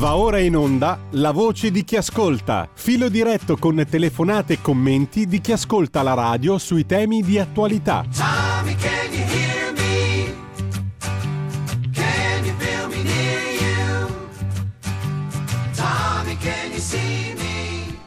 Va 0.00 0.16
ora 0.16 0.38
in 0.38 0.56
onda 0.56 0.98
la 1.10 1.30
voce 1.30 1.70
di 1.70 1.84
chi 1.84 1.96
ascolta, 1.96 2.70
filo 2.72 3.10
diretto 3.10 3.58
con 3.58 3.84
telefonate 3.86 4.54
e 4.54 4.62
commenti 4.62 5.26
di 5.26 5.42
chi 5.42 5.52
ascolta 5.52 6.00
la 6.00 6.14
radio 6.14 6.56
sui 6.56 6.86
temi 6.86 7.20
di 7.20 7.38
attualità. 7.38 8.06
Tommy, 8.16 8.74
can 8.76 9.12
you 9.12 9.22
hear 9.26 9.72
me? 9.74 10.34
Can 11.92 12.44
you 12.46 12.54
feel 12.56 12.88
me 12.88 13.02
near 13.02 13.52
you? 13.60 14.06
Tommy, 15.74 16.34
can 16.38 16.70
you 16.72 16.80
see 16.80 17.34
me? 17.34 17.98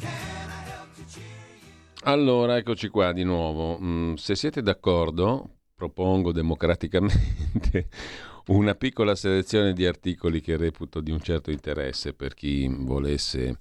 Can 0.00 0.10
I 0.10 0.70
help 0.70 0.92
to 0.96 1.04
cheer 1.08 1.22
you? 1.60 2.02
Allora, 2.02 2.56
eccoci 2.56 2.88
qua 2.88 3.12
di 3.12 3.22
nuovo. 3.22 3.78
Mm, 3.80 4.14
se 4.14 4.34
siete 4.34 4.60
d'accordo, 4.60 5.58
propongo 5.76 6.32
democraticamente 6.32 7.86
una 8.46 8.74
piccola 8.74 9.14
selezione 9.14 9.72
di 9.72 9.86
articoli 9.86 10.40
che 10.40 10.56
reputo 10.56 11.00
di 11.00 11.10
un 11.10 11.20
certo 11.20 11.50
interesse 11.50 12.12
per 12.12 12.34
chi 12.34 12.68
volesse, 12.68 13.58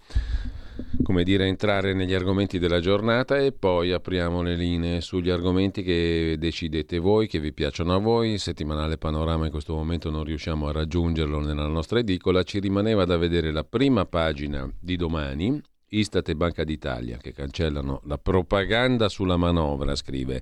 come 1.03 1.23
dire, 1.23 1.45
entrare 1.45 1.93
negli 1.93 2.13
argomenti 2.13 2.57
della 2.57 2.79
giornata 2.79 3.37
e 3.37 3.51
poi 3.51 3.91
apriamo 3.91 4.41
le 4.41 4.55
linee 4.55 5.01
sugli 5.01 5.29
argomenti 5.29 5.83
che 5.83 6.35
decidete 6.39 6.97
voi, 6.97 7.27
che 7.27 7.39
vi 7.39 7.53
piacciono 7.53 7.93
a 7.93 7.99
voi. 7.99 8.31
Il 8.31 8.39
settimanale 8.39 8.97
Panorama 8.97 9.45
in 9.45 9.51
questo 9.51 9.75
momento 9.75 10.09
non 10.09 10.23
riusciamo 10.23 10.67
a 10.67 10.71
raggiungerlo 10.71 11.39
nella 11.39 11.67
nostra 11.67 11.99
edicola, 11.99 12.43
ci 12.43 12.59
rimaneva 12.59 13.05
da 13.05 13.17
vedere 13.17 13.51
la 13.51 13.63
prima 13.63 14.05
pagina 14.05 14.69
di 14.79 14.95
domani. 14.95 15.61
Istat 15.93 16.29
e 16.29 16.35
Banca 16.35 16.63
d'Italia 16.63 17.17
che 17.17 17.33
cancellano 17.33 17.99
la 18.05 18.17
propaganda 18.17 19.09
sulla 19.09 19.35
manovra, 19.35 19.93
scrive 19.93 20.41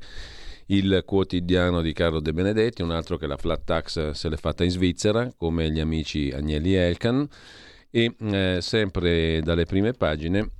il 0.71 1.03
quotidiano 1.05 1.81
di 1.81 1.93
Carlo 1.93 2.19
De 2.19 2.33
Benedetti, 2.33 2.81
un 2.81 2.91
altro 2.91 3.17
che 3.17 3.27
la 3.27 3.37
flat 3.37 3.63
tax 3.63 4.11
se 4.11 4.29
l'è 4.29 4.37
fatta 4.37 4.63
in 4.63 4.71
Svizzera, 4.71 5.31
come 5.37 5.69
gli 5.71 5.79
amici 5.79 6.31
Agnelli 6.31 6.73
Elkan, 6.73 7.27
e 7.91 8.15
eh, 8.19 8.57
sempre 8.61 9.41
dalle 9.41 9.65
prime 9.65 9.93
pagine 9.93 10.51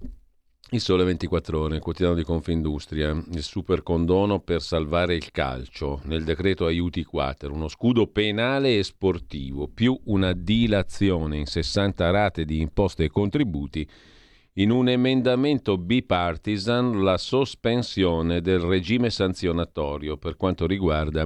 il 0.72 0.82
Sole 0.82 1.04
24 1.04 1.60
Ore, 1.60 1.76
il 1.78 1.82
quotidiano 1.82 2.14
di 2.14 2.24
Confindustria, 2.24 3.10
il 3.10 3.42
super 3.42 3.82
condono 3.82 4.40
per 4.40 4.62
salvare 4.62 5.16
il 5.16 5.32
calcio. 5.32 6.00
Nel 6.04 6.24
decreto 6.24 6.68
aiuti 6.68 7.04
quater, 7.04 7.50
uno 7.50 7.68
scudo 7.68 8.06
penale 8.06 8.78
e 8.78 8.84
sportivo, 8.84 9.68
più 9.68 10.00
una 10.06 10.32
dilazione 10.34 11.38
in 11.38 11.48
60 11.48 12.10
rate 12.12 12.46
di 12.46 12.60
imposte 12.60 13.06
e 13.06 13.10
contributi 13.10 13.90
in 14.60 14.72
un 14.72 14.90
emendamento 14.90 15.78
bipartisan 15.78 17.02
la 17.02 17.18
sospensione 17.18 18.42
del 18.42 18.60
regime 18.60 19.10
sanzionatorio 19.10 20.18
per 20.18 20.36
quanto 20.36 20.68
riguarda 20.68 21.26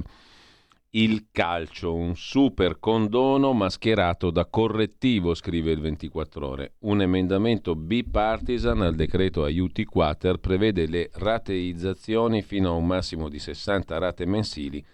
il 0.90 1.26
calcio, 1.32 1.92
un 1.92 2.14
super 2.14 2.78
condono 2.78 3.52
mascherato 3.52 4.30
da 4.30 4.46
correttivo, 4.46 5.34
scrive 5.34 5.72
il 5.72 5.80
24 5.80 6.48
ore. 6.48 6.74
Un 6.80 7.02
emendamento 7.02 7.74
bipartisan 7.74 8.82
al 8.82 8.94
decreto 8.94 9.42
aiuti 9.42 9.84
quater 9.84 10.38
prevede 10.38 10.86
le 10.86 11.10
rateizzazioni 11.14 12.42
fino 12.42 12.68
a 12.68 12.74
un 12.74 12.86
massimo 12.86 13.28
di 13.28 13.40
60 13.40 13.98
rate 13.98 14.26
mensili 14.26 14.84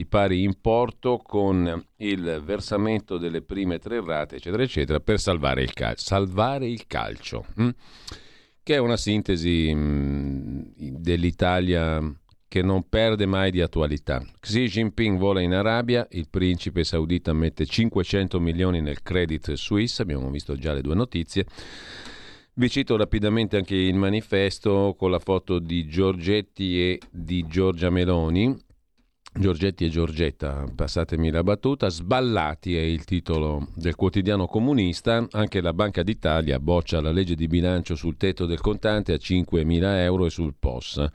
di 0.00 0.06
pari 0.06 0.44
importo 0.44 1.18
con 1.18 1.84
il 1.96 2.40
versamento 2.42 3.18
delle 3.18 3.42
prime 3.42 3.78
tre 3.78 4.02
rate, 4.02 4.36
eccetera, 4.36 4.62
eccetera, 4.62 4.98
per 4.98 5.20
salvare 5.20 5.62
il 5.62 5.74
calcio. 5.74 6.02
Salvare 6.02 6.66
il 6.66 6.86
calcio, 6.86 7.44
hm? 7.56 7.68
che 8.62 8.74
è 8.76 8.78
una 8.78 8.96
sintesi 8.96 9.74
mh, 9.74 10.72
dell'Italia 11.00 12.00
che 12.48 12.62
non 12.62 12.88
perde 12.88 13.26
mai 13.26 13.50
di 13.50 13.60
attualità. 13.60 14.24
Xi 14.40 14.68
Jinping 14.68 15.18
vola 15.18 15.42
in 15.42 15.52
Arabia, 15.52 16.06
il 16.12 16.28
principe 16.30 16.82
saudita 16.82 17.34
mette 17.34 17.66
500 17.66 18.40
milioni 18.40 18.80
nel 18.80 19.02
Credit 19.02 19.52
Suisse, 19.52 20.00
abbiamo 20.00 20.30
visto 20.30 20.56
già 20.56 20.72
le 20.72 20.80
due 20.80 20.94
notizie. 20.94 21.44
Vi 22.54 22.70
cito 22.70 22.96
rapidamente 22.96 23.58
anche 23.58 23.76
il 23.76 23.96
manifesto 23.96 24.94
con 24.98 25.10
la 25.10 25.18
foto 25.18 25.58
di 25.58 25.86
Giorgetti 25.86 26.80
e 26.80 27.00
di 27.10 27.46
Giorgia 27.46 27.90
Meloni, 27.90 28.68
Giorgetti 29.32 29.84
e 29.84 29.88
Giorgetta, 29.88 30.66
passatemi 30.74 31.30
la 31.30 31.42
battuta, 31.44 31.88
sballati 31.88 32.76
è 32.76 32.80
il 32.80 33.04
titolo 33.04 33.68
del 33.74 33.94
quotidiano 33.94 34.46
comunista, 34.46 35.26
anche 35.30 35.60
la 35.60 35.72
Banca 35.72 36.02
d'Italia 36.02 36.58
boccia 36.58 37.00
la 37.00 37.12
legge 37.12 37.36
di 37.36 37.46
bilancio 37.46 37.94
sul 37.94 38.16
tetto 38.16 38.44
del 38.44 38.60
contante 38.60 39.12
a 39.12 39.16
5.000 39.16 39.82
euro 40.00 40.26
e 40.26 40.30
sul 40.30 40.54
POS, 40.58 41.06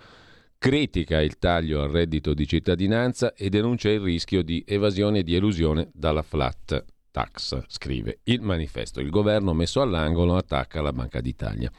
critica 0.57 1.21
il 1.21 1.37
taglio 1.37 1.83
al 1.83 1.89
reddito 1.89 2.33
di 2.33 2.47
cittadinanza 2.47 3.33
e 3.33 3.49
denuncia 3.49 3.89
il 3.89 3.99
rischio 3.99 4.41
di 4.43 4.63
evasione 4.65 5.19
e 5.19 5.23
di 5.23 5.35
elusione 5.35 5.89
dalla 5.93 6.23
flat 6.23 6.83
tax, 7.11 7.63
scrive 7.67 8.19
il 8.23 8.41
manifesto. 8.41 9.01
Il 9.01 9.09
governo 9.09 9.53
messo 9.53 9.81
all'angolo 9.81 10.35
attacca 10.35 10.81
la 10.81 10.93
Banca 10.93 11.21
d'Italia. 11.21 11.71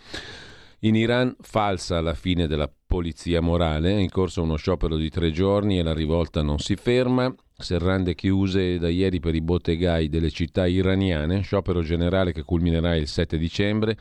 In 0.87 0.95
Iran 0.95 1.35
falsa 1.41 2.01
la 2.01 2.15
fine 2.15 2.47
della 2.47 2.73
polizia 2.87 3.41
morale, 3.41 3.91
è 3.91 3.99
in 3.99 4.09
corso 4.09 4.43
uno 4.43 4.55
sciopero 4.55 4.97
di 4.97 5.11
tre 5.11 5.33
giorni 5.33 5.81
e 5.81 5.83
la 5.83 5.93
rivolta 5.93 6.43
non 6.43 6.61
si 6.61 6.77
ferma. 6.77 7.35
Serrande 7.59 8.15
chiuse 8.15 8.79
da 8.79 8.89
ieri 8.89 9.19
per 9.19 9.35
i 9.35 9.41
bottegai 9.41 10.09
delle 10.09 10.31
città 10.31 10.65
iraniane, 10.69 11.41
sciopero 11.41 11.83
generale 11.83 12.33
che 12.33 12.45
culminerà 12.45 12.95
il 12.95 13.09
7 13.09 13.37
dicembre, 13.37 13.99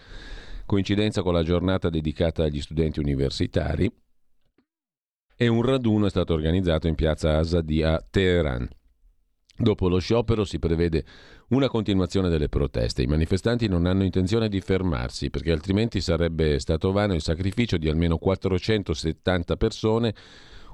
coincidenza 0.67 1.23
con 1.23 1.33
la 1.33 1.41
giornata 1.41 1.89
dedicata 1.89 2.43
agli 2.43 2.61
studenti 2.61 2.99
universitari. 2.99 3.91
E 5.35 5.47
un 5.47 5.63
raduno 5.63 6.05
è 6.05 6.09
stato 6.11 6.35
organizzato 6.35 6.87
in 6.87 6.93
piazza 6.93 7.37
Azadi 7.37 7.81
a 7.81 7.99
Teheran. 8.07 8.69
Dopo 9.57 9.87
lo 9.87 9.97
sciopero 9.97 10.43
si 10.43 10.59
prevede 10.59 11.03
una 11.49 11.67
continuazione 11.67 12.29
delle 12.29 12.49
proteste. 12.49 13.03
I 13.03 13.07
manifestanti 13.07 13.67
non 13.67 13.85
hanno 13.85 14.03
intenzione 14.03 14.49
di 14.49 14.61
fermarsi 14.61 15.29
perché 15.29 15.51
altrimenti 15.51 16.01
sarebbe 16.01 16.59
stato 16.59 16.91
vano 16.91 17.13
il 17.13 17.21
sacrificio 17.21 17.77
di 17.77 17.89
almeno 17.89 18.17
470 18.17 19.55
persone 19.55 20.15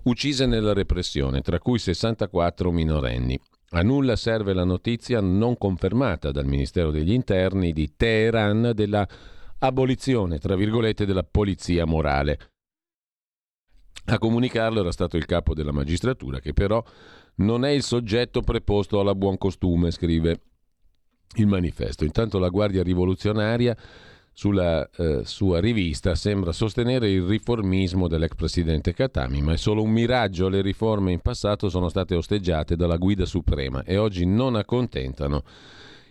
uccise 0.04 0.46
nella 0.46 0.74
repressione, 0.74 1.42
tra 1.42 1.59
cui 1.59 1.78
64 1.78 2.72
minorenni. 2.72 3.40
A 3.74 3.82
nulla 3.82 4.16
serve 4.16 4.54
la 4.54 4.64
notizia 4.64 5.22
non 5.22 5.58
confermata 5.58 6.32
dal 6.32 6.46
Ministero 6.46 6.92
degli 6.92 7.12
Interni 7.12 7.72
di 7.72 7.94
Teheran 7.96 8.72
della 8.74 9.08
abolizione, 9.59 10.40
tra 10.40 10.56
virgolette, 10.56 11.06
della 11.06 11.24
polizia 11.24 11.86
morale. 11.86 12.40
A 14.06 14.18
comunicarlo 14.18 14.82
era 14.82 14.92
stato 14.92 15.16
il 15.16 15.26
capo 15.26 15.53
della 15.53 15.72
magistratura, 15.72 16.40
che 16.40 16.53
però 16.53 16.84
non 17.36 17.64
è 17.64 17.70
il 17.70 17.84
soggetto 17.84 18.42
preposto 18.42 19.00
alla 19.00 19.16
buon 19.16 19.38
costume, 19.38 19.92
scrive 19.92 20.40
il 21.36 21.47
manifesto. 21.47 22.03
Intanto 22.03 22.40
la 22.40 22.50
Guardia 22.50 22.84
Rivoluzionaria 22.84 23.75
sulla 24.34 24.90
eh, 24.96 25.22
sua 25.25 25.59
rivista 25.59 26.16
sembra 26.16 26.52
sostenere 26.52 27.09
il 27.12 27.24
riformismo 27.24 28.08
dell'ex 28.08 28.36
presidente 28.36 28.94
Katami, 28.94 29.41
ma 29.41 29.53
è 29.53 29.58
solo 29.58 29.84
un 29.84 29.91
miraggio. 29.91 30.47
Le 30.47 30.62
riforme 30.62 31.12
in 31.12 31.20
passato 31.20 31.70
sono 31.70 31.90
state 31.90 32.16
osteggiate 32.16 32.75
dalla 32.75 32.97
guida 32.97 33.25
suprema 33.25 33.84
e 33.84 33.97
oggi 33.97 34.25
non 34.25 34.56
accontentano 34.56 35.44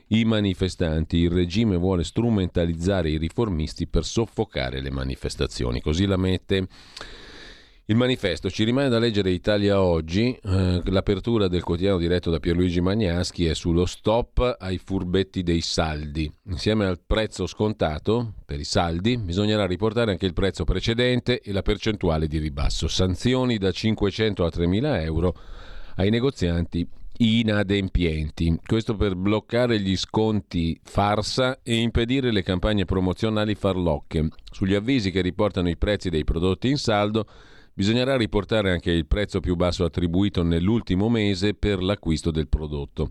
i 0.09 0.25
manifestanti. 0.25 1.19
Il 1.19 1.30
regime 1.30 1.76
vuole 1.76 2.04
strumentalizzare 2.04 3.10
i 3.10 3.19
riformisti 3.19 3.86
per 3.86 4.04
soffocare 4.04 4.80
le 4.80 4.91
manifestazioni. 4.91 5.80
Così 5.80 6.06
la 6.06 6.16
mette 6.16 6.66
il 7.91 7.97
manifesto 7.97 8.49
ci 8.49 8.62
rimane 8.62 8.89
da 8.89 9.01
leggere 9.01 9.31
Italia 9.31 9.83
Oggi, 9.83 10.33
eh, 10.45 10.81
l'apertura 10.84 11.49
del 11.49 11.65
quotidiano 11.65 11.99
diretto 11.99 12.31
da 12.31 12.39
Pierluigi 12.39 12.81
Magnaschi 12.81 13.47
è 13.47 13.55
sullo 13.55 13.84
stop 13.84 14.59
ai 14.61 14.78
furbetti 14.78 15.43
dei 15.43 15.61
saldi. 15.61 16.33
Insieme 16.45 16.87
al 16.87 17.01
prezzo 17.05 17.49
scontato 17.49 18.34
per 18.47 18.61
i 18.61 18.65
saldi 18.65 19.19
bisognerà 19.19 19.67
riportare 19.67 20.12
anche 20.12 20.27
il 20.27 20.34
prezzo 20.34 20.62
precedente 20.62 21.41
e 21.41 21.51
la 21.53 21.62
percentuale 21.62 22.28
di 22.28 22.39
ribasso. 22.39 22.87
Sanzioni 22.87 23.59
da 23.59 23.73
500 23.73 24.45
a 24.45 24.49
3.000 24.49 25.03
euro 25.03 25.34
ai 25.97 26.11
negozianti 26.11 26.89
inadempienti. 27.17 28.61
Questo 28.65 28.95
per 28.95 29.17
bloccare 29.17 29.81
gli 29.81 29.97
sconti 29.97 30.78
farsa 30.84 31.59
e 31.65 31.75
impedire 31.75 32.31
le 32.31 32.45
campagne 32.45 32.84
promozionali 32.84 33.57
farlocche. 33.57 34.28
Sugli 34.48 34.75
avvisi 34.75 35.10
che 35.10 35.22
riportano 35.22 35.69
i 35.69 35.77
prezzi 35.77 36.09
dei 36.09 36.22
prodotti 36.22 36.69
in 36.69 36.77
saldo 36.77 37.27
Bisognerà 37.80 38.18
riportare 38.18 38.72
anche 38.72 38.91
il 38.91 39.06
prezzo 39.06 39.41
più 39.41 39.56
basso 39.56 39.84
attribuito 39.84 40.42
nell'ultimo 40.42 41.09
mese 41.09 41.54
per 41.54 41.82
l'acquisto 41.82 42.30
del 42.30 42.47
prodotto 42.47 43.09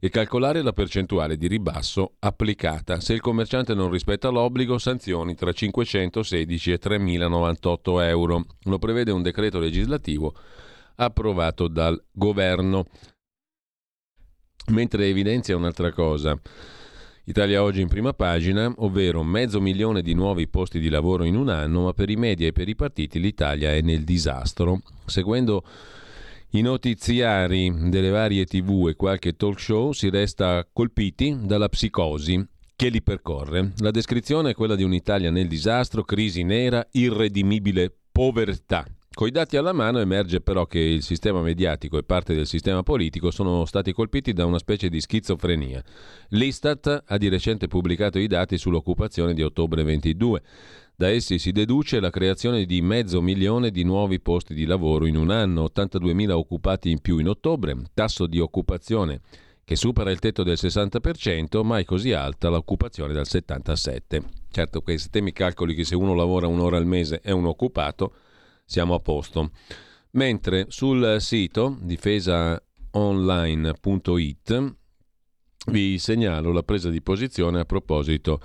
e 0.00 0.08
calcolare 0.08 0.62
la 0.62 0.72
percentuale 0.72 1.36
di 1.36 1.46
ribasso 1.46 2.14
applicata. 2.20 2.98
Se 2.98 3.12
il 3.12 3.20
commerciante 3.20 3.74
non 3.74 3.90
rispetta 3.90 4.30
l'obbligo, 4.30 4.78
sanzioni 4.78 5.34
tra 5.34 5.52
516 5.52 6.72
e 6.72 6.78
3.098 6.82 8.02
euro. 8.04 8.46
Lo 8.62 8.78
prevede 8.78 9.10
un 9.10 9.20
decreto 9.20 9.58
legislativo 9.58 10.34
approvato 10.94 11.68
dal 11.68 12.02
governo. 12.10 12.86
Mentre 14.68 15.08
evidenzia 15.08 15.58
un'altra 15.58 15.92
cosa. 15.92 16.40
Italia 17.28 17.60
Oggi 17.64 17.80
in 17.80 17.88
prima 17.88 18.12
pagina, 18.12 18.72
ovvero 18.76 19.24
mezzo 19.24 19.60
milione 19.60 20.00
di 20.00 20.14
nuovi 20.14 20.46
posti 20.46 20.78
di 20.78 20.88
lavoro 20.88 21.24
in 21.24 21.34
un 21.34 21.48
anno, 21.48 21.82
ma 21.82 21.92
per 21.92 22.08
i 22.08 22.14
media 22.14 22.46
e 22.46 22.52
per 22.52 22.68
i 22.68 22.76
partiti 22.76 23.18
l'Italia 23.18 23.72
è 23.72 23.80
nel 23.80 24.04
disastro. 24.04 24.80
Seguendo 25.06 25.64
I 26.50 26.60
notiziari 26.60 27.90
delle 27.90 28.10
varie 28.10 28.44
tv 28.44 28.86
e 28.88 28.94
qualche 28.94 29.34
talk 29.34 29.58
show 29.58 29.90
si 29.90 30.08
resta 30.08 30.64
colpiti 30.72 31.36
dalla 31.42 31.68
psicosi 31.68 32.46
che 32.76 32.90
li 32.90 33.02
percorre. 33.02 33.72
La 33.78 33.90
descrizione 33.90 34.50
è 34.50 34.54
quella 34.54 34.76
di 34.76 34.84
un'Italia 34.84 35.32
nel 35.32 35.48
disastro, 35.48 36.04
crisi 36.04 36.44
nera, 36.44 36.86
irredimibile 36.92 37.92
povertà. 38.12 38.86
Coi 39.16 39.30
dati 39.30 39.56
alla 39.56 39.72
mano 39.72 39.98
emerge 39.98 40.42
però 40.42 40.66
che 40.66 40.78
il 40.78 41.02
sistema 41.02 41.40
mediatico 41.40 41.96
e 41.96 42.02
parte 42.02 42.34
del 42.34 42.46
sistema 42.46 42.82
politico 42.82 43.30
sono 43.30 43.64
stati 43.64 43.94
colpiti 43.94 44.34
da 44.34 44.44
una 44.44 44.58
specie 44.58 44.90
di 44.90 45.00
schizofrenia. 45.00 45.82
L'Istat 46.28 47.04
ha 47.06 47.16
di 47.16 47.30
recente 47.30 47.66
pubblicato 47.66 48.18
i 48.18 48.26
dati 48.26 48.58
sull'occupazione 48.58 49.32
di 49.32 49.42
ottobre 49.42 49.84
22. 49.84 50.42
Da 50.94 51.08
essi 51.08 51.38
si 51.38 51.50
deduce 51.50 51.98
la 51.98 52.10
creazione 52.10 52.66
di 52.66 52.82
mezzo 52.82 53.22
milione 53.22 53.70
di 53.70 53.84
nuovi 53.84 54.20
posti 54.20 54.52
di 54.52 54.66
lavoro 54.66 55.06
in 55.06 55.16
un 55.16 55.30
anno, 55.30 55.64
82.000 55.74 56.32
occupati 56.32 56.90
in 56.90 57.00
più 57.00 57.16
in 57.16 57.30
ottobre, 57.30 57.74
tasso 57.94 58.26
di 58.26 58.38
occupazione 58.38 59.22
che 59.64 59.76
supera 59.76 60.10
il 60.10 60.18
tetto 60.18 60.42
del 60.42 60.58
60%, 60.60 61.64
mai 61.64 61.86
così 61.86 62.12
alta 62.12 62.50
l'occupazione 62.50 63.14
dal 63.14 63.24
77%. 63.26 64.22
Certo, 64.50 64.82
questi 64.82 65.08
temi 65.08 65.32
calcoli 65.32 65.74
che 65.74 65.84
se 65.84 65.94
uno 65.94 66.12
lavora 66.12 66.46
un'ora 66.46 66.76
al 66.76 66.86
mese 66.86 67.20
è 67.22 67.30
un 67.30 67.46
occupato, 67.46 68.12
siamo 68.66 68.94
a 68.94 69.00
posto. 69.00 69.50
Mentre 70.12 70.66
sul 70.68 71.16
sito 71.20 71.76
difesaonline.it 71.80 74.74
vi 75.68 75.98
segnalo 75.98 76.52
la 76.52 76.62
presa 76.62 76.90
di 76.90 77.02
posizione 77.02 77.58
a 77.60 77.64
proposito 77.64 78.40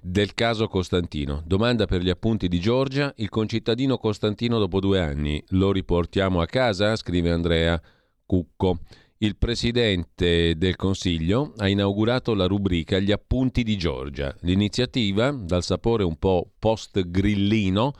del 0.00 0.32
caso 0.34 0.68
Costantino. 0.68 1.42
Domanda 1.44 1.86
per 1.86 2.02
gli 2.02 2.10
appunti 2.10 2.48
di 2.48 2.60
Giorgia. 2.60 3.12
Il 3.16 3.28
concittadino 3.28 3.98
Costantino 3.98 4.58
dopo 4.58 4.80
due 4.80 5.00
anni 5.00 5.42
lo 5.48 5.72
riportiamo 5.72 6.40
a 6.40 6.46
casa? 6.46 6.96
Scrive 6.96 7.30
Andrea 7.30 7.80
Cucco. 8.24 8.78
Il 9.18 9.36
Presidente 9.36 10.56
del 10.56 10.76
Consiglio 10.76 11.52
ha 11.56 11.68
inaugurato 11.68 12.34
la 12.34 12.46
rubrica 12.46 12.98
Gli 12.98 13.12
appunti 13.12 13.62
di 13.62 13.78
Giorgia. 13.78 14.34
L'iniziativa, 14.40 15.30
dal 15.30 15.62
sapore 15.62 16.04
un 16.04 16.16
po' 16.16 16.50
post-grillino, 16.58 17.94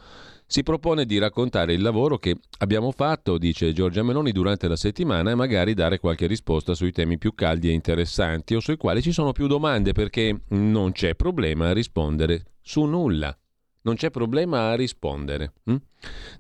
si 0.47 0.63
propone 0.63 1.07
di 1.07 1.19
raccontare 1.19 1.73
il 1.73 1.83
lavoro 1.83 2.19
che 2.19 2.37
abbiamo 2.59 2.93
fatto, 2.93 3.37
dice 3.37 3.73
Giorgia 3.73 4.05
Meloni, 4.05 4.31
durante 4.31 4.69
la 4.69 4.77
settimana 4.77 5.33
e 5.33 5.35
magari 5.35 5.75
dare 5.75 5.99
qualche 5.99 6.27
risposta 6.27 6.75
sui 6.75 6.93
temi 6.93 7.19
più 7.19 7.35
caldi 7.35 7.69
e 7.69 7.73
interessanti 7.73 8.55
o 8.55 8.61
sui 8.61 8.77
quali 8.77 9.03
ci 9.03 9.11
sono 9.11 9.33
più 9.33 9.49
domande 9.49 9.93
perché 9.93 10.43
non 10.49 10.93
c'è 10.93 11.17
problema 11.17 11.71
a 11.71 11.73
rispondere 11.73 12.45
su 12.63 12.85
nulla. 12.85 13.37
Non 13.83 13.95
c'è 13.95 14.11
problema 14.11 14.71
a 14.71 14.75
rispondere. 14.75 15.53
Hm? 15.65 15.77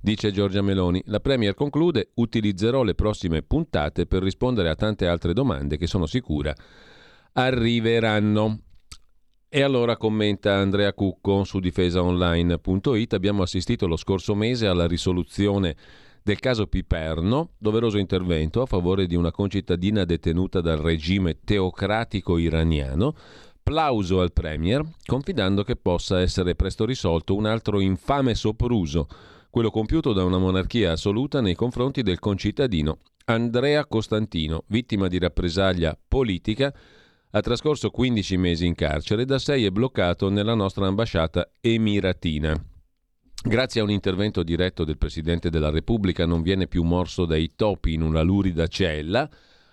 Dice 0.00 0.32
Giorgia 0.32 0.62
Meloni. 0.62 1.00
La 1.06 1.20
Premier 1.20 1.54
conclude: 1.54 2.10
utilizzerò 2.14 2.82
le 2.82 2.96
prossime 2.96 3.42
puntate 3.42 4.06
per 4.06 4.22
rispondere 4.22 4.68
a 4.68 4.74
tante 4.74 5.06
altre 5.06 5.32
domande 5.32 5.76
che 5.76 5.86
sono 5.86 6.06
sicura 6.06 6.52
arriveranno. 7.36 8.60
E 9.56 9.62
allora 9.62 9.96
commenta 9.96 10.56
Andrea 10.56 10.92
Cucco 10.92 11.42
su 11.44 11.60
difesaonline.it 11.60 13.14
abbiamo 13.14 13.42
assistito 13.42 13.86
lo 13.86 13.96
scorso 13.96 14.34
mese 14.34 14.66
alla 14.66 14.86
risoluzione 14.86 15.74
del 16.22 16.38
caso 16.40 16.66
Piperno, 16.66 17.52
doveroso 17.56 17.96
intervento 17.96 18.60
a 18.60 18.66
favore 18.66 19.06
di 19.06 19.14
una 19.14 19.30
concittadina 19.30 20.04
detenuta 20.04 20.60
dal 20.60 20.76
regime 20.76 21.38
teocratico 21.42 22.36
iraniano, 22.36 23.14
plauso 23.62 24.20
al 24.20 24.34
Premier, 24.34 24.84
confidando 25.06 25.64
che 25.64 25.76
possa 25.76 26.20
essere 26.20 26.54
presto 26.54 26.84
risolto 26.84 27.34
un 27.34 27.46
altro 27.46 27.80
infame 27.80 28.34
sopruso, 28.34 29.08
quello 29.48 29.70
compiuto 29.70 30.12
da 30.12 30.22
una 30.22 30.36
monarchia 30.36 30.92
assoluta 30.92 31.40
nei 31.40 31.54
confronti 31.54 32.02
del 32.02 32.18
concittadino 32.18 32.98
Andrea 33.24 33.86
Costantino, 33.86 34.64
vittima 34.66 35.08
di 35.08 35.18
rappresaglia 35.18 35.98
politica 36.06 36.74
ha 37.36 37.40
trascorso 37.42 37.90
15 37.90 38.38
mesi 38.38 38.64
in 38.64 38.74
carcere 38.74 39.22
e 39.22 39.24
da 39.26 39.38
6 39.38 39.66
è 39.66 39.70
bloccato 39.70 40.30
nella 40.30 40.54
nostra 40.54 40.86
ambasciata 40.86 41.50
emiratina. 41.60 42.58
Grazie 43.42 43.82
a 43.82 43.84
un 43.84 43.90
intervento 43.90 44.42
diretto 44.42 44.84
del 44.84 44.96
Presidente 44.96 45.50
della 45.50 45.68
Repubblica 45.68 46.24
non 46.24 46.40
viene 46.40 46.66
più 46.66 46.82
morso 46.82 47.26
dai 47.26 47.52
topi 47.54 47.92
in 47.92 48.00
una 48.00 48.22
lurida 48.22 48.66
cella, 48.68 49.28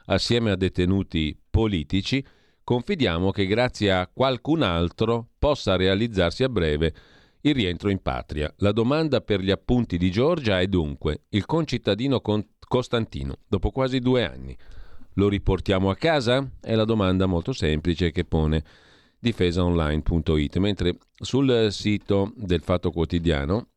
assieme 0.08 0.52
a 0.52 0.58
detenuti 0.58 1.40
politici, 1.50 2.24
confidiamo 2.66 3.32
che 3.32 3.46
grazie 3.46 3.94
a 3.94 4.10
qualcun 4.14 4.62
altro 4.62 5.30
possa 5.40 5.78
realizzarsi 5.78 6.44
a 6.44 6.50
breve 6.50 6.94
il 7.40 7.56
rientro 7.56 7.90
in 7.90 8.02
patria. 8.02 8.54
La 8.58 8.74
domanda 8.74 9.22
per 9.22 9.40
gli 9.40 9.52
appunti 9.52 9.98
di 9.98 10.12
Giorgia 10.12 10.60
è 10.60 10.68
dunque 10.68 11.22
il 11.30 11.46
concittadino 11.46 12.22
Costantino, 12.68 13.38
dopo 13.48 13.72
quasi 13.72 14.00
due 14.00 14.26
anni, 14.26 14.58
lo 15.16 15.28
riportiamo 15.30 15.90
a 15.90 15.96
casa? 15.96 16.48
È 16.60 16.76
la 16.76 16.86
domanda 16.86 17.26
molto 17.26 17.54
semplice 17.54 18.12
che 18.12 18.26
pone 18.26 18.64
difesaonline.it, 19.20 20.58
mentre 20.58 20.98
sul 21.16 21.68
sito 21.72 22.34
del 22.36 22.62
Fatto 22.62 22.92
Quotidiano 22.92 23.68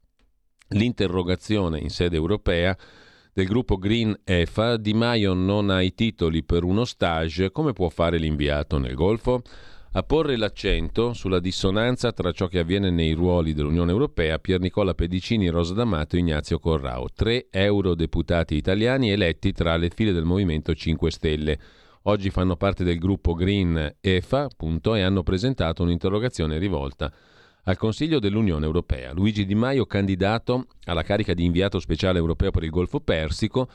l'interrogazione 0.71 1.79
in 1.79 1.91
sede 1.91 2.17
europea 2.17 2.77
del 3.33 3.47
gruppo 3.47 3.77
Green 3.77 4.19
EFA, 4.25 4.77
Di 4.77 4.95
Maio 4.95 5.35
non 5.35 5.71
ha 5.71 5.83
i 5.83 5.95
titoli 5.95 6.43
per 6.43 6.65
uno 6.65 6.85
stage, 6.85 7.53
come 7.53 7.73
può 7.73 7.89
fare 7.91 8.19
l'inviato 8.19 8.79
nel 8.79 8.95
Golfo? 8.95 9.43
A 9.97 10.03
porre 10.03 10.37
l'accento 10.37 11.15
sulla 11.15 11.41
dissonanza 11.41 12.13
tra 12.13 12.31
ciò 12.31 12.49
che 12.49 12.59
avviene 12.59 12.91
nei 12.91 13.13
ruoli 13.15 13.55
dell'Unione 13.55 13.93
Europea, 13.93 14.39
Pier 14.39 14.61
Nicola 14.61 14.93
Pedicini, 14.93 15.49
Rosa 15.49 15.73
D'Amato 15.73 16.17
e 16.17 16.19
Ignazio 16.19 16.59
Corrao, 16.59 17.07
tre 17.15 17.47
eurodeputati 17.51 18.57
italiani 18.57 19.11
eletti 19.11 19.53
tra 19.53 19.75
le 19.77 19.89
file 19.89 20.13
del 20.13 20.27
Movimento 20.27 20.75
5 20.75 21.11
Stelle. 21.11 21.59
Oggi 22.03 22.29
fanno 22.29 22.57
parte 22.57 22.85
del 22.85 22.99
gruppo 22.99 23.33
Green 23.33 23.97
EFA 23.99 24.43
appunto, 24.43 24.95
e 24.95 25.01
hanno 25.01 25.23
presentato 25.23 25.83
un'interrogazione 25.83 26.59
rivolta 26.59 27.11
al 27.63 27.79
Consiglio 27.79 28.19
dell'Unione 28.19 28.67
Europea. 28.67 29.15
Luigi 29.15 29.47
Di 29.47 29.55
Maio, 29.55 29.87
candidato 29.87 30.67
alla 30.85 31.05
carica 31.05 31.33
di 31.33 31.47
inviato 31.47 31.81
speciale 31.81 32.19
europeo 32.19 32.51
per 32.51 32.65
il 32.65 32.71
Golfo 32.71 33.01
Persico, 33.01 33.67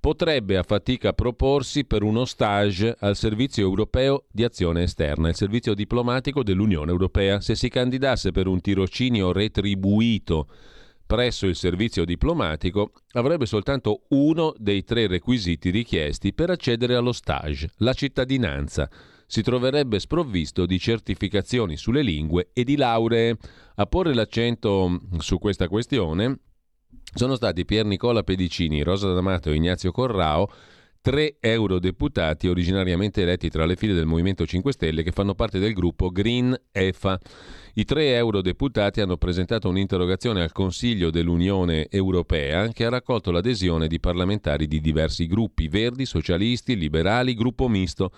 potrebbe 0.00 0.56
a 0.56 0.62
fatica 0.62 1.12
proporsi 1.12 1.84
per 1.84 2.02
uno 2.02 2.24
stage 2.24 2.94
al 3.00 3.16
Servizio 3.16 3.64
europeo 3.64 4.26
di 4.30 4.44
azione 4.44 4.84
esterna, 4.84 5.28
il 5.28 5.34
servizio 5.34 5.74
diplomatico 5.74 6.42
dell'Unione 6.42 6.90
Europea. 6.90 7.40
Se 7.40 7.54
si 7.54 7.68
candidasse 7.68 8.30
per 8.30 8.46
un 8.46 8.60
tirocinio 8.60 9.32
retribuito 9.32 10.48
presso 11.04 11.46
il 11.46 11.56
servizio 11.56 12.04
diplomatico, 12.04 12.92
avrebbe 13.12 13.46
soltanto 13.46 14.02
uno 14.08 14.54
dei 14.58 14.84
tre 14.84 15.06
requisiti 15.06 15.70
richiesti 15.70 16.34
per 16.34 16.50
accedere 16.50 16.94
allo 16.94 17.12
stage, 17.12 17.70
la 17.78 17.94
cittadinanza. 17.94 18.90
Si 19.26 19.42
troverebbe 19.42 20.00
sprovvisto 20.00 20.64
di 20.64 20.78
certificazioni 20.78 21.76
sulle 21.76 22.02
lingue 22.02 22.50
e 22.52 22.62
di 22.62 22.76
lauree. 22.76 23.36
A 23.76 23.86
porre 23.86 24.14
l'accento 24.14 25.00
su 25.18 25.38
questa 25.38 25.68
questione 25.68 26.40
sono 27.14 27.34
stati 27.36 27.64
Pier 27.64 27.84
Nicola 27.84 28.22
Pedicini, 28.22 28.82
Rosa 28.82 29.12
D'Amato 29.12 29.50
e 29.50 29.54
Ignazio 29.54 29.90
Corrao, 29.92 30.48
tre 31.00 31.36
eurodeputati 31.40 32.48
originariamente 32.48 33.22
eletti 33.22 33.48
tra 33.48 33.64
le 33.64 33.76
file 33.76 33.94
del 33.94 34.06
Movimento 34.06 34.44
5 34.44 34.72
Stelle 34.72 35.02
che 35.02 35.12
fanno 35.12 35.34
parte 35.34 35.58
del 35.58 35.72
gruppo 35.72 36.10
Green 36.10 36.54
EFA. 36.70 37.18
I 37.74 37.84
tre 37.84 38.14
eurodeputati 38.16 39.00
hanno 39.00 39.16
presentato 39.16 39.68
un'interrogazione 39.68 40.42
al 40.42 40.52
Consiglio 40.52 41.10
dell'Unione 41.10 41.86
Europea 41.88 42.68
che 42.68 42.84
ha 42.84 42.90
raccolto 42.90 43.30
l'adesione 43.30 43.86
di 43.86 44.00
parlamentari 44.00 44.66
di 44.66 44.80
diversi 44.80 45.26
gruppi, 45.26 45.68
verdi, 45.68 46.04
socialisti, 46.04 46.76
liberali, 46.76 47.34
gruppo 47.34 47.68
misto. 47.68 48.10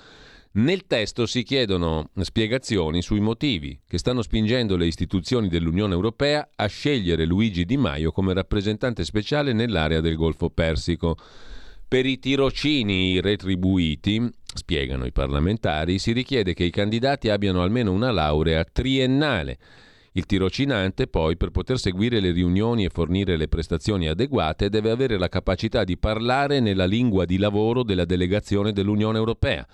Nel 0.53 0.85
testo 0.89 1.27
si 1.27 1.45
chiedono 1.45 2.11
spiegazioni 2.23 3.03
sui 3.03 3.21
motivi 3.21 3.79
che 3.87 3.99
stanno 3.99 4.21
spingendo 4.21 4.77
le 4.77 4.87
istituzioni 4.87 5.47
dell'Unione 5.47 5.95
Europea 5.95 6.49
a 6.57 6.67
scegliere 6.67 7.25
Luigi 7.25 7.65
Di 7.65 7.77
Maio 7.77 8.11
come 8.11 8.35
rappresentante 8.35 9.05
speciale 9.05 9.53
nell'area 9.53 10.01
del 10.01 10.17
Golfo 10.17 10.51
Persico. 10.51 11.17
Per 11.87 12.05
i 12.05 12.19
tirocini 12.19 13.21
retribuiti, 13.21 14.29
spiegano 14.53 15.07
i 15.07 15.13
parlamentari, 15.13 16.01
si 16.01 16.11
richiede 16.11 16.53
che 16.53 16.65
i 16.65 16.71
candidati 16.71 17.29
abbiano 17.29 17.63
almeno 17.63 17.93
una 17.93 18.11
laurea 18.11 18.65
triennale. 18.65 19.57
Il 20.15 20.27
tirocinante 20.27 21.07
poi, 21.07 21.37
per 21.37 21.51
poter 21.51 21.79
seguire 21.79 22.19
le 22.19 22.33
riunioni 22.33 22.85
e 22.85 22.91
fornire 22.91 23.37
le 23.37 23.47
prestazioni 23.47 24.09
adeguate, 24.09 24.69
deve 24.69 24.91
avere 24.91 25.17
la 25.17 25.29
capacità 25.29 25.85
di 25.85 25.97
parlare 25.97 26.59
nella 26.59 26.87
lingua 26.87 27.25
di 27.25 27.39
lavoro 27.39 27.85
della 27.85 28.05
delegazione 28.05 28.73
dell'Unione 28.73 29.17
Europea. 29.17 29.65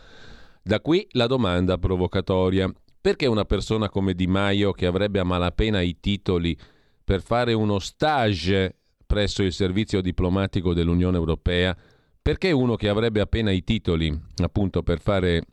Da 0.67 0.81
qui 0.81 1.07
la 1.13 1.29
domanda 1.29 1.79
provocatoria. 1.79 2.69
Perché 3.01 3.27
una 3.27 3.45
persona 3.45 3.89
come 3.89 4.15
Di 4.15 4.27
Maio, 4.27 4.73
che 4.73 4.87
avrebbe 4.87 5.21
a 5.21 5.25
malapena 5.25 5.81
i 5.81 6.01
titoli 6.01 6.59
per 7.05 7.23
fare 7.23 7.53
uno 7.53 7.79
stage 7.79 8.75
presso 9.07 9.45
il 9.45 9.53
servizio 9.53 10.01
diplomatico 10.01 10.75
dell'Unione 10.75 11.19
Europea, 11.19 11.77
perché 12.21 12.51
uno 12.51 12.75
che 12.75 12.89
avrebbe 12.89 13.21
appena 13.21 13.53
i 13.53 13.63
titoli, 13.63 14.13
appunto, 14.43 14.83
per 14.83 14.99
fare 14.99 15.45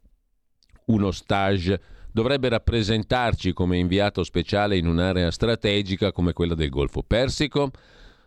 uno 0.85 1.11
stage, 1.11 1.79
dovrebbe 2.11 2.49
rappresentarci 2.49 3.53
come 3.53 3.77
inviato 3.77 4.23
speciale 4.23 4.77
in 4.77 4.87
un'area 4.87 5.29
strategica 5.29 6.11
come 6.11 6.33
quella 6.33 6.55
del 6.55 6.69
Golfo 6.69 7.03
Persico? 7.03 7.69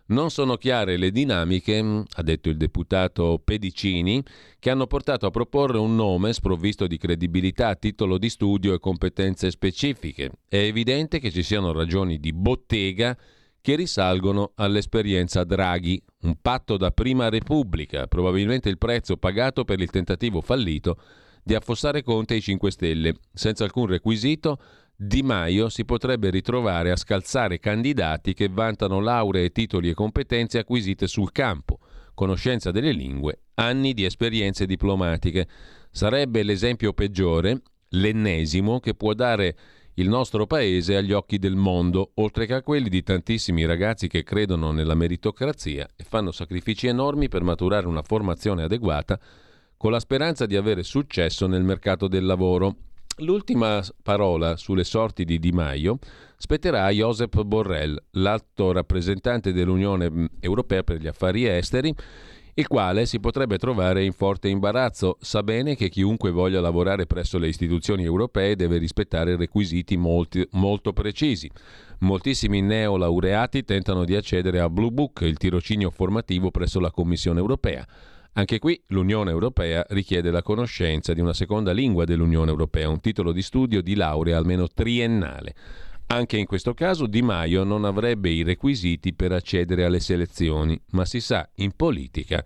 Non 0.09 0.29
sono 0.29 0.55
chiare 0.55 0.95
le 0.95 1.11
dinamiche, 1.11 1.79
ha 1.79 2.21
detto 2.21 2.47
il 2.47 2.55
deputato 2.55 3.41
Pedicini, 3.43 4.23
che 4.57 4.69
hanno 4.69 4.87
portato 4.87 5.25
a 5.25 5.31
proporre 5.31 5.79
un 5.79 5.95
nome 5.95 6.31
sprovvisto 6.31 6.87
di 6.87 6.97
credibilità, 6.97 7.75
titolo 7.75 8.17
di 8.17 8.29
studio 8.29 8.73
e 8.73 8.79
competenze 8.79 9.51
specifiche. 9.51 10.31
È 10.47 10.55
evidente 10.55 11.19
che 11.19 11.29
ci 11.29 11.43
siano 11.43 11.73
ragioni 11.73 12.19
di 12.19 12.31
bottega 12.31 13.17
che 13.59 13.75
risalgono 13.75 14.53
all'esperienza 14.55 15.43
Draghi, 15.43 16.01
un 16.21 16.37
patto 16.41 16.77
da 16.77 16.91
prima 16.91 17.27
Repubblica, 17.27 18.07
probabilmente 18.07 18.69
il 18.69 18.77
prezzo 18.77 19.17
pagato 19.17 19.65
per 19.65 19.81
il 19.81 19.89
tentativo 19.89 20.39
fallito 20.39 21.01
di 21.43 21.53
affossare 21.53 22.01
Conte 22.01 22.35
ai 22.35 22.41
5 22.41 22.71
Stelle. 22.71 23.13
Senza 23.33 23.65
alcun 23.65 23.87
requisito, 23.87 24.57
Di 24.99 25.21
Maio 25.21 25.69
si 25.69 25.85
potrebbe 25.85 26.31
ritrovare 26.31 26.89
a 26.89 26.95
scalzare 26.95 27.59
candidati 27.59 28.33
che 28.33 28.49
vantano 28.49 28.99
lauree, 28.99 29.51
titoli 29.51 29.89
e 29.89 29.93
competenze 29.93 30.57
acquisite 30.57 31.05
sul 31.05 31.31
campo, 31.31 31.77
conoscenza 32.15 32.71
delle 32.71 32.93
lingue, 32.93 33.41
anni 33.53 33.93
di 33.93 34.05
esperienze 34.05 34.65
diplomatiche. 34.65 35.47
Sarebbe 35.91 36.41
l'esempio 36.41 36.93
peggiore, 36.93 37.61
l'ennesimo, 37.89 38.79
che 38.79 38.95
può 38.95 39.13
dare 39.13 39.55
il 39.93 40.09
nostro 40.09 40.47
paese 40.47 40.95
agli 40.95 41.11
occhi 41.11 41.37
del 41.37 41.55
mondo, 41.55 42.13
oltre 42.15 42.47
che 42.47 42.55
a 42.55 42.63
quelli 42.63 42.89
di 42.89 43.03
tantissimi 43.03 43.65
ragazzi 43.65 44.07
che 44.07 44.23
credono 44.23 44.71
nella 44.71 44.95
meritocrazia 44.95 45.87
e 45.95 46.03
fanno 46.05 46.31
sacrifici 46.31 46.87
enormi 46.87 47.27
per 47.27 47.43
maturare 47.43 47.85
una 47.85 48.01
formazione 48.01 48.63
adeguata 48.63 49.19
con 49.77 49.91
la 49.91 49.99
speranza 49.99 50.47
di 50.47 50.55
avere 50.55 50.81
successo 50.81 51.45
nel 51.45 51.63
mercato 51.63 52.07
del 52.07 52.25
lavoro. 52.25 52.77
L'ultima 53.21 53.83
parola 54.03 54.57
sulle 54.57 54.83
sorti 54.83 55.25
di 55.25 55.39
Di 55.39 55.51
Maio 55.51 55.97
spetterà 56.37 56.83
a 56.83 56.91
Josep 56.91 57.41
Borrell, 57.41 57.97
l'alto 58.11 58.71
rappresentante 58.71 59.51
dell'Unione 59.51 60.29
Europea 60.39 60.83
per 60.83 61.01
gli 61.01 61.07
affari 61.07 61.47
esteri, 61.47 61.91
il 62.53 62.67
quale 62.67 63.07
si 63.07 63.19
potrebbe 63.19 63.57
trovare 63.57 64.03
in 64.03 64.11
forte 64.11 64.49
imbarazzo. 64.49 65.17
Sa 65.19 65.41
bene 65.41 65.75
che 65.75 65.89
chiunque 65.89 66.29
voglia 66.29 66.61
lavorare 66.61 67.07
presso 67.07 67.39
le 67.39 67.47
istituzioni 67.47 68.03
europee 68.03 68.55
deve 68.55 68.77
rispettare 68.77 69.35
requisiti 69.35 69.97
molti, 69.97 70.47
molto 70.51 70.93
precisi. 70.93 71.49
Moltissimi 72.01 72.61
neolaureati 72.61 73.63
tentano 73.63 74.05
di 74.05 74.15
accedere 74.15 74.59
a 74.59 74.69
Blue 74.69 74.91
Book, 74.91 75.21
il 75.21 75.37
tirocinio 75.37 75.89
formativo 75.89 76.51
presso 76.51 76.79
la 76.79 76.91
Commissione 76.91 77.39
europea. 77.39 77.83
Anche 78.37 78.59
qui 78.59 78.79
l'Unione 78.87 79.31
Europea 79.31 79.83
richiede 79.89 80.29
la 80.29 80.43
conoscenza 80.43 81.13
di 81.13 81.21
una 81.21 81.33
seconda 81.33 81.71
lingua 81.71 82.05
dell'Unione 82.05 82.51
Europea, 82.51 82.87
un 82.87 82.99
titolo 82.99 83.31
di 83.31 83.41
studio 83.41 83.81
di 83.81 83.95
laurea 83.95 84.37
almeno 84.37 84.67
triennale. 84.67 85.55
Anche 86.09 86.37
in 86.37 86.45
questo 86.45 86.75
caso 86.75 87.07
Di 87.07 87.23
Maio 87.23 87.63
non 87.63 87.83
avrebbe 87.83 88.29
i 88.29 88.43
requisiti 88.43 89.13
per 89.13 89.31
accedere 89.31 89.85
alle 89.85 89.99
selezioni, 89.99 90.79
ma 90.91 91.03
si 91.03 91.19
sa, 91.19 91.49
in 91.55 91.71
politica 91.75 92.45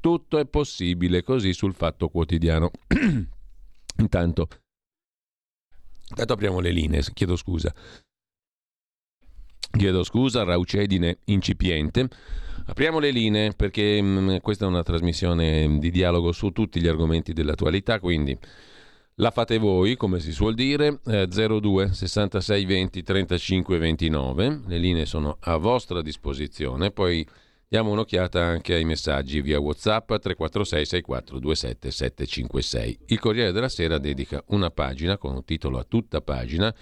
tutto 0.00 0.38
è 0.38 0.46
possibile, 0.46 1.22
così 1.22 1.52
sul 1.52 1.74
fatto 1.74 2.08
quotidiano. 2.08 2.70
intanto, 3.98 4.48
intanto 6.08 6.32
apriamo 6.32 6.60
le 6.60 6.70
linee, 6.70 7.02
chiedo 7.12 7.36
scusa. 7.36 7.74
Chiedo 9.70 10.02
scusa, 10.04 10.44
raucedine 10.44 11.18
incipiente. 11.24 12.08
Apriamo 12.70 12.98
le 12.98 13.10
linee 13.10 13.52
perché 13.54 14.00
mh, 14.00 14.40
questa 14.42 14.66
è 14.66 14.68
una 14.68 14.82
trasmissione 14.82 15.78
di 15.78 15.90
dialogo 15.90 16.32
su 16.32 16.50
tutti 16.50 16.82
gli 16.82 16.86
argomenti 16.86 17.32
dell'attualità, 17.32 17.98
quindi 17.98 18.38
la 19.14 19.30
fate 19.30 19.56
voi, 19.56 19.96
come 19.96 20.20
si 20.20 20.32
suol 20.32 20.52
dire, 20.52 21.00
eh, 21.06 21.26
02 21.26 21.94
66 21.94 22.64
20 22.66 23.02
35 23.02 23.78
29. 23.78 24.60
Le 24.66 24.78
linee 24.78 25.06
sono 25.06 25.38
a 25.40 25.56
vostra 25.56 26.02
disposizione. 26.02 26.90
Poi 26.90 27.26
diamo 27.66 27.90
un'occhiata 27.90 28.44
anche 28.44 28.74
ai 28.74 28.84
messaggi 28.84 29.40
via 29.40 29.58
WhatsApp 29.58 30.06
346 30.06 30.84
64 30.84 31.38
27 31.38 31.90
756. 31.90 32.98
Il 33.06 33.18
Corriere 33.18 33.50
della 33.50 33.70
Sera 33.70 33.96
dedica 33.96 34.44
una 34.48 34.68
pagina 34.68 35.16
con 35.16 35.34
un 35.34 35.44
titolo 35.44 35.78
a 35.78 35.86
tutta 35.88 36.20
pagina 36.20 36.72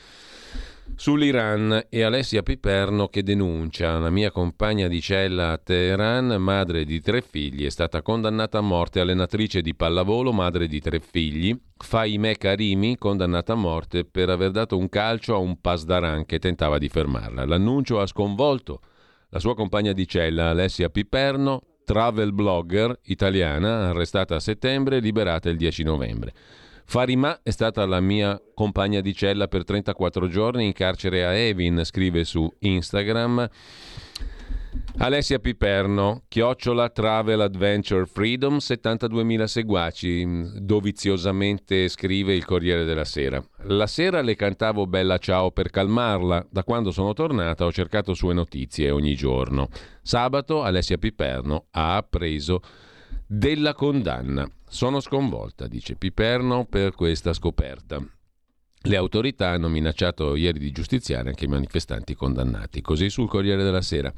sull'Iran 0.95 1.87
e 1.89 2.03
Alessia 2.03 2.43
Piperno 2.43 3.09
che 3.09 3.23
denuncia 3.23 3.99
la 3.99 4.11
mia 4.11 4.31
compagna 4.31 4.89
di 4.89 5.01
cella 5.01 5.53
a 5.53 5.59
Teheran, 5.59 6.37
madre 6.41 6.85
di 6.85 7.01
tre 7.01 7.21
figli, 7.21 7.67
è 7.67 7.71
stata 7.71 8.03
condannata 8.03 8.59
a 8.59 8.63
morte, 8.63 9.01
allenatrice 9.01 9.61
di 9.61 9.75
pallavolo, 9.75 10.33
madre 10.33 10.67
di 10.69 10.81
tre 10.81 11.01
figli, 11.01 11.59
Faime 11.77 12.37
Karimi, 12.37 12.97
condannata 12.97 13.55
a 13.55 13.57
morte 13.57 14.05
per 14.05 14.31
aver 14.31 14.53
dato 14.53 14.79
un 14.79 14.89
calcio 14.89 15.35
a 15.35 15.39
un 15.39 15.61
pasdaran 15.61 16.25
che 16.25 16.39
tentava 16.39 16.79
di 16.79 16.89
fermarla. 16.89 17.45
L'annuncio 17.45 18.01
ha 18.01 18.07
sconvolto 18.07 18.81
la 19.31 19.39
sua 19.39 19.55
compagna 19.55 19.93
di 19.93 20.07
cella 20.07 20.51
Alessia 20.51 20.89
Piperno, 20.89 21.63
travel 21.85 22.33
blogger 22.33 22.99
italiana, 23.05 23.89
arrestata 23.89 24.37
a 24.37 24.41
settembre 24.41 24.97
e 24.97 25.01
liberata 25.01 25.49
il 25.49 25.57
10 25.57 25.83
novembre. 25.85 26.33
Farima 26.89 27.41
è 27.43 27.51
stata 27.51 27.85
la 27.85 27.99
mia 27.99 28.41
compagna 28.55 29.01
di 29.01 29.13
cella 29.13 29.49
per 29.49 29.65
34 29.65 30.29
giorni 30.29 30.67
in 30.67 30.73
carcere 30.73 31.27
a 31.27 31.33
Evin, 31.33 31.83
scrive 31.85 32.23
su 32.23 32.49
Instagram. 32.61 33.49
Alessia 34.99 35.41
Piperno, 35.41 36.23
chiocciola 36.29 36.89
Travel 36.91 37.41
Adventure 37.41 38.07
Freedom, 38.07 38.59
72.000 38.59 39.45
seguaci, 39.45 40.27
doviziosamente 40.61 41.89
scrive 41.89 42.35
il 42.35 42.45
Corriere 42.45 42.85
della 42.85 43.05
Sera. 43.05 43.45
La 43.65 43.89
sera 43.89 44.23
le 44.23 44.37
cantavo 44.37 44.87
Bella 44.87 45.19
Ciao 45.19 45.51
per 45.51 45.71
calmarla, 45.71 46.47
da 46.49 46.63
quando 46.63 46.93
sono 46.93 47.15
tornata 47.15 47.65
ho 47.65 47.73
cercato 47.73 48.15
sue 48.15 48.33
notizie 48.33 48.91
ogni 48.91 49.15
giorno. 49.17 49.69
Sabato 50.03 50.63
Alessia 50.63 50.99
Piperno 50.99 51.67
ha 51.73 51.97
appreso 51.97 52.61
della 53.27 53.75
condanna. 53.75 54.49
Sono 54.69 55.01
sconvolta, 55.01 55.67
dice 55.67 55.97
Piperno, 55.97 56.65
per 56.65 56.95
questa 56.95 57.33
scoperta. 57.33 58.01
Le 58.83 58.97
autorità 58.97 59.49
hanno 59.49 59.69
minacciato 59.69 60.37
ieri 60.37 60.59
di 60.59 60.71
giustiziare 60.71 61.31
anche 61.31 61.47
i 61.47 61.49
manifestanti 61.49 62.15
condannati. 62.15 62.81
Così 62.81 63.11
sul 63.11 63.29
Corriere 63.29 63.65
della 63.65 63.83
Sera. 63.83 64.13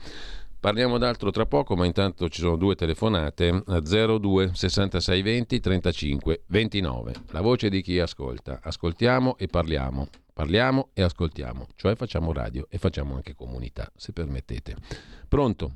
Parliamo 0.61 0.99
d'altro 0.99 1.31
tra 1.31 1.47
poco, 1.47 1.77
ma 1.77 1.87
intanto 1.87 2.29
ci 2.29 2.41
sono 2.41 2.57
due 2.57 2.75
telefonate 2.75 3.63
a 3.65 3.81
02 3.81 4.51
66 4.53 5.23
20 5.23 5.61
35 5.61 6.43
29. 6.47 7.13
La 7.31 7.41
voce 7.41 7.71
di 7.71 7.81
chi 7.81 7.99
ascolta. 7.99 8.59
Ascoltiamo 8.63 9.39
e 9.39 9.47
parliamo. 9.47 10.09
Parliamo 10.35 10.91
e 10.93 11.03
ascoltiamo, 11.03 11.67
cioè 11.75 11.97
facciamo 11.97 12.33
radio 12.33 12.67
e 12.71 12.79
facciamo 12.79 13.17
anche 13.17 13.35
comunità, 13.35 13.91
se 13.97 14.13
permettete. 14.13 14.77
Pronto? 15.27 15.73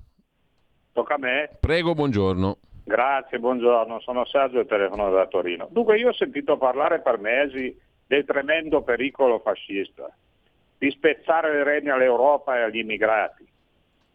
Tocca 0.93 1.15
a 1.15 1.19
me. 1.19 1.57
Prego, 1.59 1.95
buongiorno. 1.95 2.59
Grazie, 2.85 3.39
buongiorno, 3.39 4.01
sono 4.01 4.25
Sergio 4.25 4.61
e 4.61 4.67
telefono 4.67 5.11
da 5.11 5.27
Torino. 5.27 5.69
Dunque 5.71 5.99
io 5.99 6.09
ho 6.09 6.15
sentito 6.15 6.57
parlare 6.57 7.01
per 7.01 7.19
mesi 7.19 7.77
del 8.07 8.25
tremendo 8.25 8.83
pericolo 8.83 9.39
fascista, 9.39 10.11
di 10.79 10.91
spezzare 10.91 11.53
le 11.53 11.63
reni 11.63 11.91
all'Europa 11.91 12.57
e 12.59 12.63
agli 12.63 12.79
immigrati. 12.79 13.47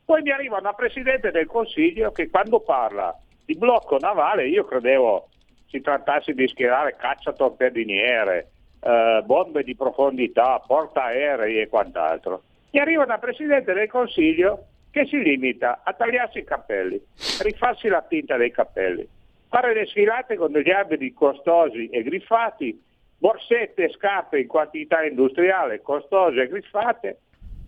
Poi 0.03 0.21
mi 0.21 0.31
arriva 0.31 0.57
una 0.57 0.73
Presidente 0.73 1.31
del 1.31 1.47
Consiglio 1.47 2.11
che 2.11 2.29
quando 2.29 2.59
parla 2.59 3.17
di 3.45 3.55
blocco 3.55 3.97
navale 3.97 4.47
io 4.47 4.65
credevo 4.65 5.29
si 5.67 5.81
trattasse 5.81 6.33
di 6.33 6.47
schierare 6.47 6.95
cacciatorpediniere, 6.97 8.49
eh, 8.81 9.21
bombe 9.25 9.63
di 9.63 9.75
profondità, 9.75 10.61
portaerei 10.65 11.61
e 11.61 11.67
quant'altro. 11.67 12.43
Mi 12.71 12.79
arriva 12.79 13.03
una 13.03 13.17
Presidente 13.17 13.73
del 13.73 13.89
Consiglio 13.89 14.65
che 14.97 15.05
si 15.05 15.21
limita 15.21 15.81
a 15.83 15.93
tagliarsi 15.93 16.39
i 16.39 16.43
capelli, 16.43 16.99
rifarsi 17.41 17.87
la 17.87 18.01
tinta 18.01 18.35
dei 18.35 18.49
capelli, 18.49 19.07
fare 19.47 19.75
le 19.75 19.85
sfilate 19.85 20.35
con 20.37 20.51
degli 20.51 20.71
alberi 20.71 21.13
costosi 21.13 21.87
e 21.89 22.01
griffati, 22.01 22.83
borsette 23.19 23.83
e 23.83 23.89
scarpe 23.91 24.39
in 24.39 24.47
quantità 24.47 25.03
industriale 25.03 25.83
costose 25.83 26.41
e 26.41 26.47
griffate. 26.47 27.19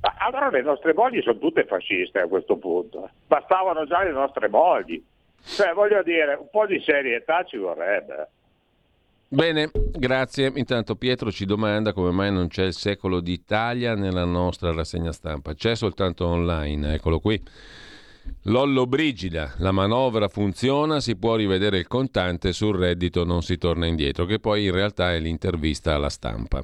Ma 0.02 0.16
allora 0.18 0.50
le 0.50 0.64
nostre 0.64 0.94
mogli 0.94 1.22
sono 1.22 1.38
tutte 1.38 1.66
fasciste 1.66 2.20
a 2.20 2.28
questo 2.28 2.58
punto. 2.58 3.10
Bastavano 3.28 3.86
già 3.86 4.02
le 4.02 4.12
nostre 4.12 4.48
mogli. 4.48 5.04
Cioè, 5.44 5.74
voglio 5.74 6.02
dire, 6.02 6.34
un 6.34 6.50
po' 6.50 6.66
di 6.66 6.80
serietà 6.80 7.44
ci 7.44 7.58
vorrebbe. 7.58 8.28
Bene, 9.32 9.70
grazie. 9.92 10.52
Intanto 10.56 10.96
Pietro 10.96 11.32
ci 11.32 11.46
domanda 11.46 11.94
come 11.94 12.10
mai 12.10 12.32
non 12.32 12.48
c'è 12.48 12.64
il 12.64 12.74
secolo 12.74 13.20
d'Italia 13.20 13.94
nella 13.94 14.26
nostra 14.26 14.74
rassegna 14.74 15.12
stampa. 15.12 15.54
C'è 15.54 15.76
soltanto 15.76 16.26
online, 16.26 16.96
eccolo 16.96 17.20
qui. 17.20 17.40
Lollo 18.44 18.88
Brigida, 18.88 19.54
la 19.58 19.72
manovra 19.72 20.28
funziona, 20.28 21.00
si 21.00 21.16
può 21.16 21.36
rivedere 21.36 21.80
il 21.80 21.88
contante, 21.88 22.54
sul 22.54 22.76
reddito 22.76 23.24
non 23.24 23.42
si 23.42 23.58
torna 23.58 23.86
indietro, 23.86 24.26
che 24.26 24.40
poi 24.40 24.66
in 24.66 24.72
realtà 24.72 25.14
è 25.14 25.20
l'intervista 25.20 25.94
alla 25.94 26.10
stampa. 26.10 26.64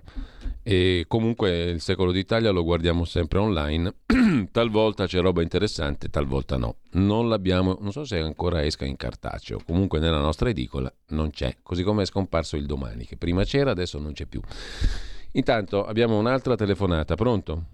E 0.64 1.06
comunque 1.08 1.66
il 1.66 1.82
secolo 1.82 2.12
d'Italia 2.12 2.50
lo 2.50 2.64
guardiamo 2.64 3.06
sempre 3.06 3.38
online, 3.40 3.94
talvolta 4.52 5.06
c'è 5.06 5.22
roba 5.22 5.44
interessante, 5.44 6.10
talvolta 6.10 6.58
no. 6.58 6.78
Non 6.94 7.30
l'abbiamo, 7.30 7.78
non 7.82 7.92
so 7.92 8.04
se 8.04 8.18
ancora 8.18 8.64
esca 8.64 8.86
in 8.86 8.96
cartaceo, 8.96 9.60
comunque 9.64 10.00
nella 10.00 10.20
nostra 10.20 10.50
edicola 10.50 10.92
non 11.10 11.30
c'è, 11.30 11.58
così 11.62 11.84
come 11.84 12.02
è 12.04 12.06
scomparso 12.06 12.56
il 12.56 12.66
domani, 12.66 13.06
che 13.06 13.18
prima 13.18 13.44
c'era, 13.44 13.72
adesso 13.72 14.00
non 14.00 14.14
c'è 14.14 14.26
più. 14.26 14.42
Intanto 15.34 15.86
abbiamo 15.86 16.18
un'altra 16.18 16.56
telefonata, 16.56 17.16
pronto? 17.16 17.66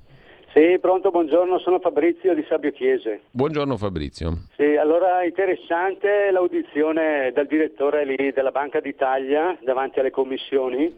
Sì, 0.53 0.77
pronto, 0.81 1.11
buongiorno, 1.11 1.59
sono 1.59 1.79
Fabrizio 1.79 2.33
di 2.33 2.43
Sabio 2.43 2.71
Chiese. 2.71 3.21
Buongiorno 3.31 3.77
Fabrizio. 3.77 4.33
Sì, 4.57 4.75
allora 4.75 5.23
interessante 5.23 6.29
l'audizione 6.29 7.31
del 7.33 7.47
direttore 7.47 8.03
lì 8.03 8.33
della 8.33 8.51
Banca 8.51 8.81
d'Italia 8.81 9.57
davanti 9.61 10.01
alle 10.01 10.11
commissioni, 10.11 10.93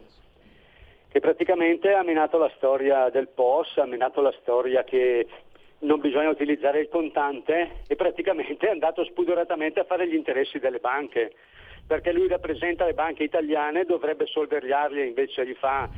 che 1.08 1.20
praticamente 1.20 1.92
ha 1.92 2.02
minato 2.02 2.36
la 2.36 2.50
storia 2.56 3.10
del 3.10 3.28
POS, 3.28 3.76
ha 3.76 3.86
minato 3.86 4.20
la 4.20 4.34
storia 4.40 4.82
che 4.82 5.28
non 5.80 6.00
bisogna 6.00 6.30
utilizzare 6.30 6.80
il 6.80 6.88
contante 6.88 7.82
e 7.86 7.94
praticamente 7.94 8.66
è 8.66 8.70
andato 8.70 9.04
spudoratamente 9.04 9.78
a 9.78 9.84
fare 9.84 10.08
gli 10.08 10.16
interessi 10.16 10.58
delle 10.58 10.80
banche, 10.80 11.32
perché 11.86 12.12
lui 12.12 12.26
rappresenta 12.26 12.86
le 12.86 12.94
banche 12.94 13.22
italiane, 13.22 13.84
dovrebbe 13.84 14.26
sorvegliarle, 14.26 15.06
invece 15.06 15.44
li 15.44 15.54
fa 15.54 15.88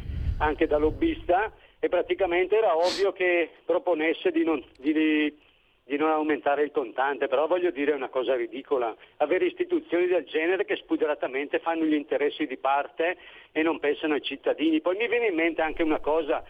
anche 0.41 0.67
da 0.67 0.77
lobbista 0.77 1.51
e 1.87 1.89
praticamente 1.89 2.57
era 2.57 2.77
ovvio 2.77 3.13
che 3.13 3.49
proponesse 3.65 4.33
di 4.33 4.43
non, 4.43 4.61
di, 4.77 4.93
di 4.93 5.97
non 5.97 6.11
aumentare 6.11 6.65
il 6.65 6.73
contante, 6.73 7.29
però 7.29 7.47
voglio 7.47 7.71
dire 7.71 7.93
una 7.93 8.09
cosa 8.09 8.35
ridicola, 8.35 8.93
avere 9.19 9.47
istituzioni 9.47 10.09
del 10.09 10.25
genere 10.25 10.65
che 10.65 10.75
spudoratamente 10.75 11.61
fanno 11.61 11.85
gli 11.85 11.95
interessi 11.95 12.45
di 12.49 12.57
parte 12.57 13.17
e 13.53 13.63
non 13.63 13.79
pensano 13.79 14.15
ai 14.15 14.23
cittadini. 14.23 14.81
Poi 14.81 14.97
mi 14.97 15.07
viene 15.07 15.29
in 15.29 15.37
mente 15.37 15.63
anche 15.63 15.85
una 15.85 16.01
cosa, 16.01 16.43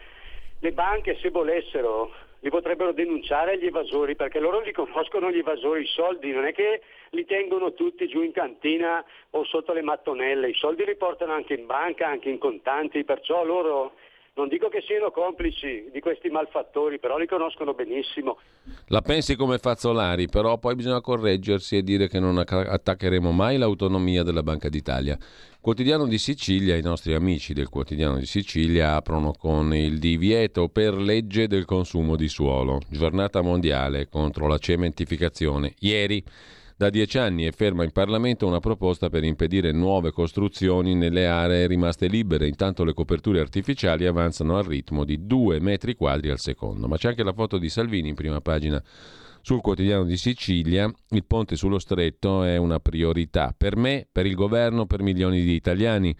le 0.59 0.71
banche 0.71 1.15
se 1.21 1.29
volessero 1.29 2.11
li 2.39 2.49
potrebbero 2.49 2.91
denunciare 2.91 3.59
gli 3.59 3.67
evasori 3.67 4.15
perché 4.15 4.39
loro 4.39 4.61
li 4.61 4.71
conoscono 4.71 5.29
gli 5.29 5.37
evasori, 5.37 5.83
i 5.83 5.87
soldi 5.87 6.31
non 6.31 6.45
è 6.45 6.53
che 6.53 6.81
li 7.11 7.25
tengono 7.25 7.73
tutti 7.73 8.07
giù 8.07 8.23
in 8.23 8.31
cantina 8.31 9.05
o 9.31 9.43
sotto 9.43 9.71
le 9.71 9.83
mattonelle, 9.83 10.49
i 10.49 10.55
soldi 10.55 10.83
li 10.83 10.95
portano 10.95 11.33
anche 11.33 11.53
in 11.53 11.67
banca, 11.67 12.07
anche 12.07 12.29
in 12.29 12.39
contanti, 12.39 13.03
perciò 13.03 13.43
loro 13.43 13.93
non 14.37 14.47
dico 14.47 14.69
che 14.69 14.83
siano 14.85 15.09
complici 15.09 15.89
di 15.91 15.99
questi 15.99 16.29
malfattori, 16.29 16.99
però 16.99 17.17
li 17.17 17.25
conoscono 17.25 17.73
benissimo. 17.73 18.37
La 18.87 19.01
pensi 19.01 19.35
come 19.35 19.57
Fazzolari, 19.57 20.27
però 20.27 20.59
poi 20.59 20.75
bisogna 20.75 21.01
correggersi 21.01 21.77
e 21.77 21.83
dire 21.83 22.07
che 22.07 22.19
non 22.19 22.37
attaccheremo 22.37 23.31
mai 23.31 23.57
l'autonomia 23.57 24.21
della 24.21 24.43
Banca 24.43 24.69
d'Italia. 24.69 25.17
Quotidiano 25.59 26.05
di 26.05 26.19
Sicilia, 26.19 26.77
i 26.77 26.83
nostri 26.83 27.15
amici 27.15 27.53
del 27.53 27.67
Quotidiano 27.67 28.17
di 28.17 28.27
Sicilia 28.27 28.95
aprono 28.95 29.33
con 29.33 29.73
il 29.73 29.97
divieto 29.97 30.69
per 30.69 30.93
legge 30.93 31.47
del 31.47 31.65
consumo 31.65 32.15
di 32.15 32.29
suolo, 32.29 32.79
giornata 32.89 33.41
mondiale 33.41 34.07
contro 34.07 34.47
la 34.47 34.59
cementificazione. 34.59 35.73
Ieri 35.79 36.23
da 36.77 36.91
dieci 36.91 37.17
anni 37.17 37.45
è 37.45 37.51
ferma 37.51 37.83
in 37.83 37.91
Parlamento 37.91 38.45
una 38.45 38.59
proposta 38.59 39.09
per 39.09 39.23
impedire 39.23 39.71
nuove 39.71 40.11
costruzioni 40.11 40.93
nelle 40.93 41.25
aree 41.25 41.65
rimaste 41.65 42.05
libere, 42.05 42.47
intanto 42.47 42.83
le 42.83 42.93
coperture 42.93 43.39
artificiali 43.39 44.05
avanzano 44.05 44.57
al 44.57 44.63
ritmo 44.63 45.03
di 45.03 45.25
due 45.25 45.59
metri 45.59 45.95
quadri 45.95 46.29
al 46.29 46.37
secondo. 46.37 46.87
Ma 46.87 46.95
c'è 46.95 47.09
anche 47.09 47.23
la 47.23 47.33
foto 47.33 47.57
di 47.57 47.67
Salvini 47.67 48.09
in 48.09 48.15
prima 48.15 48.41
pagina 48.41 48.81
sul 49.41 49.59
quotidiano 49.59 50.03
di 50.03 50.17
Sicilia. 50.17 50.87
Il 51.09 51.25
ponte 51.25 51.55
sullo 51.55 51.79
stretto 51.79 52.43
è 52.43 52.57
una 52.57 52.79
priorità 52.79 53.55
per 53.57 53.75
me, 53.75 54.07
per 54.11 54.27
il 54.27 54.35
governo, 54.35 54.85
per 54.85 55.01
milioni 55.01 55.41
di 55.41 55.55
italiani 55.55 56.15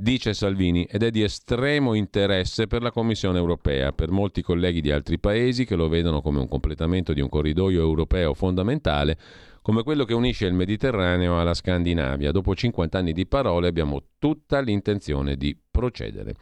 dice 0.00 0.32
Salvini, 0.32 0.84
ed 0.84 1.02
è 1.02 1.10
di 1.10 1.24
estremo 1.24 1.94
interesse 1.94 2.68
per 2.68 2.82
la 2.82 2.92
Commissione 2.92 3.38
europea, 3.38 3.92
per 3.92 4.10
molti 4.10 4.42
colleghi 4.42 4.80
di 4.80 4.92
altri 4.92 5.18
paesi 5.18 5.64
che 5.64 5.74
lo 5.74 5.88
vedono 5.88 6.22
come 6.22 6.38
un 6.38 6.46
completamento 6.46 7.12
di 7.12 7.20
un 7.20 7.28
corridoio 7.28 7.80
europeo 7.80 8.32
fondamentale 8.32 9.18
come 9.60 9.82
quello 9.82 10.04
che 10.04 10.14
unisce 10.14 10.46
il 10.46 10.54
Mediterraneo 10.54 11.38
alla 11.38 11.52
Scandinavia. 11.52 12.30
Dopo 12.30 12.54
50 12.54 12.96
anni 12.96 13.12
di 13.12 13.26
parole 13.26 13.66
abbiamo 13.68 14.02
tutta 14.18 14.60
l'intenzione 14.60 15.36
di 15.36 15.54
procedere. 15.70 16.36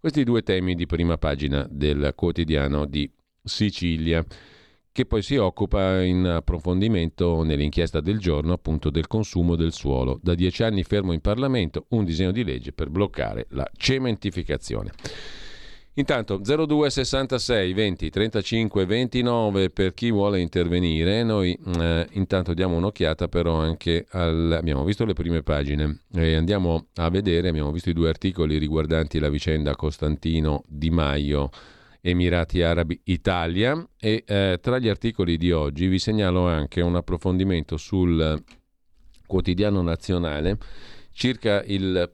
Questi 0.00 0.24
due 0.24 0.42
temi 0.42 0.74
di 0.74 0.86
prima 0.86 1.18
pagina 1.18 1.66
del 1.68 2.12
quotidiano 2.14 2.86
di 2.86 3.10
Sicilia 3.42 4.24
che 4.92 5.06
poi 5.06 5.22
si 5.22 5.36
occupa 5.36 6.02
in 6.02 6.26
approfondimento 6.26 7.42
nell'inchiesta 7.42 8.00
del 8.00 8.18
giorno 8.18 8.52
appunto 8.52 8.90
del 8.90 9.06
consumo 9.06 9.56
del 9.56 9.72
suolo. 9.72 10.20
Da 10.22 10.34
dieci 10.34 10.62
anni 10.62 10.84
fermo 10.84 11.12
in 11.12 11.20
Parlamento 11.20 11.86
un 11.88 12.04
disegno 12.04 12.30
di 12.30 12.44
legge 12.44 12.72
per 12.72 12.90
bloccare 12.90 13.46
la 13.50 13.68
cementificazione. 13.74 14.90
Intanto 15.94 16.38
02 16.38 16.88
66 16.88 17.72
20 17.74 18.08
35 18.10 18.86
29 18.86 19.68
per 19.68 19.92
chi 19.92 20.10
vuole 20.10 20.40
intervenire, 20.40 21.22
noi 21.22 21.58
eh, 21.78 22.06
intanto 22.12 22.54
diamo 22.54 22.76
un'occhiata 22.76 23.28
però 23.28 23.56
anche 23.56 24.06
al... 24.12 24.52
abbiamo 24.56 24.84
visto 24.84 25.04
le 25.04 25.12
prime 25.12 25.42
pagine 25.42 26.04
e 26.14 26.34
andiamo 26.34 26.86
a 26.94 27.10
vedere, 27.10 27.48
abbiamo 27.48 27.70
visto 27.72 27.90
i 27.90 27.92
due 27.92 28.08
articoli 28.08 28.56
riguardanti 28.56 29.18
la 29.18 29.28
vicenda 29.28 29.76
Costantino 29.76 30.64
Di 30.66 30.88
Maio, 30.88 31.50
Emirati 32.04 32.62
Arabi 32.62 33.00
Italia 33.04 33.88
e 33.96 34.24
eh, 34.26 34.58
tra 34.60 34.78
gli 34.78 34.88
articoli 34.88 35.36
di 35.36 35.52
oggi 35.52 35.86
vi 35.86 36.00
segnalo 36.00 36.48
anche 36.48 36.80
un 36.80 36.96
approfondimento 36.96 37.76
sul 37.76 38.42
quotidiano 39.24 39.80
nazionale 39.82 40.58
circa 41.12 41.62
il 41.62 42.12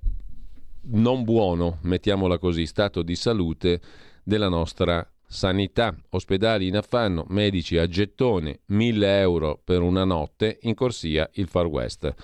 non 0.91 1.25
buono, 1.25 1.79
mettiamola 1.83 2.39
così, 2.39 2.67
stato 2.67 3.03
di 3.03 3.15
salute 3.15 3.81
della 4.23 4.49
nostra 4.49 5.07
sanità. 5.27 5.95
Ospedali 6.11 6.67
in 6.67 6.77
affanno, 6.77 7.25
medici 7.29 7.77
a 7.77 7.87
gettone, 7.87 8.61
1000 8.67 9.21
euro 9.21 9.61
per 9.63 9.83
una 9.83 10.05
notte 10.05 10.59
in 10.63 10.75
corsia 10.75 11.29
il 11.35 11.49
Far 11.49 11.67
West. 11.67 12.15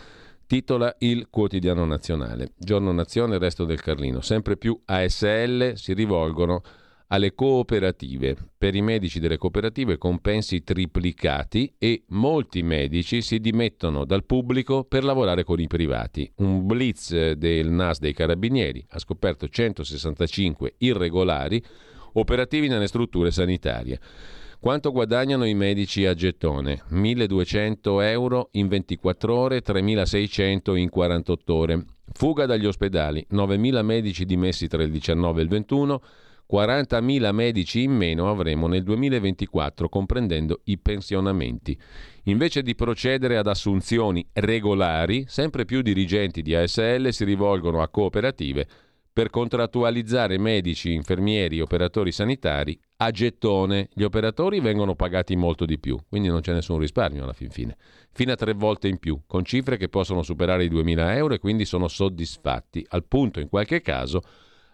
Titola 0.47 0.95
il 0.99 1.29
quotidiano 1.31 1.85
nazionale. 1.85 2.53
Giorno 2.59 2.93
Nazione, 2.93 3.39
resto 3.39 3.65
del 3.65 3.81
Carlino. 3.81 4.21
Sempre 4.21 4.57
più 4.57 4.79
ASL 4.85 5.73
si 5.77 5.95
rivolgono 5.95 6.63
alle 7.09 7.35
cooperative. 7.35 8.37
Per 8.57 8.75
i 8.75 8.83
medici 8.83 9.21
delle 9.21 9.37
cooperative 9.37 9.99
compensi 9.99 10.63
triplicati 10.63 11.75
e 11.79 12.05
molti 12.09 12.63
medici 12.63 13.21
si 13.23 13.39
dimettono 13.41 14.05
dal 14.05 14.25
pubblico 14.25 14.85
per 14.85 15.05
lavorare 15.05 15.45
con 15.45 15.61
i 15.61 15.67
privati. 15.67 16.31
Un 16.37 16.67
blitz 16.67 17.33
del 17.33 17.71
NAS 17.71 17.99
dei 17.99 18.13
carabinieri 18.13 18.85
ha 18.91 18.99
scoperto 18.99 19.49
165 19.49 20.75
irregolari 20.79 21.63
operativi 22.15 22.69
nelle 22.69 22.87
strutture 22.87 23.31
sanitarie. 23.31 24.01
Quanto 24.65 24.93
guadagnano 24.93 25.45
i 25.45 25.53
medici 25.53 26.07
a 26.07 26.15
gettone? 26.15 26.85
1200 26.89 28.01
euro 28.01 28.49
in 28.53 28.69
24 28.69 29.37
ore, 29.37 29.61
3600 29.61 30.75
in 30.77 30.89
48 30.89 31.55
ore. 31.55 31.85
Fuga 32.13 32.47
dagli 32.47 32.65
ospedali, 32.65 33.27
9000 33.29 33.83
medici 33.83 34.25
dimessi 34.25 34.67
tra 34.67 34.83
il 34.83 34.91
19 34.91 35.41
e 35.41 35.43
il 35.43 35.51
21, 35.51 36.03
40.000 36.51 37.33
medici 37.33 37.83
in 37.83 37.93
meno 37.93 38.29
avremo 38.29 38.67
nel 38.67 38.83
2024, 38.83 39.89
comprendendo 39.89 40.61
i 40.65 40.79
pensionamenti. 40.79 41.79
Invece 42.25 42.63
di 42.63 42.75
procedere 42.75 43.37
ad 43.37 43.47
assunzioni 43.47 44.27
regolari, 44.33 45.25
sempre 45.27 45.65
più 45.65 45.83
dirigenti 45.83 46.43
di 46.43 46.55
ASL 46.55 47.09
si 47.09 47.25
rivolgono 47.25 47.83
a 47.83 47.89
cooperative 47.89 48.67
per 49.15 49.31
contrattualizzare 49.31 50.39
medici, 50.39 50.93
infermieri, 50.93 51.61
operatori 51.61 52.11
sanitari 52.11 52.77
a 52.97 53.13
gettone. 53.13 53.89
Gli 53.95 54.03
operatori 54.03 54.59
vengono 54.59 54.97
pagati 54.97 55.37
molto 55.37 55.65
di 55.65 55.79
più, 55.79 55.97
quindi 56.09 56.27
non 56.27 56.41
c'è 56.41 56.53
nessun 56.53 56.81
risparmio 56.81 57.23
alla 57.23 57.33
fin 57.33 57.49
fine. 57.49 57.77
Fino 58.13 58.33
a 58.33 58.37
tre 58.37 58.55
volte 58.55 58.89
in 58.89 58.99
più, 58.99 59.21
con 59.25 59.45
cifre 59.45 59.77
che 59.77 59.89
possono 59.89 60.23
superare 60.23 60.65
i 60.65 60.69
2.000 60.69 61.15
euro 61.15 61.35
e 61.35 61.39
quindi 61.39 61.65
sono 61.65 61.87
soddisfatti, 61.87 62.85
al 62.89 63.05
punto 63.05 63.39
in 63.39 63.49
qualche 63.49 63.81
caso 63.83 64.21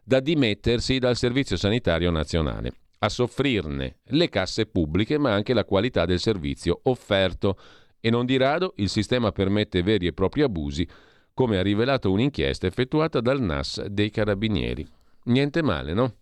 da 0.05 0.21
dimettersi 0.21 0.99
dal 0.99 1.17
Servizio 1.17 1.57
Sanitario 1.57 2.11
Nazionale. 2.11 2.73
A 3.01 3.09
soffrirne 3.09 3.97
le 4.09 4.29
casse 4.29 4.67
pubbliche, 4.67 5.19
ma 5.19 5.33
anche 5.33 5.55
la 5.55 5.65
qualità 5.65 6.05
del 6.05 6.19
servizio 6.19 6.81
offerto. 6.85 7.57
E 8.01 8.11
non 8.11 8.27
di 8.27 8.37
rado 8.37 8.73
il 8.77 8.89
sistema 8.89 9.33
permette 9.33 9.83
veri 9.83 10.07
e 10.07 10.13
propri 10.13 10.43
abusi, 10.43 10.87
come 11.33 11.59
ha 11.59 11.63
rivelato 11.63 12.11
un'inchiesta 12.11 12.67
effettuata 12.67 13.21
dal 13.21 13.41
NAS 13.41 13.85
dei 13.87 14.11
Carabinieri. 14.11 14.87
Niente 15.25 15.63
male, 15.63 15.95
no? 15.95 16.15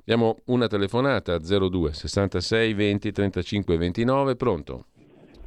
Abbiamo 0.00 0.38
una 0.46 0.68
telefonata 0.68 1.36
02 1.38 1.92
66 1.92 2.72
20 2.72 3.12
35 3.12 3.76
29, 3.76 4.36
pronto? 4.36 4.86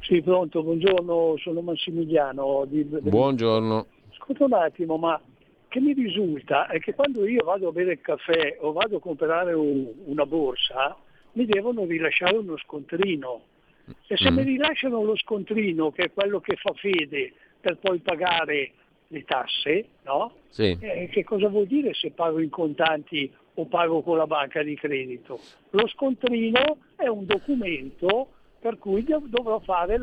Sì, 0.02 0.20
pronto, 0.20 0.62
buongiorno, 0.62 1.36
sono 1.38 1.60
Massimiliano. 1.62 2.64
Di... 2.68 2.84
Buongiorno. 2.84 3.86
Ascolta 4.12 4.44
un 4.44 4.52
attimo, 4.52 4.96
ma 4.98 5.20
che 5.72 5.80
mi 5.80 5.94
risulta 5.94 6.66
è 6.66 6.78
che 6.80 6.92
quando 6.92 7.26
io 7.26 7.42
vado 7.44 7.68
a 7.68 7.72
bere 7.72 7.92
il 7.92 8.00
caffè 8.02 8.58
o 8.60 8.72
vado 8.72 8.98
a 8.98 9.00
comprare 9.00 9.54
un, 9.54 9.90
una 10.04 10.26
borsa, 10.26 10.94
mi 11.32 11.46
devono 11.46 11.86
rilasciare 11.86 12.36
uno 12.36 12.58
scontrino. 12.58 13.44
E 14.06 14.16
se 14.18 14.30
mm. 14.30 14.36
mi 14.36 14.42
rilasciano 14.42 15.02
lo 15.02 15.16
scontrino, 15.16 15.90
che 15.90 16.02
è 16.04 16.12
quello 16.12 16.40
che 16.40 16.56
fa 16.56 16.74
fede 16.74 17.32
per 17.58 17.78
poi 17.78 18.00
pagare 18.00 18.72
le 19.08 19.24
tasse, 19.24 19.86
no? 20.02 20.34
Sì. 20.50 20.76
Eh, 20.78 21.08
che 21.10 21.24
cosa 21.24 21.48
vuol 21.48 21.66
dire 21.66 21.94
se 21.94 22.10
pago 22.10 22.38
in 22.38 22.50
contanti 22.50 23.32
o 23.54 23.64
pago 23.64 24.02
con 24.02 24.18
la 24.18 24.26
banca 24.26 24.62
di 24.62 24.76
credito? 24.76 25.40
Lo 25.70 25.88
scontrino 25.88 26.76
è 26.96 27.08
un 27.08 27.24
documento 27.24 28.28
per 28.60 28.78
cui 28.78 29.04
dovrò, 29.04 29.60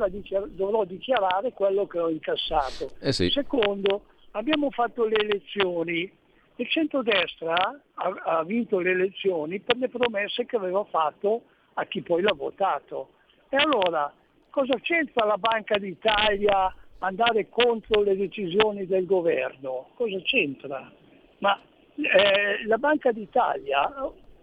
dichiar- 0.10 0.48
dovrò 0.48 0.84
dichiarare 0.84 1.54
quello 1.54 1.86
che 1.86 2.00
ho 2.00 2.10
incassato. 2.10 2.92
Eh 3.00 3.14
sì. 3.14 3.30
Secondo, 3.30 4.02
abbiamo 4.32 4.70
fatto 4.72 5.06
le 5.06 5.16
elezioni, 5.16 6.12
il 6.56 6.70
centrodestra 6.70 7.56
ha, 7.56 8.22
ha 8.24 8.44
vinto 8.44 8.80
le 8.80 8.92
elezioni 8.92 9.60
per 9.60 9.78
le 9.78 9.90
promesse 9.90 10.46
che 10.46 10.58
aveva 10.58 10.84
fatto 10.86 11.44
a 11.74 11.86
chi 11.86 12.02
poi 12.02 12.22
l'ha 12.22 12.34
votato. 12.34 13.12
E 13.50 13.58
allora 13.58 14.12
cosa 14.50 14.76
c'entra 14.82 15.26
la 15.26 15.38
Banca 15.38 15.78
d'Italia 15.78 16.74
andare 17.00 17.48
contro 17.50 18.02
le 18.02 18.16
decisioni 18.16 18.86
del 18.86 19.06
governo? 19.06 19.90
Cosa 19.96 20.20
c'entra? 20.22 20.92
Ma 21.40 21.60
eh, 21.96 22.66
la 22.66 22.78
Banca 22.78 23.12
d'Italia, 23.12 23.90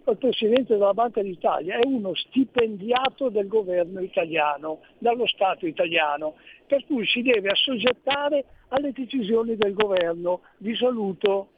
il 0.07 0.17
Presidente 0.17 0.75
della 0.75 0.95
Banca 0.95 1.23
d'Italia 1.23 1.79
è 1.79 1.85
uno 1.85 2.15
stipendiato 2.15 3.29
del 3.29 3.49
governo 3.49 4.01
italiano, 4.01 4.81
dallo 4.99 5.27
Stato 5.27 5.67
italiano, 5.67 6.35
per 6.67 6.85
cui 6.87 7.07
si 7.07 7.23
deve 7.23 7.51
assoggettare 7.51 8.45
alle 8.69 8.93
decisioni 8.93 9.57
del 9.57 9.75
governo. 9.75 10.41
Vi 10.59 10.75
saluto. 10.77 11.51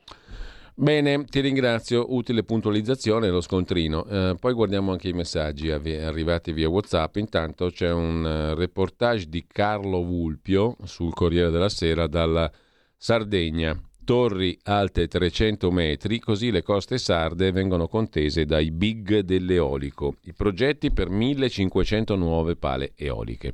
Bene, 0.80 1.24
ti 1.24 1.40
ringrazio, 1.40 2.14
utile 2.14 2.44
puntualizzazione 2.44 3.30
lo 3.30 3.40
scontrino. 3.40 4.06
Eh, 4.06 4.36
poi 4.38 4.52
guardiamo 4.52 4.92
anche 4.92 5.08
i 5.08 5.12
messaggi 5.12 5.72
arrivati 5.72 6.52
via 6.52 6.68
WhatsApp. 6.68 7.16
Intanto 7.16 7.70
c'è 7.70 7.90
un 7.90 8.24
eh, 8.24 8.54
reportage 8.54 9.28
di 9.28 9.44
Carlo 9.44 10.04
Vulpio 10.04 10.76
sul 10.84 11.12
Corriere 11.12 11.50
della 11.50 11.68
Sera 11.68 12.06
dalla 12.06 12.48
Sardegna. 12.96 13.76
Torri 14.04 14.56
alte 14.62 15.08
300 15.08 15.70
metri, 15.72 16.20
così 16.20 16.50
le 16.50 16.62
coste 16.62 16.96
sarde 16.96 17.50
vengono 17.50 17.88
contese 17.88 18.46
dai 18.46 18.70
big 18.70 19.18
dell'eolico. 19.18 20.14
I 20.22 20.32
progetti 20.32 20.92
per 20.92 21.10
1500 21.10 22.14
nuove 22.14 22.54
pale 22.54 22.92
eoliche. 22.94 23.52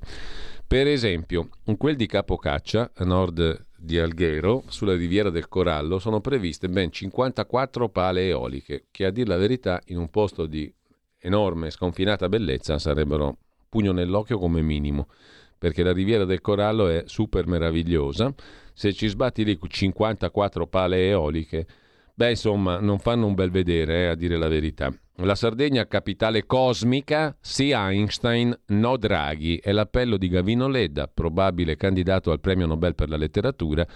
Per 0.66 0.86
esempio, 0.86 1.50
in 1.64 1.76
quel 1.76 1.94
di 1.94 2.06
Capocaccia, 2.06 2.92
a 2.94 3.04
nord 3.04 3.66
di 3.76 3.98
Alghero, 3.98 4.64
sulla 4.68 4.96
riviera 4.96 5.30
del 5.30 5.48
Corallo, 5.48 5.98
sono 5.98 6.20
previste 6.20 6.68
ben 6.68 6.90
54 6.90 7.90
pale 7.90 8.28
eoliche, 8.28 8.86
che 8.90 9.04
a 9.04 9.10
dir 9.10 9.28
la 9.28 9.36
verità 9.36 9.80
in 9.86 9.98
un 9.98 10.08
posto 10.08 10.46
di 10.46 10.72
enorme, 11.18 11.70
sconfinata 11.70 12.28
bellezza 12.28 12.78
sarebbero 12.78 13.36
pugno 13.68 13.92
nell'occhio 13.92 14.38
come 14.38 14.62
minimo, 14.62 15.08
perché 15.58 15.82
la 15.82 15.92
riviera 15.92 16.24
del 16.24 16.40
Corallo 16.40 16.88
è 16.88 17.04
super 17.06 17.46
meravigliosa. 17.46 18.34
Se 18.72 18.92
ci 18.92 19.06
sbatti 19.06 19.44
lì 19.44 19.58
54 19.60 20.66
pale 20.66 21.08
eoliche, 21.08 21.66
beh 22.14 22.30
insomma 22.30 22.78
non 22.80 22.98
fanno 22.98 23.26
un 23.26 23.34
bel 23.34 23.50
vedere, 23.50 24.04
eh, 24.04 24.06
a 24.06 24.14
dire 24.14 24.36
la 24.36 24.48
verità. 24.48 24.92
La 25.18 25.36
Sardegna 25.36 25.86
capitale 25.86 26.44
cosmica, 26.44 27.36
sì 27.40 27.70
Einstein, 27.70 28.52
no 28.66 28.96
Draghi, 28.96 29.58
è 29.62 29.70
l'appello 29.70 30.16
di 30.16 30.28
Gavino 30.28 30.66
Ledda, 30.66 31.06
probabile 31.06 31.76
candidato 31.76 32.32
al 32.32 32.40
premio 32.40 32.66
Nobel 32.66 32.96
per 32.96 33.08
la 33.08 33.16
letteratura, 33.16 33.86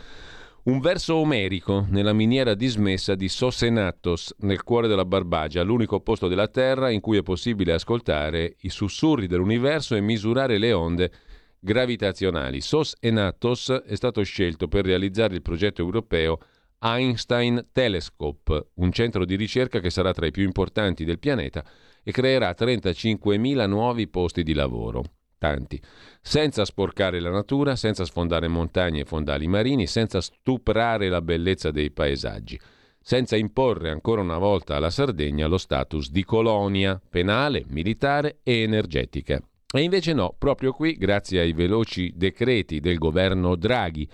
un 0.64 0.78
verso 0.78 1.16
omerico 1.16 1.84
nella 1.88 2.12
miniera 2.12 2.54
dismessa 2.54 3.16
di 3.16 3.28
Sosenatos, 3.28 4.32
nel 4.38 4.62
cuore 4.62 4.86
della 4.86 5.04
Barbagia, 5.04 5.64
l'unico 5.64 5.98
posto 5.98 6.28
della 6.28 6.46
Terra 6.46 6.88
in 6.88 7.00
cui 7.00 7.16
è 7.16 7.22
possibile 7.24 7.72
ascoltare 7.72 8.54
i 8.60 8.68
sussurri 8.68 9.26
dell'universo 9.26 9.96
e 9.96 10.00
misurare 10.00 10.56
le 10.56 10.72
onde 10.72 11.10
gravitazionali. 11.58 12.60
Sos 12.60 12.94
Enatos 13.00 13.70
è 13.70 13.96
stato 13.96 14.22
scelto 14.22 14.68
per 14.68 14.84
realizzare 14.84 15.34
il 15.34 15.42
progetto 15.42 15.82
europeo 15.82 16.38
Einstein 16.80 17.68
Telescope, 17.72 18.68
un 18.74 18.92
centro 18.92 19.24
di 19.24 19.34
ricerca 19.34 19.80
che 19.80 19.90
sarà 19.90 20.12
tra 20.12 20.26
i 20.26 20.30
più 20.30 20.44
importanti 20.44 21.04
del 21.04 21.18
pianeta 21.18 21.64
e 22.04 22.12
creerà 22.12 22.54
35.000 22.56 23.66
nuovi 23.66 24.06
posti 24.06 24.44
di 24.44 24.54
lavoro. 24.54 25.02
Tanti. 25.38 25.80
Senza 26.20 26.64
sporcare 26.64 27.20
la 27.20 27.30
natura, 27.30 27.76
senza 27.76 28.04
sfondare 28.04 28.48
montagne 28.48 29.00
e 29.00 29.04
fondali 29.04 29.46
marini, 29.46 29.86
senza 29.86 30.20
stuprare 30.20 31.08
la 31.08 31.22
bellezza 31.22 31.70
dei 31.70 31.90
paesaggi, 31.90 32.58
senza 33.00 33.36
imporre 33.36 33.90
ancora 33.90 34.20
una 34.20 34.38
volta 34.38 34.76
alla 34.76 34.90
Sardegna 34.90 35.46
lo 35.46 35.58
status 35.58 36.10
di 36.10 36.24
colonia 36.24 37.00
penale, 37.08 37.64
militare 37.68 38.38
e 38.42 38.62
energetica. 38.62 39.40
E 39.70 39.82
invece 39.82 40.12
no, 40.12 40.34
proprio 40.36 40.72
qui, 40.72 40.96
grazie 40.96 41.40
ai 41.40 41.52
veloci 41.52 42.12
decreti 42.16 42.80
del 42.80 42.98
governo 42.98 43.54
Draghi, 43.54 44.08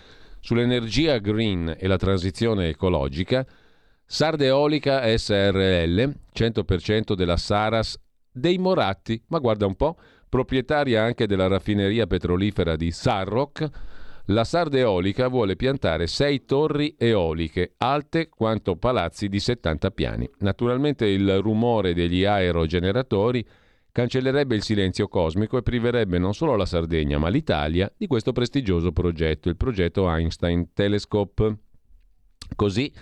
sull'energia 0.44 1.16
green 1.20 1.74
e 1.78 1.87
la 1.87 1.96
transizione 1.96 2.68
ecologica, 2.68 3.46
Sarde 4.04 4.44
Eolica 4.44 5.00
SRL, 5.16 6.14
100% 6.35 7.14
della 7.14 7.38
Saras 7.38 7.98
dei 8.30 8.59
Moratti, 8.59 9.18
ma 9.28 9.38
guarda 9.38 9.64
un 9.64 9.74
po', 9.74 9.96
proprietaria 10.28 11.02
anche 11.02 11.26
della 11.26 11.46
raffineria 11.46 12.07
petrolifera 12.07 12.76
di 12.76 12.90
Sarroc, 12.90 13.66
la 14.26 14.44
Sarde 14.44 14.80
Eolica 14.80 15.28
vuole 15.28 15.57
piantare 15.57 16.07
sei 16.07 16.44
torri 16.44 16.94
eoliche, 16.98 17.72
alte 17.78 18.28
quanto 18.28 18.76
palazzi 18.76 19.30
di 19.30 19.40
70 19.40 19.90
piani. 19.92 20.28
Naturalmente 20.40 21.07
il 21.07 21.40
rumore 21.40 21.94
degli 21.94 22.26
aerogeneratori 22.26 23.42
cancellerebbe 23.94 24.57
il 24.57 24.64
silenzio 24.64 25.07
cosmico 25.07 25.57
e 25.57 25.62
priverebbe 25.62 26.18
non 26.18 26.35
solo 26.35 26.57
la 26.57 26.66
Sardegna, 26.66 27.16
ma 27.18 27.28
l'Italia 27.28 27.90
di 27.96 28.09
questo 28.09 28.33
prestigioso 28.33 28.90
progetto, 28.90 29.48
il 29.48 29.57
progetto 29.57 30.11
Einstein 30.11 30.72
Telescope. 30.72 31.59
Così 32.57 32.92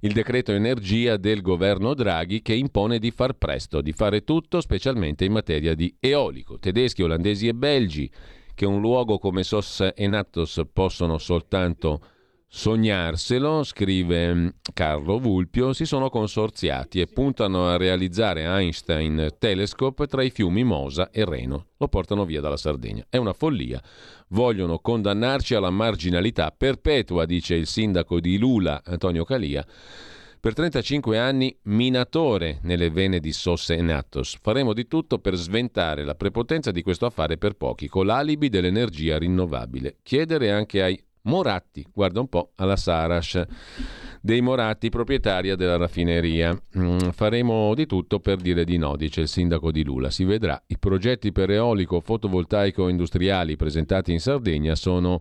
il 0.00 0.12
decreto 0.12 0.52
energia 0.52 1.16
del 1.16 1.40
governo 1.40 1.94
Draghi 1.94 2.42
che 2.42 2.52
impone 2.52 2.98
di 2.98 3.10
far 3.12 3.32
presto, 3.32 3.80
di 3.80 3.92
fare 3.92 4.24
tutto, 4.24 4.60
specialmente 4.60 5.24
in 5.24 5.32
materia 5.32 5.74
di 5.74 5.96
eolico. 5.98 6.58
Tedeschi, 6.58 7.02
olandesi 7.02 7.48
e 7.48 7.54
belgi, 7.54 8.12
che 8.54 8.66
un 8.66 8.82
luogo 8.82 9.18
come 9.18 9.42
Sos 9.42 9.88
e 9.94 10.06
Natos 10.06 10.60
possono 10.70 11.16
soltanto 11.16 12.00
sognarselo, 12.48 13.62
scrive 13.64 14.34
mm, 14.34 14.48
Carlo 14.72 15.18
Vulpio, 15.18 15.72
si 15.72 15.84
sono 15.84 16.08
consorziati 16.08 17.00
e 17.00 17.06
puntano 17.06 17.68
a 17.68 17.76
realizzare 17.76 18.44
Einstein 18.44 19.34
Telescope 19.38 20.06
tra 20.06 20.22
i 20.22 20.30
fiumi 20.30 20.64
Mosa 20.64 21.10
e 21.10 21.24
Reno. 21.24 21.66
Lo 21.76 21.88
portano 21.88 22.24
via 22.24 22.40
dalla 22.40 22.56
Sardegna. 22.56 23.04
È 23.08 23.16
una 23.16 23.32
follia. 23.32 23.82
Vogliono 24.28 24.78
condannarci 24.78 25.54
alla 25.54 25.70
marginalità 25.70 26.54
perpetua, 26.56 27.26
dice 27.26 27.54
il 27.54 27.66
sindaco 27.66 28.20
di 28.20 28.38
Lula, 28.38 28.82
Antonio 28.84 29.24
Calia. 29.24 29.64
Per 30.38 30.54
35 30.54 31.18
anni 31.18 31.58
minatore 31.64 32.60
nelle 32.62 32.88
vene 32.88 33.18
di 33.18 33.32
Sosse 33.32 33.74
e 33.74 33.82
Natos. 33.82 34.38
Faremo 34.40 34.74
di 34.74 34.86
tutto 34.86 35.18
per 35.18 35.34
sventare 35.34 36.04
la 36.04 36.14
prepotenza 36.14 36.70
di 36.70 36.82
questo 36.82 37.04
affare 37.04 37.36
per 37.36 37.54
pochi, 37.54 37.88
con 37.88 38.06
l'alibi 38.06 38.48
dell'energia 38.48 39.18
rinnovabile. 39.18 39.96
Chiedere 40.04 40.52
anche 40.52 40.82
ai 40.82 41.02
Moratti, 41.26 41.86
guarda 41.92 42.20
un 42.20 42.28
po' 42.28 42.52
alla 42.56 42.76
Sarash 42.76 43.44
dei 44.20 44.40
Moratti, 44.40 44.88
proprietaria 44.88 45.54
della 45.54 45.76
raffineria. 45.76 46.58
Mm, 46.78 46.98
faremo 47.12 47.74
di 47.74 47.86
tutto 47.86 48.18
per 48.18 48.38
dire 48.38 48.64
di 48.64 48.76
no, 48.76 48.96
dice 48.96 49.20
il 49.20 49.28
sindaco 49.28 49.70
di 49.70 49.84
Lula. 49.84 50.10
Si 50.10 50.24
vedrà. 50.24 50.60
I 50.66 50.78
progetti 50.78 51.30
per 51.30 51.50
eolico 51.50 52.00
fotovoltaico 52.00 52.88
industriali 52.88 53.54
presentati 53.56 54.12
in 54.12 54.18
Sardegna 54.18 54.74
sono 54.74 55.20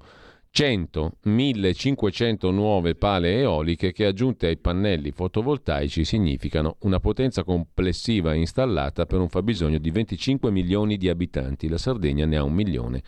100, 0.50 1.18
1500 1.24 2.50
nuove 2.50 2.96
pale 2.96 3.40
eoliche 3.40 3.92
che 3.92 4.06
aggiunte 4.06 4.48
ai 4.48 4.58
pannelli 4.58 5.12
fotovoltaici 5.12 6.06
significano 6.06 6.78
una 6.82 7.00
potenza 7.00 7.44
complessiva 7.44 8.34
installata 8.34 9.06
per 9.06 9.20
un 9.20 9.28
fabbisogno 9.28 9.78
di 9.78 9.92
25 9.92 10.50
milioni 10.50 10.98
di 10.98 11.10
abitanti. 11.10 11.68
La 11.68 11.78
Sardegna 11.78 12.26
ne 12.26 12.38
ha 12.38 12.44
un 12.44 12.54
milione 12.54 13.04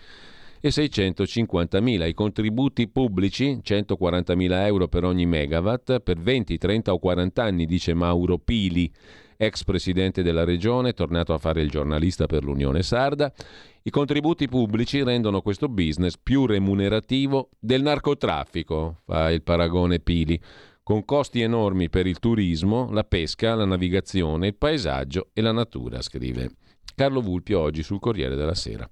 e 0.60 0.70
650.000. 0.70 2.08
I 2.08 2.14
contributi 2.14 2.88
pubblici, 2.88 3.60
140.000 3.64 4.66
euro 4.66 4.88
per 4.88 5.04
ogni 5.04 5.26
megawatt, 5.26 6.00
per 6.00 6.18
20, 6.18 6.58
30 6.58 6.94
o 6.94 7.00
40 7.00 7.44
anni, 7.44 7.66
dice 7.66 7.94
Mauro 7.94 8.38
Pili, 8.38 8.92
ex 9.38 9.64
presidente 9.64 10.24
della 10.24 10.44
regione, 10.44 10.94
tornato 10.94 11.34
a 11.34 11.38
fare 11.38 11.62
il 11.62 11.70
giornalista 11.70 12.26
per 12.26 12.44
l'Unione 12.44 12.84
Sarda. 12.84 13.32
I 13.84 13.90
contributi 13.90 14.48
pubblici 14.48 15.04
rendono 15.04 15.42
questo 15.42 15.70
business 15.70 16.18
più 16.22 16.46
remunerativo 16.46 17.50
del 17.60 17.82
narcotraffico, 17.82 19.02
fa 19.06 19.32
il 19.32 19.44
paragone 19.44 20.00
Pili, 20.00 20.40
con 20.84 21.06
costi 21.06 21.42
enormi 21.42 21.90
per 21.90 22.08
il 22.08 22.20
turismo, 22.20 22.90
la 22.92 23.04
pesca, 23.04 23.56
la 23.56 23.66
navigazione, 23.66 24.48
il 24.48 24.56
paesaggio 24.56 25.30
e 25.34 25.42
la 25.42 25.52
natura, 25.52 26.02
scrive 26.02 26.50
Carlo 26.96 27.22
Vulpio 27.22 27.60
oggi 27.60 27.84
sul 27.84 28.00
Corriere 28.00 28.36
della 28.36 28.56
Sera. 28.56 28.90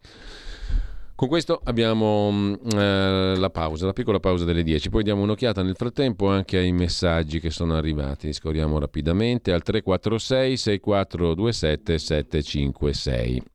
Con 1.15 1.30
questo 1.30 1.62
abbiamo 1.63 2.30
mm, 2.30 2.54
eh, 2.75 3.36
la 3.38 3.49
pausa, 3.49 3.86
la 3.86 3.93
piccola 3.93 4.19
pausa 4.19 4.43
delle 4.43 4.63
10, 4.63 4.89
poi 4.89 5.01
diamo 5.01 5.21
un'occhiata 5.21 5.63
nel 5.63 5.78
frattempo 5.78 6.28
anche 6.28 6.58
ai 6.58 6.73
messaggi 6.73 7.39
che 7.39 7.51
sono 7.51 7.78
arrivati, 7.78 8.34
scorriamo 8.34 8.80
rapidamente 8.80 9.54
al 9.54 9.63
346 9.63 10.58
6427 10.58 11.97
756. 11.97 13.55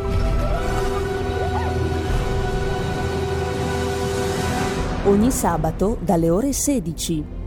Ogni 5.05 5.31
sabato 5.31 5.97
dalle 6.01 6.29
ore 6.29 6.51
16. 6.53 7.39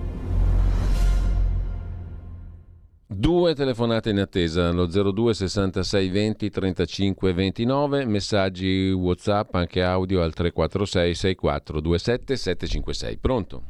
Due 3.06 3.54
telefonate 3.54 4.10
in 4.10 4.18
attesa, 4.18 4.72
lo 4.72 4.86
02 4.86 5.34
66 5.34 6.08
20 6.10 6.50
35 6.50 7.32
29, 7.32 8.04
messaggi 8.06 8.90
WhatsApp 8.90 9.54
anche 9.54 9.82
audio 9.82 10.22
al 10.22 10.32
346 10.34 11.14
64 11.14 11.80
27 11.80 12.36
756. 12.36 13.16
Pronto? 13.18 13.62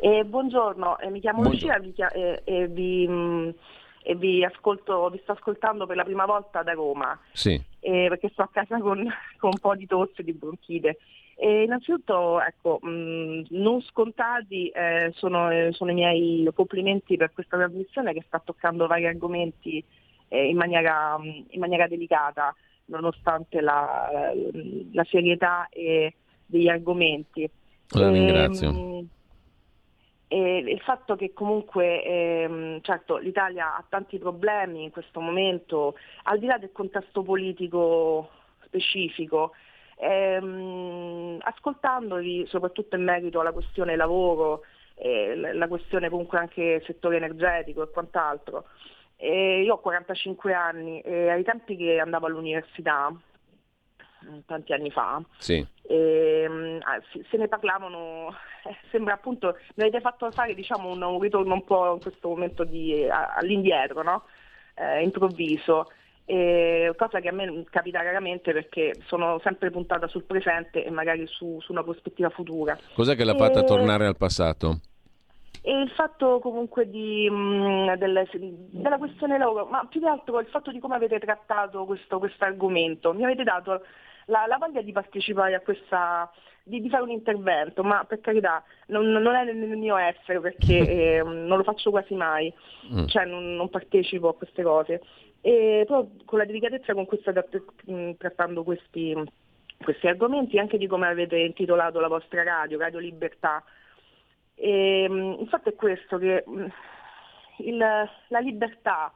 Eh, 0.00 0.24
buongiorno, 0.24 0.98
eh, 0.98 1.08
mi 1.08 1.20
chiamo 1.20 1.40
Buongiorno. 1.40 1.76
Lucia 1.76 1.86
vi 1.86 1.92
chia- 1.94 2.10
eh, 2.12 2.42
e 2.44 2.68
vi, 2.68 3.08
mh, 3.08 3.54
e 4.02 4.14
vi 4.16 4.44
ascolto, 4.44 5.08
vi 5.08 5.18
sto 5.22 5.32
ascoltando 5.32 5.86
per 5.86 5.96
la 5.96 6.04
prima 6.04 6.26
volta 6.26 6.62
da 6.62 6.72
Roma, 6.72 7.18
Sì. 7.32 7.54
eh, 7.80 8.06
perché 8.10 8.28
sto 8.32 8.42
a 8.42 8.50
casa 8.52 8.78
con, 8.78 8.98
con 9.40 9.50
un 9.54 9.58
po' 9.58 9.74
di 9.74 9.86
tosse 9.86 10.16
e 10.20 10.24
di 10.24 10.32
bronchite. 10.34 10.98
E 11.36 11.64
innanzitutto, 11.64 12.40
ecco, 12.40 12.78
mh, 12.80 13.46
non 13.50 13.82
scontati 13.82 14.68
eh, 14.68 15.10
sono, 15.14 15.50
eh, 15.50 15.72
sono 15.72 15.90
i 15.90 15.94
miei 15.94 16.48
complimenti 16.54 17.16
per 17.16 17.32
questa 17.32 17.56
trasmissione 17.56 18.12
che 18.12 18.22
sta 18.26 18.38
toccando 18.38 18.86
vari 18.86 19.06
argomenti 19.06 19.84
eh, 20.28 20.48
in, 20.48 20.56
maniera, 20.56 21.18
mh, 21.18 21.46
in 21.50 21.60
maniera 21.60 21.88
delicata, 21.88 22.54
nonostante 22.86 23.60
la, 23.60 24.32
la 24.92 25.04
serietà 25.04 25.68
e 25.70 26.14
degli 26.46 26.68
argomenti. 26.68 27.50
La 27.90 28.10
ringrazio. 28.10 28.68
Ehm, 28.68 29.08
e 30.28 30.58
il 30.58 30.80
fatto 30.80 31.16
che 31.16 31.32
comunque 31.32 32.02
ehm, 32.02 32.80
certo 32.80 33.18
l'Italia 33.18 33.76
ha 33.76 33.84
tanti 33.88 34.18
problemi 34.18 34.82
in 34.82 34.90
questo 34.90 35.20
momento, 35.20 35.94
al 36.24 36.38
di 36.38 36.46
là 36.46 36.58
del 36.58 36.72
contesto 36.72 37.22
politico 37.22 38.30
specifico, 38.64 39.52
ehm, 39.96 41.38
ascoltandovi 41.42 42.46
soprattutto 42.46 42.96
in 42.96 43.04
merito 43.04 43.40
alla 43.40 43.52
questione 43.52 43.96
lavoro, 43.96 44.62
eh, 44.96 45.34
la- 45.36 45.68
questione 45.68 46.08
comunque 46.08 46.38
anche 46.38 46.82
settore 46.86 47.16
energetico 47.16 47.82
e 47.82 47.90
quant'altro, 47.90 48.66
eh, 49.16 49.62
io 49.62 49.74
ho 49.74 49.78
45 49.80 50.52
anni 50.54 51.00
e 51.00 51.30
ai 51.30 51.42
tempi 51.44 51.76
che 51.76 51.98
andavo 51.98 52.26
all'università, 52.26 53.10
mm, 53.10 54.38
tanti 54.46 54.72
anni 54.72 54.90
fa, 54.90 55.22
Sì. 55.38 55.66
Ehm, 55.86 56.78
ah, 56.82 56.98
si- 57.12 57.22
se 57.28 57.36
ne 57.36 57.46
parlavano, 57.46 58.34
sembra 58.90 59.14
appunto, 59.14 59.58
mi 59.74 59.82
avete 59.84 60.00
fatto 60.00 60.30
fare 60.30 60.54
diciamo, 60.54 60.90
un, 60.90 61.02
un 61.02 61.20
ritorno 61.20 61.52
un 61.52 61.64
po' 61.64 61.92
in 61.94 62.00
questo 62.00 62.28
momento 62.28 62.64
di, 62.64 63.06
all'indietro, 63.08 64.02
no? 64.02 64.24
Eh, 64.76 65.02
improvviso, 65.02 65.90
Eh, 66.26 66.94
cosa 66.96 67.20
che 67.20 67.28
a 67.28 67.32
me 67.32 67.64
capita 67.70 68.00
raramente 68.02 68.52
perché 68.52 68.94
sono 69.06 69.38
sempre 69.42 69.70
puntata 69.70 70.06
sul 70.08 70.24
presente 70.24 70.82
e 70.84 70.90
magari 70.90 71.26
su, 71.26 71.60
su 71.60 71.72
una 71.72 71.82
prospettiva 71.82 72.30
futura. 72.30 72.78
Cos'è 72.94 73.14
che 73.14 73.24
l'ha 73.24 73.34
fatta 73.34 73.60
Eh, 73.60 73.64
tornare 73.64 74.06
al 74.06 74.16
passato? 74.16 74.80
E 75.60 75.72
il 75.80 75.90
fatto 75.90 76.40
comunque 76.40 76.88
di, 76.88 77.28
mh, 77.28 77.96
del- 77.96 78.28
della 78.70 78.98
questione 78.98 79.38
lavoro, 79.38 79.66
ma 79.66 79.86
più 79.86 80.00
che 80.00 80.06
altro 80.08 80.40
il 80.40 80.46
fatto 80.46 80.70
di 80.70 80.78
come 80.78 80.94
avete 80.94 81.18
trattato 81.18 81.84
questo 81.84 82.20
argomento, 82.38 83.12
mi 83.14 83.24
avete 83.24 83.42
dato 83.44 83.82
la, 84.26 84.44
la 84.46 84.56
voglia 84.58 84.82
di 84.82 84.92
partecipare 84.92 85.54
a 85.54 85.60
questa, 85.60 86.30
di, 86.62 86.80
di 86.82 86.88
fare 86.90 87.02
un 87.02 87.10
intervento, 87.10 87.82
ma 87.82 88.04
per 88.04 88.20
carità 88.20 88.62
non, 88.88 89.06
non 89.10 89.34
è 89.34 89.44
nel, 89.44 89.56
nel 89.56 89.76
mio 89.78 89.96
essere 89.96 90.40
perché 90.40 90.76
eh, 91.18 91.22
non 91.22 91.56
lo 91.58 91.62
faccio 91.64 91.90
quasi 91.90 92.14
mai, 92.14 92.52
Mm. 92.92 93.06
cioè 93.06 93.24
non, 93.24 93.56
non 93.56 93.70
partecipo 93.70 94.28
a 94.28 94.34
queste 94.34 94.62
cose. 94.62 95.00
E 95.46 95.84
però 95.86 96.06
con 96.24 96.38
la 96.38 96.46
delicatezza 96.46 96.94
con 96.94 97.04
cui 97.04 97.18
state 97.20 97.46
mh, 97.84 98.12
trattando 98.16 98.62
questi, 98.62 99.14
questi 99.76 100.06
argomenti, 100.08 100.58
anche 100.58 100.78
di 100.78 100.86
come 100.86 101.06
avete 101.06 101.36
intitolato 101.36 102.00
la 102.00 102.08
vostra 102.08 102.42
radio, 102.42 102.78
Radio 102.78 102.98
Libertà, 102.98 103.62
e, 104.54 105.06
mh, 105.06 105.36
il 105.42 105.48
fatto 105.48 105.68
è 105.68 105.74
questo, 105.74 106.16
che 106.16 106.44
mh, 106.46 106.66
il- 107.58 107.76
la 108.28 108.38
libertà, 108.38 109.12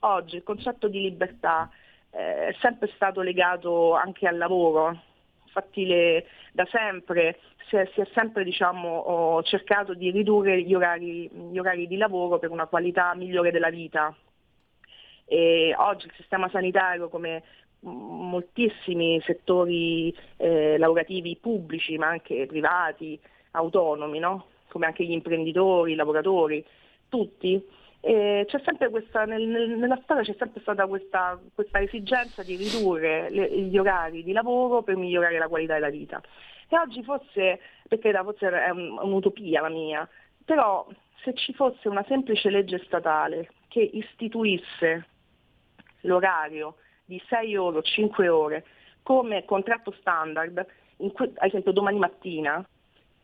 oggi 0.00 0.34
il 0.34 0.42
concetto 0.42 0.88
di 0.88 1.00
libertà 1.00 1.70
eh, 2.10 2.48
è 2.48 2.52
sempre 2.60 2.90
stato 2.96 3.20
legato 3.20 3.94
anche 3.94 4.26
al 4.26 4.36
lavoro, 4.36 4.98
infatti 5.44 5.86
le- 5.86 6.26
da 6.52 6.66
sempre 6.72 7.38
si 7.68 7.76
è, 7.76 7.88
si 7.94 8.00
è 8.00 8.08
sempre 8.14 8.42
diciamo, 8.42 9.40
cercato 9.44 9.94
di 9.94 10.10
ridurre 10.10 10.60
gli 10.62 10.74
orari, 10.74 11.28
gli 11.30 11.58
orari 11.58 11.86
di 11.86 11.96
lavoro 11.96 12.40
per 12.40 12.50
una 12.50 12.66
qualità 12.66 13.14
migliore 13.14 13.52
della 13.52 13.70
vita. 13.70 14.12
E 15.28 15.74
oggi 15.76 16.06
il 16.06 16.12
sistema 16.16 16.48
sanitario, 16.48 17.08
come 17.08 17.42
moltissimi 17.80 19.20
settori 19.24 20.14
eh, 20.36 20.78
lavorativi 20.78 21.36
pubblici, 21.40 21.96
ma 21.98 22.08
anche 22.08 22.46
privati, 22.46 23.18
autonomi, 23.52 24.18
no? 24.18 24.46
come 24.68 24.86
anche 24.86 25.04
gli 25.04 25.12
imprenditori, 25.12 25.92
i 25.92 25.96
lavoratori, 25.96 26.64
tutti, 27.08 27.62
eh, 28.00 28.46
questa, 28.90 29.24
nel- 29.24 29.46
nel- 29.46 29.70
nella 29.78 29.98
storia 30.02 30.22
c'è 30.22 30.34
sempre 30.38 30.60
stata 30.60 30.86
questa, 30.86 31.40
questa 31.54 31.80
esigenza 31.80 32.42
di 32.42 32.56
ridurre 32.56 33.28
le- 33.30 33.50
gli 33.60 33.78
orari 33.78 34.22
di 34.22 34.32
lavoro 34.32 34.82
per 34.82 34.96
migliorare 34.96 35.38
la 35.38 35.48
qualità 35.48 35.74
della 35.74 35.88
vita. 35.90 36.20
E 36.68 36.78
oggi 36.78 37.02
forse, 37.02 37.60
perché 37.88 38.12
forse 38.12 38.48
è 38.50 38.70
un- 38.70 38.98
un'utopia 39.00 39.60
la 39.62 39.68
mia, 39.70 40.08
però 40.44 40.86
se 41.22 41.34
ci 41.34 41.52
fosse 41.54 41.88
una 41.88 42.04
semplice 42.06 42.50
legge 42.50 42.82
statale 42.84 43.50
che 43.68 43.80
istituisse 43.80 45.06
l'orario 46.02 46.76
di 47.04 47.20
6 47.28 47.56
ore 47.56 47.78
o 47.78 47.82
5 47.82 48.28
ore 48.28 48.64
come 49.02 49.44
contratto 49.44 49.92
standard, 49.98 50.66
cui- 51.12 51.32
ad 51.36 51.48
esempio 51.48 51.72
domani 51.72 51.98
mattina, 51.98 52.62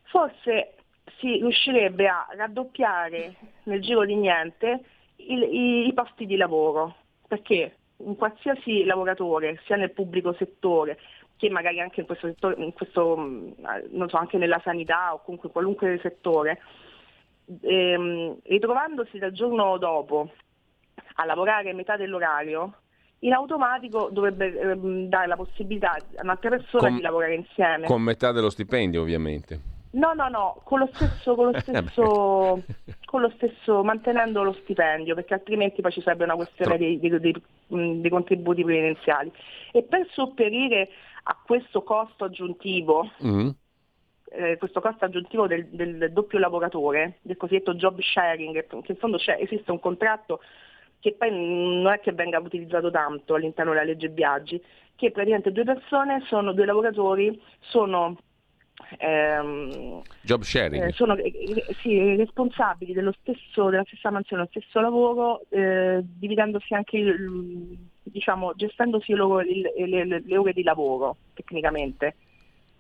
forse 0.05 0.75
si 1.19 1.35
riuscirebbe 1.35 2.09
a 2.09 2.27
raddoppiare 2.35 3.35
nel 3.65 3.83
giro 3.83 4.05
di 4.05 4.15
niente 4.15 4.85
il- 5.17 5.43
i, 5.43 5.87
i 5.87 5.93
posti 5.93 6.25
di 6.27 6.37
lavoro, 6.37 6.97
perché 7.29 7.77
un 7.97 8.17
qualsiasi 8.17 8.85
lavoratore, 8.85 9.61
sia 9.65 9.77
nel 9.77 9.93
pubblico 9.93 10.33
settore, 10.35 10.99
che 11.37 11.51
magari 11.51 11.81
anche 11.81 12.01
in 12.01 12.07
questo 12.07 12.29
settore, 12.29 12.55
in 12.63 12.73
questo, 12.73 13.17
mh, 13.17 13.55
non 13.91 14.09
so, 14.09 14.17
anche 14.17 14.39
nella 14.39 14.61
sanità 14.65 15.13
o 15.13 15.21
comunque 15.23 15.51
qualunque 15.51 15.99
settore, 16.01 16.61
ehm, 17.61 18.39
ritrovandosi 18.45 19.19
dal 19.19 19.33
giorno 19.33 19.77
dopo 19.79 20.31
a 21.17 21.25
lavorare 21.25 21.71
a 21.71 21.75
metà 21.75 21.97
dell'orario, 21.97 22.75
in 23.21 23.33
automatico 23.33 24.09
dovrebbe 24.11 24.59
ehm, 24.59 25.09
dare 25.09 25.27
la 25.27 25.37
possibilità 25.37 25.93
a 25.93 26.23
un'altra 26.23 26.51
persona 26.51 26.89
Con- 26.89 26.97
di 26.97 27.03
lavorare 27.03 27.35
insieme. 27.35 27.87
Con 27.87 28.03
metà 28.03 28.33
dello 28.33 28.51
stipendio, 28.51 29.01
ovviamente. 29.03 29.73
No, 29.95 30.13
no, 30.13 30.29
no, 30.29 30.61
con 30.65 30.81
lo 30.81 30.89
stesso, 30.93 31.35
con 31.37 31.53
lo 31.53 31.59
stesso, 31.61 32.63
con 33.05 33.21
lo 33.21 33.31
stesso 33.37 33.83
mantenendo 33.85 34.43
lo 34.43 34.53
stipendio, 34.53 35.15
perché 35.15 35.35
altrimenti 35.35 35.81
poi 35.81 35.93
ci 35.93 36.03
sarebbe 36.03 36.25
una 36.25 36.35
questione 36.35 36.77
dei, 36.77 36.99
dei- 36.99 37.21
dei- 37.21 37.43
dei 38.01 38.11
contributi 38.11 38.65
previdenziali. 38.65 39.33
E 39.73 39.83
per 39.85 40.07
sopperire 40.11 40.89
a 41.23 41.39
questo 41.47 41.83
costo 41.83 42.25
aggiuntivo, 42.25 43.09
Mm. 43.25 43.49
eh, 44.33 44.57
questo 44.59 44.81
costo 44.81 45.05
aggiuntivo 45.05 45.47
del, 45.47 45.67
del 45.69 46.11
doppio 46.13 46.39
lavoratore, 46.41 47.19
del 47.23 47.37
cosiddetto 47.37 47.75
job 47.75 47.99
sharing, 48.01 48.67
che 48.83 48.93
in 48.93 48.97
fondo 48.97 49.17
c'è- 49.17 49.39
esiste 49.41 49.71
un 49.71 49.79
contratto 49.81 50.41
che 51.05 51.13
poi 51.19 51.31
non 51.31 51.93
è 51.93 52.01
che 52.01 52.13
venga 52.13 52.39
utilizzato 52.39 52.91
tanto 52.91 53.35
all'interno 53.35 53.73
della 53.73 53.85
legge 53.85 54.09
Biaggi, 54.09 54.59
che 54.95 55.11
praticamente 55.11 55.53
due 55.53 55.65
persone 55.65 56.23
sono, 56.29 56.55
due 56.55 56.65
lavoratori 56.65 57.39
sono 57.61 58.17
ehm, 58.97 60.01
Job 60.23 60.41
sharing. 60.41 60.83
eh, 60.89 60.93
sono 60.93 61.15
eh, 61.17 61.67
sì, 61.83 62.17
responsabili 62.17 62.95
dello 62.95 63.13
stesso, 63.21 63.69
della 63.69 63.85
stessa 63.87 64.09
mansione, 64.09 64.49
dello 64.49 64.63
stesso 64.63 64.81
lavoro, 64.81 65.43
eh, 65.51 66.01
dividendosi 66.03 66.73
anche, 66.73 66.97
il- 66.97 67.77
diciamo, 68.03 68.55
gestendosi 68.55 69.13
loro- 69.13 69.43
il- 69.43 69.71
le, 69.77 70.07
le- 70.07 70.23
le 70.25 70.37
ore 70.39 70.55
di 70.55 70.63
lavoro 70.63 71.19
tecnicamente. 71.35 72.17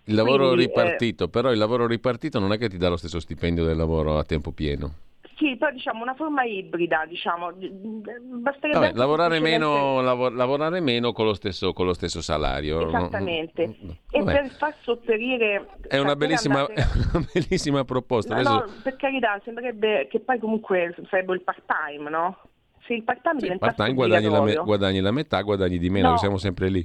Il 0.05 0.15
lavoro 0.15 0.47
quindi, 0.47 0.63
eh, 0.63 0.67
ripartito, 0.69 1.29
però 1.29 1.53
il 1.53 1.59
lavoro 1.59 1.87
ripartito 1.87 2.39
non 2.39 2.53
è 2.55 2.57
che 2.57 2.71
ti 2.71 2.79
dà 2.79 2.89
lo 2.89 2.97
stesso 2.97 3.21
stipendio 3.21 3.67
del 3.67 3.77
lavoro 3.77 4.17
a 4.17 4.25
tempo 4.25 4.51
pieno. 4.51 4.93
Sì, 5.37 5.57
poi 5.57 5.73
diciamo 5.73 6.03
una 6.03 6.15
forma 6.15 6.45
ibrida, 6.45 7.05
diciamo, 7.09 7.51
basterebbe 7.53 8.79
Vabbè, 8.79 8.93
lavorare, 8.95 9.41
meno, 9.41 10.01
lavo- 10.01 10.29
lavorare 10.31 10.81
meno 10.81 11.13
con 11.13 11.27
lo 11.27 11.35
stesso, 11.35 11.73
con 11.73 11.87
lo 11.87 11.93
stesso 11.93 12.23
salario. 12.23 12.81
no? 12.83 12.87
Esattamente. 12.89 13.63
E 14.11 14.19
Vabbè. 14.23 14.33
per 14.33 14.51
far 14.51 14.75
sopperire... 14.83 15.67
È 15.89 15.99
una 15.99 16.11
cioè, 16.11 16.17
bellissima, 16.17 16.67
è 16.73 16.85
una 17.13 17.27
bellissima 17.33 17.85
proposta. 17.85 18.35
No, 18.35 18.41
Adesso- 18.41 18.55
no, 18.77 18.81
per 18.83 18.97
carità, 18.97 19.41
sembrerebbe 19.45 20.07
che 20.09 20.21
poi 20.21 20.39
comunque 20.39 20.95
sarebbe 21.11 21.35
il 21.35 21.43
part 21.43 21.63
time, 21.67 22.09
no? 22.11 22.39
se 22.87 22.93
il 22.93 23.03
part-time 23.03 23.39
Sì, 23.39 23.45
diventasse 23.45 23.75
part-time 23.77 23.95
guadagni 23.97 24.29
la, 24.31 24.43
me- 24.43 24.55
guadagni 24.63 25.01
la 25.01 25.11
metà, 25.11 25.41
guadagni 25.41 25.79
di 25.79 25.89
meno, 25.89 26.11
No. 26.11 26.17
siamo 26.19 26.37
sempre 26.37 26.69
lì. 26.69 26.85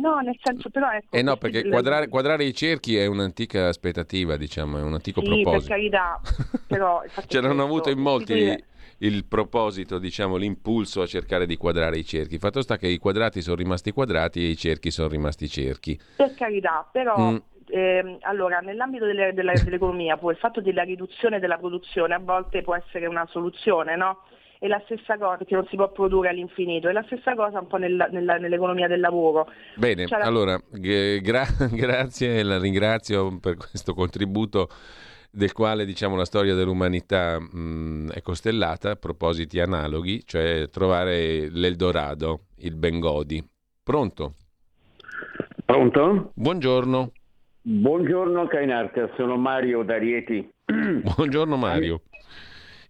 No, 0.00 0.18
nel 0.20 0.36
senso 0.42 0.70
però 0.70 0.90
ecco... 0.90 1.16
Eh 1.16 1.22
no, 1.22 1.36
perché 1.36 1.68
quadrare, 1.68 2.08
quadrare 2.08 2.44
i 2.44 2.54
cerchi 2.54 2.96
è 2.96 3.06
un'antica 3.06 3.68
aspettativa, 3.68 4.36
diciamo, 4.36 4.78
è 4.78 4.82
un 4.82 4.94
antico 4.94 5.20
Sì, 5.20 5.26
per 5.28 5.40
proposito. 5.42 5.72
carità, 5.72 6.20
però... 6.66 7.02
il 7.04 7.10
fatto 7.10 7.26
è 7.26 7.30
C'erano 7.30 7.54
questo, 7.54 7.72
avuto 7.72 7.90
in 7.90 7.98
molti 7.98 8.32
sostituire- 8.32 8.64
il 9.02 9.24
proposito, 9.26 9.98
diciamo, 9.98 10.36
l'impulso 10.36 11.02
a 11.02 11.06
cercare 11.06 11.46
di 11.46 11.56
quadrare 11.56 11.98
i 11.98 12.04
cerchi. 12.04 12.38
Fatto 12.38 12.60
sta 12.62 12.76
che 12.76 12.86
i 12.86 12.98
quadrati 12.98 13.40
sono 13.42 13.56
rimasti 13.56 13.92
quadrati 13.92 14.44
e 14.44 14.48
i 14.50 14.56
cerchi 14.56 14.90
sono 14.90 15.08
rimasti 15.08 15.48
cerchi. 15.48 15.98
Per 16.16 16.34
carità, 16.34 16.86
però 16.90 17.30
Mm. 17.32 17.36
ehm, 17.68 18.18
allora, 18.22 18.58
nell'ambito 18.60 19.06
delle- 19.06 19.32
della- 19.32 19.52
dell'economia 19.62 20.16
poi 20.16 20.32
il 20.32 20.38
fatto 20.38 20.60
della 20.60 20.82
riduzione 20.82 21.38
della 21.40 21.56
produzione 21.58 22.14
a 22.14 22.18
volte 22.18 22.62
può 22.62 22.74
essere 22.74 23.06
una 23.06 23.26
soluzione, 23.30 23.96
no? 23.96 24.22
E 24.62 24.68
la 24.68 24.80
stessa 24.84 25.16
cosa, 25.16 25.38
perché 25.38 25.54
non 25.54 25.66
si 25.70 25.76
può 25.76 25.90
produrre 25.90 26.28
all'infinito, 26.28 26.88
è 26.88 26.92
la 26.92 27.02
stessa 27.06 27.34
cosa 27.34 27.60
un 27.60 27.66
po' 27.66 27.78
nella- 27.78 28.08
nella- 28.10 28.36
nell'economia 28.36 28.88
del 28.88 29.00
lavoro. 29.00 29.48
Bene, 29.76 30.06
Cioè, 30.06 30.18
la- 30.18 30.26
allora, 30.26 30.60
gra- 30.68 31.46
grazie, 31.72 32.42
la 32.42 32.58
ringrazio 32.58 33.38
per 33.40 33.56
questo 33.56 33.94
contributo 33.94 34.68
del 35.32 35.52
quale 35.54 35.86
diciamo 35.86 36.14
la 36.14 36.26
storia 36.26 36.54
dell'umanità 36.54 37.40
mh, 37.40 38.10
è 38.12 38.20
costellata, 38.20 38.96
propositi 38.96 39.60
analoghi, 39.60 40.22
cioè 40.26 40.66
trovare 40.70 41.48
l'Eldorado, 41.48 42.40
il 42.58 42.74
Bengodi. 42.74 43.42
Pronto? 43.82 44.34
Pronto? 45.64 46.32
Buongiorno. 46.34 47.12
Buongiorno 47.62 48.46
Kainarca, 48.46 49.08
sono 49.16 49.36
Mario 49.36 49.82
D'Arieti. 49.84 50.50
Buongiorno 51.16 51.56
Mario. 51.56 52.02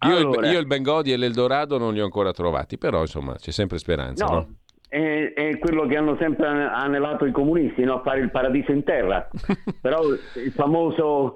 Io, 0.07 0.17
Allora. 0.17 0.47
il, 0.47 0.53
io 0.53 0.59
il 0.59 0.65
Bengodi 0.65 1.11
e 1.11 1.17
l'Eldorado 1.17 1.77
non 1.77 1.93
li 1.93 2.01
ho 2.01 2.05
ancora 2.05 2.31
trovati, 2.31 2.77
però 2.77 3.01
insomma 3.01 3.35
c'è 3.35 3.51
sempre 3.51 3.77
speranza. 3.77 4.25
No, 4.25 4.31
no? 4.31 4.47
è, 4.91 5.31
è 5.33 5.57
quello 5.57 5.85
che 5.85 5.95
hanno 5.95 6.17
sempre 6.17 6.47
anelato 6.47 7.25
i 7.25 7.31
comunisti, 7.31 7.81
no? 7.85 8.01
fare 8.03 8.19
il 8.19 8.29
paradiso 8.29 8.73
in 8.73 8.83
terra. 8.83 9.25
Però 9.79 10.03
il 10.03 10.51
famoso 10.53 11.35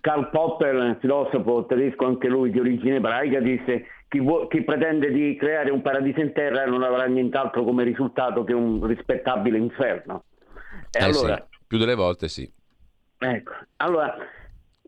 Karl 0.00 0.30
Popper, 0.30 0.96
filosofo 0.98 1.64
tedesco 1.66 2.06
anche 2.06 2.26
lui 2.26 2.50
di 2.50 2.58
origine 2.58 2.96
ebraica, 2.96 3.38
disse 3.38 3.84
chi, 4.08 4.18
vuo- 4.18 4.48
chi 4.48 4.62
pretende 4.62 5.12
di 5.12 5.36
creare 5.36 5.70
un 5.70 5.80
paradiso 5.80 6.18
in 6.18 6.32
terra 6.32 6.66
non 6.66 6.82
avrà 6.82 7.04
nient'altro 7.04 7.62
come 7.62 7.84
risultato 7.84 8.42
che 8.42 8.52
un 8.52 8.84
rispettabile 8.84 9.58
inferno. 9.58 10.24
Eh 10.90 11.04
allora, 11.04 11.36
sì, 11.36 11.58
più 11.68 11.78
delle 11.78 11.94
volte 11.94 12.26
sì. 12.26 12.50
Ecco, 13.16 13.52
allora, 13.76 14.16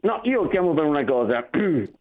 no, 0.00 0.20
io 0.24 0.48
chiamo 0.48 0.74
per 0.74 0.84
una 0.84 1.04
cosa. 1.04 1.48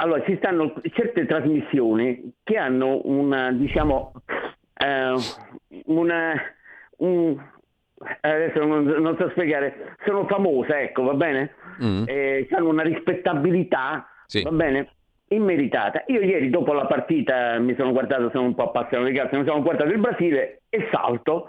Allora, 0.00 0.22
ci 0.24 0.34
stanno 0.36 0.72
certe 0.94 1.26
trasmissioni 1.26 2.32
che 2.42 2.56
hanno 2.56 3.02
una, 3.04 3.52
diciamo, 3.52 4.12
eh, 4.78 5.14
una, 5.84 6.32
un, 6.98 7.38
adesso 8.20 8.64
non, 8.64 8.84
non 8.84 9.16
so 9.18 9.28
spiegare, 9.30 9.96
sono 10.06 10.26
famose, 10.26 10.74
ecco, 10.80 11.02
va 11.02 11.12
bene? 11.12 11.54
Mm. 11.84 12.04
Eh, 12.06 12.48
hanno 12.50 12.68
una 12.70 12.82
rispettabilità, 12.82 14.08
Sì. 14.24 14.42
va 14.42 14.50
bene? 14.52 14.88
Immeritata. 15.28 16.02
Io 16.06 16.20
ieri 16.20 16.48
dopo 16.48 16.72
la 16.72 16.86
partita 16.86 17.58
mi 17.58 17.74
sono 17.76 17.92
guardato, 17.92 18.30
sono 18.30 18.46
un 18.46 18.54
po' 18.54 18.64
appassionato 18.70 19.10
di 19.10 19.16
calcio, 19.16 19.38
mi 19.38 19.44
sono 19.44 19.62
guardato 19.62 19.90
il 19.90 20.00
Brasile 20.00 20.62
e 20.70 20.88
salto, 20.90 21.48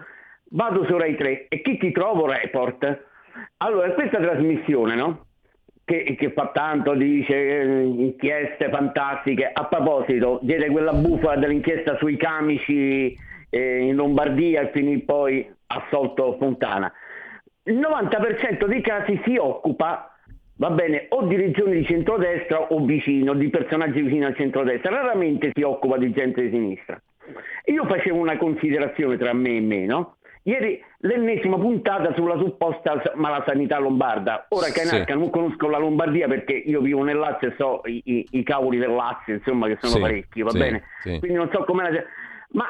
vado 0.49 0.83
su 0.83 0.97
Rai 0.97 1.15
3 1.15 1.45
e 1.47 1.61
chi 1.61 1.77
ti 1.77 1.91
trovo? 1.93 2.27
Report. 2.29 3.05
Allora, 3.57 3.91
questa 3.91 4.19
trasmissione, 4.19 4.95
no? 4.95 5.25
Che, 5.91 6.15
che 6.17 6.31
fa 6.31 6.51
tanto, 6.53 6.93
dice 6.93 7.33
eh, 7.35 7.83
inchieste 7.83 8.69
fantastiche. 8.69 9.49
A 9.51 9.65
proposito, 9.65 10.39
diede 10.41 10.69
quella 10.69 10.93
bufala 10.93 11.35
dell'inchiesta 11.35 11.97
sui 11.97 12.15
camici 12.15 13.13
eh, 13.49 13.79
in 13.79 13.95
Lombardia 13.95 14.61
e 14.61 14.71
finì 14.71 14.99
poi 14.99 15.45
assolto 15.67 16.37
Fontana. 16.37 16.89
Il 17.63 17.77
90% 17.77 18.67
dei 18.67 18.79
casi 18.79 19.19
si 19.25 19.35
occupa, 19.35 20.15
va 20.55 20.69
bene, 20.69 21.07
o 21.09 21.23
di 21.23 21.35
regioni 21.35 21.79
di 21.79 21.85
centrodestra 21.85 22.71
o 22.71 22.85
vicino, 22.85 23.33
di 23.33 23.49
personaggi 23.49 24.01
vicini 24.01 24.23
al 24.23 24.35
centrodestra, 24.37 24.91
raramente 24.91 25.51
si 25.53 25.61
occupa 25.61 25.97
di 25.97 26.09
gente 26.13 26.41
di 26.41 26.51
sinistra. 26.51 27.01
Io 27.65 27.85
facevo 27.85 28.17
una 28.17 28.37
considerazione 28.37 29.17
tra 29.17 29.33
me 29.33 29.57
e 29.57 29.61
me, 29.61 29.85
no? 29.85 30.15
Ieri 30.43 30.83
l'ennesima 31.01 31.57
puntata 31.57 32.13
sulla 32.15 32.37
supposta 32.37 32.99
malasanità 33.15 33.77
lombarda. 33.77 34.45
Ora 34.49 34.65
Sì. 34.67 34.73
Canarca 34.73 35.13
non 35.13 35.29
conosco 35.29 35.67
la 35.69 35.77
Lombardia 35.77 36.27
perché 36.27 36.53
io 36.53 36.81
vivo 36.81 37.03
nel 37.03 37.17
Lazio 37.17 37.49
e 37.49 37.53
so 37.57 37.81
i, 37.85 38.01
i- 38.05 38.27
i 38.31 38.43
cavoli 38.43 38.77
del 38.79 38.91
Lazio, 38.93 39.35
insomma, 39.35 39.67
che 39.67 39.77
sono 39.79 39.93
Sì, 39.93 39.99
parecchi, 39.99 40.41
va 40.41 40.49
sì, 40.49 40.57
bene? 40.57 40.83
sì. 41.01 41.19
Quindi 41.19 41.37
non 41.37 41.49
so 41.51 41.63
come 41.63 41.91
la... 41.91 42.03
Ma 42.53 42.65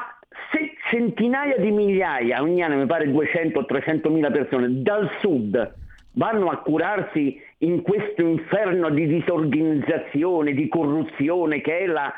se 0.52 0.74
centinaia 0.90 1.58
di 1.58 1.72
migliaia, 1.72 2.42
ogni 2.42 2.62
anno 2.62 2.76
mi 2.76 2.86
pare 2.86 3.10
200 3.10 3.60
o 3.60 3.66
300 3.66 4.10
mila 4.10 4.32
persone 4.32 4.82
dal 4.82 5.10
sud 5.22 5.74
vanno 6.16 6.50
a 6.50 6.58
curarsi 6.58 7.40
in 7.60 7.82
questo 7.84 8.22
inferno 8.22 8.90
di 8.90 9.08
disorganizzazione, 9.08 10.52
di 10.54 10.68
corruzione 10.68 11.62
che 11.62 11.80
è 11.80 11.86
la 11.86 12.14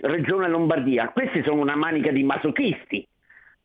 regione 0.00 0.48
Lombardia, 0.48 1.10
questi 1.10 1.42
sono 1.44 1.60
una 1.60 1.76
manica 1.76 2.10
di 2.10 2.24
masochisti. 2.24 3.06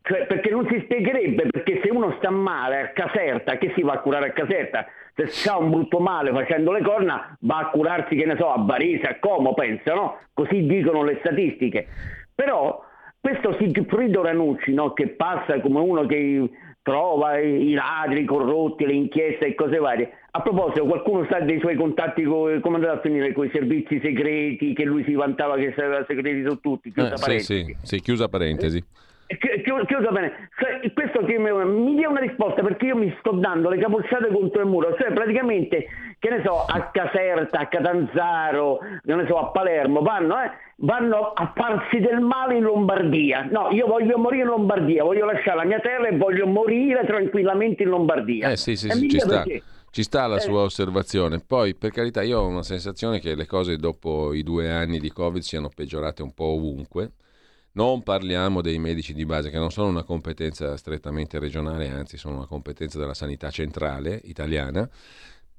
Cioè, 0.03 0.25
perché 0.25 0.49
non 0.49 0.67
si 0.67 0.79
spiegherebbe 0.83 1.47
perché 1.51 1.79
se 1.83 1.91
uno 1.91 2.15
sta 2.17 2.31
male 2.31 2.79
a 2.81 2.87
Caserta, 2.89 3.57
che 3.57 3.71
si 3.75 3.81
va 3.83 3.93
a 3.93 3.99
curare 3.99 4.29
a 4.29 4.31
Caserta? 4.31 4.85
Se 5.13 5.49
ha 5.49 5.57
un 5.57 5.69
brutto 5.69 5.99
male 5.99 6.31
facendo 6.31 6.71
le 6.71 6.81
corna, 6.81 7.37
va 7.41 7.57
a 7.59 7.69
curarsi, 7.69 8.15
che 8.15 8.25
ne 8.25 8.35
so, 8.37 8.51
a 8.51 8.57
Varese, 8.63 9.05
a 9.05 9.19
Como, 9.19 9.53
pensa, 9.53 9.93
no? 9.93 10.17
Così 10.33 10.65
dicono 10.65 11.03
le 11.03 11.17
statistiche. 11.19 11.85
Però 12.33 12.83
questo 13.19 13.55
Sigfrido 13.59 14.23
Ranucci, 14.23 14.73
no? 14.73 14.93
che 14.93 15.09
passa 15.09 15.59
come 15.59 15.79
uno 15.79 16.07
che 16.07 16.49
trova 16.81 17.37
i 17.37 17.71
ladri, 17.73 18.21
i 18.21 18.25
corrotti, 18.25 18.85
le 18.87 18.93
inchieste 18.93 19.45
e 19.47 19.55
cose 19.55 19.77
varie. 19.77 20.11
A 20.31 20.41
proposito, 20.41 20.85
qualcuno 20.85 21.27
sa 21.29 21.39
dei 21.41 21.59
suoi 21.59 21.75
contatti, 21.75 22.23
co- 22.23 22.57
come 22.61 22.77
è 22.77 22.79
andato 22.79 22.97
a 22.97 23.01
finire 23.01 23.33
con 23.33 23.45
i 23.45 23.51
servizi 23.53 23.99
segreti, 24.01 24.73
che 24.73 24.85
lui 24.85 25.03
si 25.03 25.13
vantava 25.13 25.57
che 25.57 25.73
sapeva 25.75 26.03
segreti 26.07 26.43
su 26.49 26.59
tutti, 26.59 26.91
chiusa 26.91 27.13
Eh, 27.13 27.17
sì, 27.17 27.21
parentesi. 27.21 27.63
sì, 27.65 27.75
sì, 27.83 27.99
chiusa 27.99 28.27
parentesi. 28.29 28.79
Chi- 28.81 28.87
chi- 29.37 29.61
Chiusa 29.61 30.11
bene, 30.11 30.49
cioè, 30.57 30.91
questo 30.93 31.23
che 31.25 31.37
mi, 31.37 31.51
mi 31.65 31.95
dia 31.95 32.09
una 32.09 32.19
risposta 32.19 32.61
perché 32.61 32.87
io 32.87 32.95
mi 32.95 33.13
sto 33.19 33.31
dando 33.31 33.69
le 33.69 33.77
capocciate 33.77 34.29
contro 34.31 34.61
il 34.61 34.67
muro, 34.67 34.95
cioè 34.97 35.11
praticamente, 35.13 35.85
che 36.19 36.29
ne 36.29 36.41
so, 36.45 36.65
a 36.65 36.89
Caserta, 36.91 37.59
a 37.59 37.67
Catanzaro, 37.67 38.79
che 39.03 39.15
ne 39.15 39.25
so, 39.27 39.37
a 39.37 39.45
Palermo, 39.47 40.01
vanno, 40.01 40.41
eh, 40.41 40.51
vanno 40.77 41.31
a 41.33 41.51
farsi 41.55 41.99
del 41.99 42.19
male 42.19 42.55
in 42.57 42.63
Lombardia. 42.63 43.47
No, 43.49 43.69
io 43.71 43.87
voglio 43.87 44.17
morire 44.17 44.43
in 44.43 44.49
Lombardia, 44.49 45.03
voglio 45.03 45.25
lasciare 45.25 45.57
la 45.57 45.65
mia 45.65 45.79
terra 45.79 46.07
e 46.07 46.17
voglio 46.17 46.47
morire 46.47 47.05
tranquillamente 47.05 47.83
in 47.83 47.89
Lombardia. 47.89 48.49
Eh 48.51 48.57
sì, 48.57 48.75
sì, 48.75 48.89
sì, 48.89 49.09
ci 49.09 49.19
sta. 49.19 49.43
Ci 49.93 50.03
sta 50.03 50.25
la 50.25 50.37
Eh. 50.37 50.39
sua 50.39 50.61
osservazione. 50.61 51.43
Poi, 51.45 51.75
per 51.75 51.91
carità, 51.91 52.21
io 52.21 52.39
ho 52.39 52.47
una 52.47 52.63
sensazione 52.63 53.19
che 53.19 53.35
le 53.35 53.45
cose 53.45 53.75
dopo 53.75 54.31
i 54.33 54.41
due 54.41 54.71
anni 54.71 54.99
di 54.99 55.11
Covid 55.11 55.41
siano 55.41 55.69
peggiorate 55.75 56.21
un 56.21 56.33
po' 56.33 56.45
ovunque. 56.45 57.11
Non 57.73 58.03
parliamo 58.03 58.61
dei 58.61 58.79
medici 58.79 59.13
di 59.13 59.25
base, 59.25 59.49
che 59.49 59.57
non 59.57 59.71
sono 59.71 59.87
una 59.87 60.03
competenza 60.03 60.75
strettamente 60.75 61.39
regionale, 61.39 61.89
anzi 61.89 62.17
sono 62.17 62.35
una 62.35 62.45
competenza 62.45 62.99
della 62.99 63.13
sanità 63.13 63.49
centrale 63.49 64.19
italiana, 64.25 64.89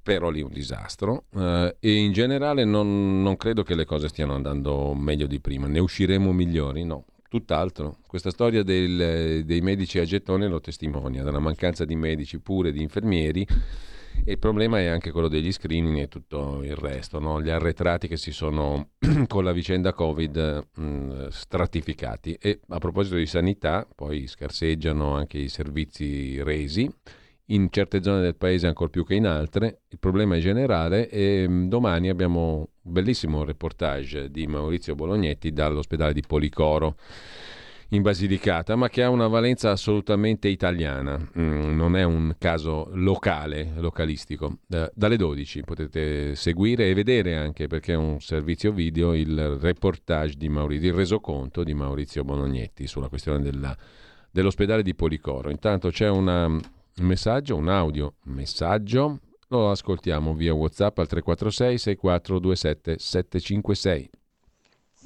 però 0.03 0.29
lì 0.29 0.41
è 0.41 0.45
un 0.45 0.53
disastro. 0.53 1.25
Eh, 1.35 1.77
e 1.81 1.95
in 1.95 2.13
generale 2.13 2.65
non, 2.65 3.23
non 3.23 3.37
credo 3.39 3.63
che 3.63 3.75
le 3.75 3.87
cose 3.87 4.09
stiano 4.09 4.35
andando 4.35 4.93
meglio 4.93 5.27
di 5.27 5.41
prima. 5.41 5.67
Ne 5.69 5.79
usciremo 5.79 6.33
migliori? 6.33 6.85
No, 6.85 7.07
tutt'altro. 7.29 7.97
Questa 8.07 8.31
storia 8.31 8.63
del- 8.63 9.45
dei 9.47 9.61
medici 9.63 9.99
a 9.99 10.05
gettone 10.05 10.49
lo 10.49 10.61
testimonia, 10.61 11.23
della 11.23 11.39
mancanza 11.39 11.87
di 11.87 11.97
medici 11.97 12.39
pure 12.41 12.73
di 12.73 12.83
infermieri. 12.83 13.47
E 14.25 14.33
il 14.33 14.39
problema 14.39 14.79
è 14.79 14.87
anche 14.87 15.11
quello 15.11 15.29
degli 15.29 15.51
screening 15.51 15.99
e 15.99 16.09
tutto 16.09 16.63
il 16.63 16.77
resto, 16.77 17.19
no? 17.19 17.41
gli 17.41 17.51
arretrati 17.51 18.09
che 18.09 18.17
si 18.17 18.33
sono 18.33 18.91
con 19.27 19.45
la 19.45 19.53
vicenda 19.53 19.93
Covid 19.93 20.69
mh, 20.75 21.29
stratificati. 21.29 22.37
E 22.41 22.61
a 22.69 22.79
proposito 22.79 23.17
di 23.17 23.27
sanità, 23.27 23.87
poi 23.95 24.27
scarseggiano 24.27 25.15
anche 25.15 25.39
i 25.39 25.49
servizi 25.49 26.43
resi, 26.43 26.89
in 27.47 27.69
certe 27.71 28.03
zone 28.03 28.21
del 28.21 28.37
paese 28.37 28.67
ancora 28.67 28.91
più 28.91 29.05
che 29.05 29.15
in 29.15 29.27
altre. 29.27 29.83
Il 29.89 29.99
problema 29.99 30.37
è 30.37 30.41
generale 30.41 31.09
e 31.09 31.47
domani 31.49 32.09
abbiamo 32.09 32.69
un 32.83 32.93
bellissimo 32.93 33.45
reportage 33.45 34.31
di 34.31 34.47
Maurizio 34.47 34.95
Bolognetti 34.95 35.53
dall'ospedale 35.53 36.13
di 36.13 36.23
Policoro 36.27 36.97
in 37.93 38.01
Basilicata, 38.03 38.75
ma 38.75 38.89
che 38.89 39.03
ha 39.03 39.11
una 39.11 39.27
valenza 39.27 39.71
assolutamente 39.71 40.49
italiana, 40.49 41.19
Mm, 41.39 41.77
non 41.77 41.95
è 41.97 42.03
un 42.05 42.35
caso 42.39 42.89
locale, 42.95 43.73
localistico. 43.77 44.59
Da- 44.67 44.91
dalle 44.95 45.17
12 45.17 45.63
potete 45.63 46.35
seguire 46.35 46.89
e 46.89 46.95
vedere 46.95 47.37
anche, 47.37 47.67
perché 47.67 47.93
è 47.93 47.97
un 47.97 48.21
servizio 48.21 48.73
video, 48.73 49.15
il 49.15 49.59
reportage 49.61 50.37
di 50.37 50.49
Maurizio, 50.49 50.89
il 50.89 50.95
resoconto 50.97 51.63
di 51.63 51.75
Maurizio 51.75 52.25
Bolognetti 52.25 52.87
sulla 52.87 53.09
questione 53.09 53.41
della- 53.43 53.77
dell'ospedale 54.31 54.83
di 54.83 54.95
Policoro. 54.95 55.51
Intanto 55.51 55.91
c'è 55.91 56.09
una- 56.09 56.47
un 56.47 56.61
messaggio, 57.01 57.57
un 57.57 57.69
audio 57.69 58.15
messaggio, 58.25 59.19
lo 59.49 59.71
ascoltiamo 59.71 60.35
via 60.35 60.55
WhatsApp 60.55 60.99
al 60.99 61.07
346 61.07 61.77
6427 61.79 62.97
756. 62.99 64.11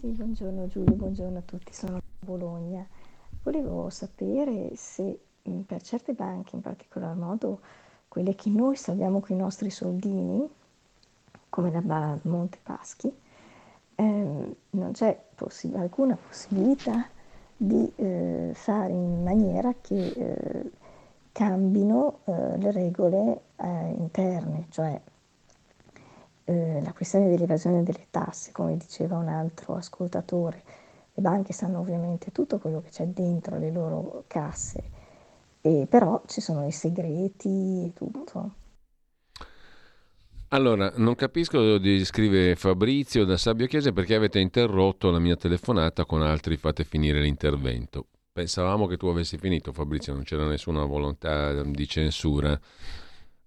Sì, 0.07 0.13
buongiorno 0.13 0.69
Giulio, 0.69 0.95
buongiorno 0.95 1.39
a 1.39 1.43
tutti, 1.45 1.73
sono 1.73 1.97
a 1.97 2.01
Bologna. 2.21 2.87
Volevo 3.43 3.91
sapere 3.91 4.71
se 4.77 5.19
mm, 5.49 5.63
per 5.63 5.83
certe 5.83 6.13
banche, 6.13 6.55
in 6.55 6.63
particolar 6.63 7.17
modo 7.17 7.59
quelle 8.07 8.37
che 8.37 8.49
noi 8.49 8.77
salviamo 8.77 9.19
con 9.19 9.35
i 9.35 9.41
nostri 9.41 9.69
soldini, 9.69 10.49
come 11.49 11.73
la 11.73 12.17
Monte 12.23 12.59
Paschi, 12.63 13.13
ehm, 13.97 14.55
non 14.71 14.93
c'è 14.93 15.21
possi- 15.35 15.75
alcuna 15.75 16.15
possibilità 16.15 17.09
di 17.57 17.93
eh, 17.97 18.53
fare 18.55 18.93
in 18.93 19.25
maniera 19.25 19.75
che 19.81 20.07
eh, 20.07 20.71
cambino 21.33 22.21
eh, 22.27 22.59
le 22.59 22.71
regole 22.71 23.41
eh, 23.57 23.95
interne, 23.99 24.67
cioè 24.69 25.01
eh, 26.47 26.81
la 26.83 26.93
questione 26.93 27.29
dell'evasione 27.29 27.83
delle 27.83 28.07
tasse, 28.11 28.53
come 28.53 28.77
diceva 28.77 29.19
un 29.19 29.29
altro 29.29 29.75
ascoltatore. 29.75 30.63
Le 31.13 31.23
banche 31.23 31.53
sanno 31.53 31.81
ovviamente 31.81 32.33
tutto 32.33 32.59
quello 32.59 32.81
che 32.81 32.91
c'è 32.91 33.07
dentro 33.07 33.59
le 33.59 33.71
loro 33.71 34.25
casse, 34.27 34.91
e 35.61 35.87
però 35.89 36.23
ci 36.27 36.41
sono 36.41 36.67
i 36.67 36.73
segreti 36.73 37.85
e 37.87 37.93
tutto. 37.93 38.55
Allora, 40.51 40.93
non 40.97 41.17
capisco, 41.17 41.79
scrive 42.05 42.55
Fabrizio 42.55 43.25
da 43.25 43.37
Sabbio 43.37 43.67
Chiesa, 43.67 43.91
perché 43.93 44.15
avete 44.15 44.39
interrotto 44.39 45.11
la 45.11 45.19
mia 45.19 45.35
telefonata 45.37 46.05
con 46.05 46.23
altri 46.23 46.57
fate 46.57 46.85
finire 46.85 47.21
l'intervento. 47.21 48.07
Pensavamo 48.31 48.87
che 48.87 48.97
tu 48.97 49.07
avessi 49.07 49.39
finito, 49.39 49.73
Fabrizio, 49.73 50.13
non 50.13 50.23
c'era 50.23 50.47
nessuna 50.47 50.85
volontà 50.85 51.63
di 51.63 51.89
censura. 51.89 52.59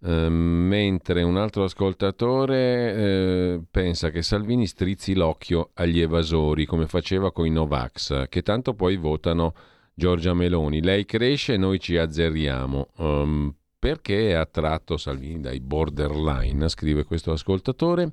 Uh, 0.02 0.30
mentre 0.30 1.24
un 1.24 1.36
altro 1.36 1.66
ascoltatore 1.66 3.56
uh, 3.56 3.66
pensa 3.70 4.12
che 4.12 4.22
Salvini 4.22 4.66
strizzi 4.66 5.14
l'occhio 5.14 5.72
agli 5.74 6.00
evasori 6.00 6.66
come 6.66 6.88
faceva 6.88 7.34
con 7.34 7.46
i 7.46 7.50
Novax, 7.50 8.30
che 8.30 8.42
tanto 8.42 8.74
poi 8.74 8.96
votano 8.96 9.54
Giorgia 9.94 10.34
Meloni. 10.34 10.82
Lei 10.82 11.06
cresce 11.06 11.56
e 11.56 11.58
noi 11.58 11.80
ci 11.80 11.98
azzerriamo. 11.98 12.88
Um, 12.98 13.54
perché 13.80 14.32
è 14.32 14.34
attratto 14.34 14.98
Salvini 14.98 15.40
dai 15.40 15.62
borderline, 15.62 16.68
scrive 16.68 17.06
questo 17.06 17.32
ascoltatore. 17.32 18.12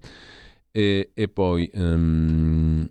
E, 0.71 1.11
e 1.15 1.29
poi 1.29 1.71
um, 1.73 2.87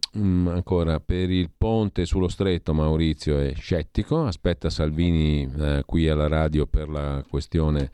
ancora 0.48 1.00
per 1.00 1.30
il 1.30 1.52
ponte 1.56 2.06
sullo 2.06 2.28
stretto 2.28 2.74
Maurizio 2.74 3.38
è 3.38 3.54
scettico, 3.54 4.26
aspetta 4.26 4.72
Salvini 4.72 5.48
eh, 5.56 5.84
qui 5.86 6.10
alla 6.10 6.28
radio 6.28 6.66
per 6.66 6.90
la 6.90 7.24
questione 7.30 7.92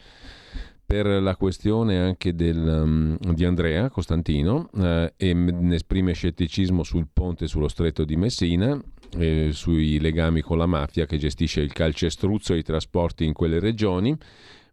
per 0.91 1.21
la 1.21 1.37
questione 1.37 1.99
anche 1.99 2.35
del, 2.35 2.57
um, 2.57 3.17
di 3.17 3.45
Andrea 3.45 3.89
Costantino 3.89 4.69
eh, 4.75 5.13
e 5.15 5.33
m- 5.33 5.71
esprime 5.71 6.11
scetticismo 6.11 6.83
sul 6.83 7.07
ponte 7.13 7.47
sullo 7.47 7.69
stretto 7.69 8.03
di 8.03 8.17
Messina, 8.17 8.77
eh, 9.17 9.51
sui 9.53 10.01
legami 10.01 10.41
con 10.41 10.57
la 10.57 10.65
mafia 10.65 11.05
che 11.05 11.17
gestisce 11.17 11.61
il 11.61 11.71
calcestruzzo 11.71 12.53
e 12.53 12.57
i 12.57 12.63
trasporti 12.63 13.23
in 13.23 13.31
quelle 13.31 13.59
regioni 13.59 14.17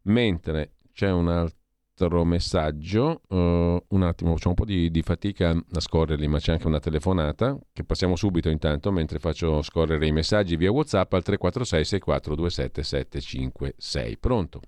Mentre 0.09 0.73
c'è 0.93 1.11
un 1.11 1.29
altro 1.29 2.25
messaggio, 2.25 3.21
uh, 3.29 3.37
un 3.37 4.03
attimo, 4.03 4.35
c'è 4.35 4.49
un 4.49 4.55
po' 4.55 4.65
di, 4.65 4.91
di, 4.91 5.03
fatica 5.03 5.51
a 5.51 5.81
scorrerli, 5.81 6.27
ma 6.27 6.39
c'è 6.39 6.53
anche 6.53 6.67
una 6.67 6.81
telefonata 6.81 7.57
che 7.73 7.85
passiamo 7.85 8.17
subito 8.17 8.49
intanto 8.49 8.91
mentre 8.91 9.21
faccio 9.21 9.63
scorrere 9.63 10.07
i 10.07 10.13
messaggi 10.13 10.57
via 10.57 10.73
WhatsApp 10.73 11.13
al 11.13 11.23
346 11.23 11.85
6427 11.85 12.83
756. 12.83 14.19
Pronto? 14.19 14.61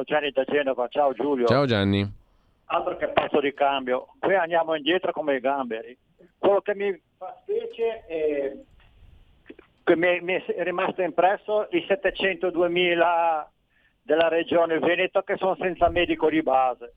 Sono 0.00 0.04
Gianni 0.04 0.30
da 0.30 0.44
Genova, 0.44 0.88
ciao 0.88 1.12
Giulio. 1.12 1.46
Ciao 1.46 1.66
Gianni. 1.66 2.10
Altro 2.66 2.96
che 2.96 3.08
passo 3.08 3.40
di 3.40 3.52
cambio, 3.52 4.14
qui 4.18 4.34
andiamo 4.34 4.74
indietro 4.74 5.12
come 5.12 5.36
i 5.36 5.40
gamberi. 5.40 5.96
Quello 6.38 6.60
che 6.60 6.74
mi 6.74 6.98
fa 7.18 7.36
specie 7.42 8.06
è 8.06 8.56
che 9.84 9.96
mi, 9.96 10.20
mi 10.20 10.34
è 10.34 10.62
rimasto 10.62 11.02
impresso 11.02 11.66
i 11.72 11.84
702.000 11.86 13.46
della 14.02 14.28
regione 14.28 14.78
Veneto 14.78 15.22
che 15.22 15.36
sono 15.36 15.56
senza 15.56 15.88
medico 15.90 16.30
di 16.30 16.42
base. 16.42 16.94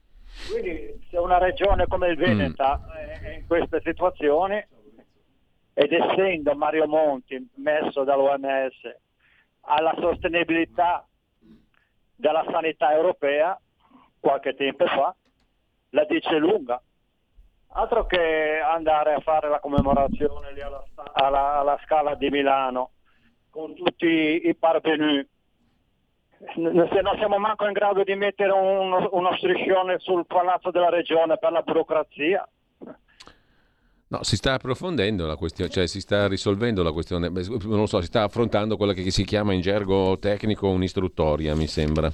Quindi 0.50 1.06
se 1.10 1.18
una 1.18 1.38
regione 1.38 1.86
come 1.86 2.08
il 2.08 2.16
Veneto 2.16 2.62
mm. 2.62 3.22
è 3.22 3.34
in 3.40 3.46
queste 3.46 3.82
situazioni 3.84 4.64
ed 5.74 5.92
essendo 5.92 6.54
Mario 6.54 6.86
Monti 6.86 7.50
messo 7.56 8.04
dall'OMS 8.04 8.96
alla 9.62 9.94
sostenibilità 9.98 11.06
della 12.14 12.44
sanità 12.50 12.92
europea 12.92 13.58
qualche 14.20 14.54
tempo 14.54 14.86
fa, 14.86 15.14
la 15.90 16.04
dice 16.04 16.38
lunga. 16.38 16.80
Altro 17.76 18.06
che 18.06 18.60
andare 18.60 19.14
a 19.14 19.20
fare 19.20 19.48
la 19.48 19.58
commemorazione 19.58 20.52
lì 20.52 20.60
alla, 20.60 20.82
alla, 21.12 21.58
alla 21.58 21.78
scala 21.84 22.14
di 22.14 22.30
Milano 22.30 22.90
con 23.50 23.74
tutti 23.74 24.06
i 24.46 24.54
parvenu 24.54 25.24
se 26.52 27.00
non 27.00 27.16
siamo 27.16 27.38
manco 27.38 27.66
in 27.66 27.72
grado 27.72 28.02
di 28.02 28.14
mettere 28.14 28.52
uno, 28.52 29.08
uno 29.12 29.36
striscione 29.36 29.98
sul 29.98 30.26
palazzo 30.26 30.70
della 30.70 30.90
regione 30.90 31.38
per 31.38 31.52
la 31.52 31.62
burocrazia. 31.62 32.46
No, 34.14 34.22
si 34.22 34.36
sta 34.36 34.52
approfondendo 34.54 35.26
la 35.26 35.34
questione, 35.34 35.68
cioè 35.72 35.88
si 35.88 35.98
sta 35.98 36.28
risolvendo 36.28 36.84
la 36.84 36.92
questione, 36.92 37.28
non 37.64 37.88
so, 37.88 38.00
si 38.00 38.06
sta 38.06 38.22
affrontando 38.22 38.76
quella 38.76 38.92
che 38.92 39.10
si 39.10 39.24
chiama 39.24 39.52
in 39.54 39.60
gergo 39.60 40.16
tecnico 40.20 40.68
un'istruttoria, 40.68 41.56
mi 41.56 41.66
sembra, 41.66 42.12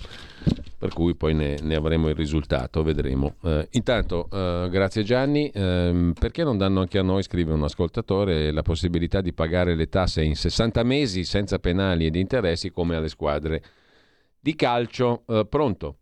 per 0.79 0.95
cui 0.95 1.15
poi 1.15 1.35
ne, 1.35 1.59
ne 1.61 1.75
avremo 1.75 2.09
il 2.09 2.15
risultato, 2.15 2.83
vedremo. 2.83 3.35
Eh, 3.43 3.69
intanto, 3.73 4.31
eh, 4.33 4.69
grazie 4.71 5.03
Gianni, 5.03 5.51
eh, 5.51 6.13
perché 6.19 6.43
non 6.43 6.57
danno 6.57 6.81
anche 6.81 6.97
a 6.97 7.03
noi, 7.03 7.23
scrive 7.23 7.53
un 7.53 7.65
ascoltatore, 7.65 8.51
la 8.51 8.63
possibilità 8.63 9.21
di 9.21 9.35
pagare 9.35 9.75
le 9.75 9.91
tasse 9.91 10.23
in 10.23 10.37
60 10.37 10.83
mesi 10.83 11.25
senza 11.25 11.59
penali 11.59 12.07
ed 12.07 12.15
interessi 12.15 12.71
come 12.71 12.97
alle 12.97 13.09
squadre 13.11 13.63
di 14.41 14.55
calcio. 14.55 15.25
Eh, 15.27 15.45
pronto? 15.47 15.97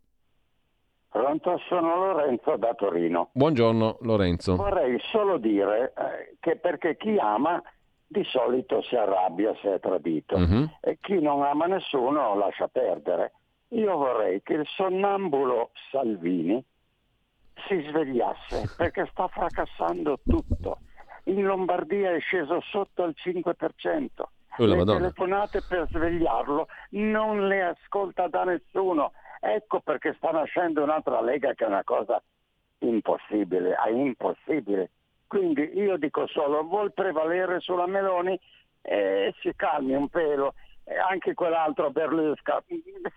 Pronto, 1.11 1.59
sono 1.69 1.97
Lorenzo 1.97 2.57
da 2.57 2.75
Torino. 2.75 3.31
Buongiorno 3.33 3.99
Lorenzo. 4.03 4.57
Vorrei 4.57 4.99
solo 5.11 5.39
dire 5.39 5.93
eh, 5.97 6.37
che 6.39 6.57
perché 6.57 6.97
chi 6.97 7.17
ama 7.19 7.63
di 8.07 8.25
solito 8.25 8.83
si 8.83 8.95
arrabbia 8.95 9.55
se 9.61 9.75
è 9.75 9.81
tradito 9.81 10.37
uh-huh. 10.37 10.69
e 10.81 10.99
chi 11.01 11.21
non 11.21 11.43
ama 11.43 11.67
nessuno 11.67 12.35
lascia 12.37 12.69
perdere. 12.69 13.33
Io 13.69 13.97
vorrei 13.97 14.43
che 14.43 14.55
il 14.55 14.67
sonnambulo 14.67 15.71
Salvini 15.91 16.63
si 17.67 17.85
svegliasse 17.89 18.73
perché 18.77 19.07
sta 19.11 19.29
fracassando 19.29 20.21
tutto. 20.27 20.79
In 21.25 21.45
Lombardia 21.45 22.13
è 22.13 22.21
sceso 22.21 22.61
sotto 22.71 23.05
il 23.05 23.15
5%. 23.17 24.07
Oh, 24.61 24.65
le 24.65 24.77
Madonna. 24.77 24.99
telefonate 24.99 25.63
per 25.69 25.87
svegliarlo 25.91 26.67
non 26.91 27.47
le 27.47 27.63
ascolta 27.63 28.29
da 28.29 28.45
nessuno. 28.45 29.13
Ecco 29.41 29.81
perché 29.81 30.15
sta 30.17 30.31
nascendo 30.31 30.83
un'altra 30.83 31.21
lega 31.21 31.55
che 31.55 31.65
è 31.65 31.69
una 31.69 31.85
cosa 31.85 32.23
impossibile, 32.79 33.75
è 33.75 33.91
impossibile. 33.91 34.91
Quindi 35.27 35.71
io 35.75 35.97
dico 35.97 36.27
solo, 36.27 36.63
vuol 36.65 36.93
prevalere 36.93 37.61
sulla 37.61 37.87
Meloni? 37.87 38.39
Eh, 38.81 39.35
si 39.41 39.53
calmi 39.55 39.95
un 39.95 40.09
pelo, 40.09 40.55
eh, 40.85 40.97
anche 40.97 41.35
quell'altro 41.35 41.91
Berlusca, 41.91 42.63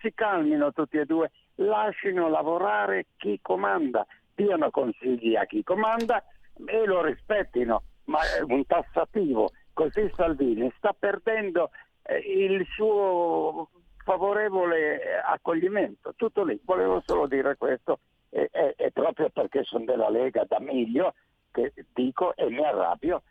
si 0.00 0.12
calmino 0.12 0.72
tutti 0.72 0.98
e 0.98 1.06
due, 1.06 1.30
lasciano 1.56 2.28
lavorare 2.28 3.06
chi 3.16 3.38
comanda, 3.40 4.04
diano 4.34 4.70
consigli 4.70 5.36
a 5.36 5.44
chi 5.46 5.62
comanda 5.62 6.22
e 6.66 6.84
lo 6.84 7.02
rispettino, 7.02 7.82
ma 8.04 8.18
è 8.36 8.42
un 8.42 8.66
tassativo 8.66 9.52
così 9.72 10.10
Salvini 10.14 10.72
sta 10.76 10.94
perdendo 10.98 11.70
eh, 12.02 12.18
il 12.18 12.66
suo 12.74 13.68
favorevole 14.04 15.20
accoglimento. 15.20 16.14
Tutto 16.16 16.44
lì, 16.44 16.60
volevo 16.64 17.02
solo 17.04 17.26
dire 17.26 17.56
questo 17.56 18.00
e, 18.30 18.48
e, 18.52 18.74
e 18.76 18.90
proprio 18.92 19.28
perché 19.30 19.64
sono 19.64 19.84
della 19.84 20.08
Lega 20.08 20.44
da 20.44 20.60
Miglio 20.60 21.14
che 21.50 21.72
dico 21.92 22.34
e 22.34 22.48
mi 22.48 22.64
arrabbio 22.64 23.22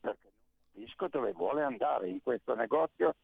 perché 0.00 0.28
non 0.28 0.60
capisco 0.72 1.08
dove 1.08 1.32
vuole 1.32 1.62
andare 1.62 2.08
in 2.08 2.22
questo 2.22 2.54
negozio 2.54 3.14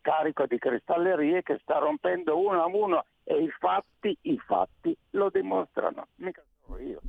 carico 0.00 0.46
di 0.46 0.58
cristallerie 0.58 1.42
che 1.42 1.58
sta 1.60 1.78
rompendo 1.78 2.38
uno 2.38 2.62
a 2.62 2.66
uno 2.66 3.04
e 3.24 3.42
i 3.42 3.50
fatti, 3.50 4.16
i 4.22 4.38
fatti 4.38 4.96
lo 5.10 5.28
dimostrano, 5.30 6.08
mica 6.16 6.42
sono 6.64 6.78
io. 6.78 7.00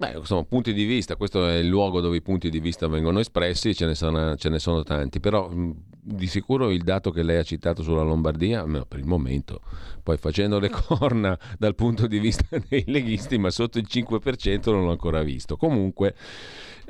Beh, 0.00 0.18
sono 0.22 0.44
punti 0.44 0.72
di 0.72 0.84
vista, 0.86 1.14
questo 1.14 1.46
è 1.46 1.56
il 1.56 1.66
luogo 1.66 2.00
dove 2.00 2.16
i 2.16 2.22
punti 2.22 2.48
di 2.48 2.58
vista 2.58 2.88
vengono 2.88 3.18
espressi, 3.18 3.74
ce 3.74 3.84
ne 3.84 3.94
sono, 3.94 4.34
ce 4.36 4.48
ne 4.48 4.58
sono 4.58 4.82
tanti, 4.82 5.20
però 5.20 5.50
di 5.52 6.26
sicuro 6.26 6.70
il 6.70 6.82
dato 6.82 7.10
che 7.10 7.22
lei 7.22 7.36
ha 7.36 7.42
citato 7.42 7.82
sulla 7.82 8.00
Lombardia, 8.00 8.62
almeno 8.62 8.86
per 8.86 8.98
il 8.98 9.04
momento, 9.04 9.60
poi 10.02 10.16
facendo 10.16 10.58
le 10.58 10.70
corna 10.70 11.38
dal 11.58 11.74
punto 11.74 12.06
di 12.06 12.18
vista 12.18 12.46
dei 12.66 12.82
leghisti, 12.86 13.36
ma 13.36 13.50
sotto 13.50 13.76
il 13.76 13.86
5% 13.86 14.70
non 14.70 14.86
l'ho 14.86 14.90
ancora 14.90 15.22
visto. 15.22 15.58
Comunque, 15.58 16.14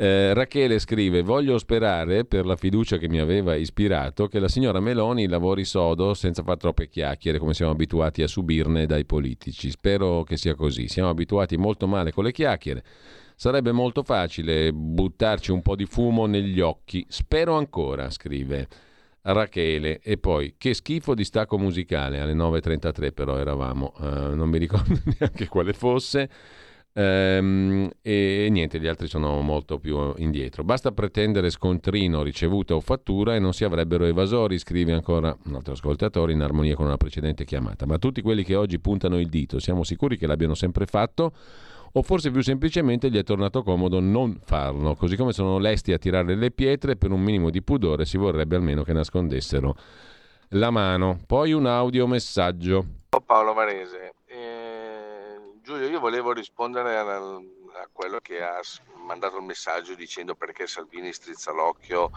eh, 0.03 0.32
Rachele 0.32 0.78
scrive, 0.78 1.20
voglio 1.20 1.59
sperare 1.59 2.24
per 2.24 2.46
la 2.46 2.57
fiducia 2.57 2.96
che 2.96 3.07
mi 3.07 3.18
aveva 3.18 3.55
ispirato 3.55 4.28
che 4.28 4.38
la 4.38 4.48
signora 4.48 4.80
Meloni 4.80 5.28
lavori 5.28 5.66
sodo 5.66 6.14
senza 6.14 6.42
far 6.42 6.57
troppe 6.57 6.88
chiacchiere 6.88 7.36
come 7.36 7.53
siamo 7.53 7.72
abituati 7.72 8.22
a 8.22 8.26
subirne 8.26 8.86
dai 8.86 9.05
politici. 9.05 9.70
Spero 9.70 10.22
che 10.22 10.38
sia 10.38 10.55
così, 10.55 10.88
siamo 10.88 11.11
abituati 11.11 11.59
molto 11.59 11.86
male 11.86 12.12
con 12.12 12.24
le 12.24 12.32
chiacchiere. 12.32 12.82
Sarebbe 13.36 13.72
molto 13.72 14.03
facile 14.03 14.72
buttarci 14.72 15.51
un 15.51 15.61
po' 15.61 15.76
di 15.76 15.84
fumo 15.84 16.24
negli 16.24 16.61
occhi. 16.61 17.05
Spero 17.07 17.59
ancora, 17.59 18.09
scrive 18.09 18.68
Rachele. 19.20 20.01
E 20.03 20.16
poi, 20.16 20.55
che 20.57 20.72
schifo 20.72 21.14
di 21.14 21.24
stacco 21.24 21.59
musicale. 21.59 22.20
Alle 22.20 22.32
9.33 22.32 23.12
però 23.12 23.36
eravamo, 23.36 23.92
uh, 23.98 24.34
non 24.34 24.48
mi 24.48 24.57
ricordo 24.57 24.98
neanche 25.18 25.46
quale 25.46 25.74
fosse. 25.74 26.30
Ehm, 26.93 27.88
e 28.03 28.49
niente, 28.51 28.80
gli 28.80 28.86
altri 28.86 29.07
sono 29.07 29.41
molto 29.41 29.78
più 29.78 30.12
indietro. 30.16 30.64
Basta 30.64 30.93
pretendere 30.93 31.51
scontrino, 31.51 32.22
ricevuta 32.22 32.74
o 32.74 32.80
fattura 32.80 33.34
e 33.34 33.38
non 33.38 33.53
si 33.53 33.64
avrebbero 33.64 34.05
evasori, 34.05 34.59
scrive 34.59 34.93
ancora 34.93 35.36
un 35.45 35.55
altro 35.55 35.74
ascoltatore 35.74 36.32
in 36.32 36.41
armonia 36.41 36.74
con 36.74 36.86
una 36.86 36.97
precedente 36.97 37.45
chiamata. 37.45 37.86
Ma 37.86 37.99
tutti 37.99 38.22
quelli 38.22 38.43
che 38.43 38.55
oggi 38.55 38.80
puntano 38.80 39.18
il 39.18 39.28
dito, 39.28 39.59
siamo 39.59 39.84
sicuri 39.84 40.16
che 40.16 40.26
l'abbiano 40.26 40.55
sempre 40.55 40.86
fatto? 40.86 41.32
O 41.93 42.03
forse 42.03 42.30
più 42.30 42.41
semplicemente 42.41 43.11
gli 43.11 43.16
è 43.16 43.24
tornato 43.24 43.64
comodo 43.64 43.99
non 43.99 44.38
farlo, 44.45 44.95
così 44.95 45.16
come 45.16 45.32
sono 45.32 45.59
lesti 45.59 45.93
a 45.93 45.99
tirare 45.99 46.36
le 46.36 46.53
pietre, 46.53 46.95
per 46.97 47.11
un 47.11 47.20
minimo 47.20 47.51
di 47.51 47.62
pudore 47.62 48.05
si 48.05 48.16
vorrebbe 48.16 48.55
almeno 48.55 48.84
che 48.84 48.93
nascondessero 48.93 49.76
la 50.51 50.70
mano. 50.70 51.18
Poi 51.26 51.53
un 51.53 51.66
audiomessaggio. 51.66 52.86
Paolo 53.26 53.55
Varese, 53.55 54.14
Giulio, 55.70 55.86
io 55.86 56.00
volevo 56.00 56.32
rispondere 56.32 56.96
a, 56.96 57.16
a 57.16 57.88
quello 57.92 58.18
che 58.18 58.42
ha 58.42 58.60
mandato 59.06 59.36
il 59.36 59.44
messaggio 59.44 59.94
dicendo 59.94 60.34
perché 60.34 60.66
Salvini 60.66 61.12
strizza 61.12 61.52
l'occhio 61.52 62.10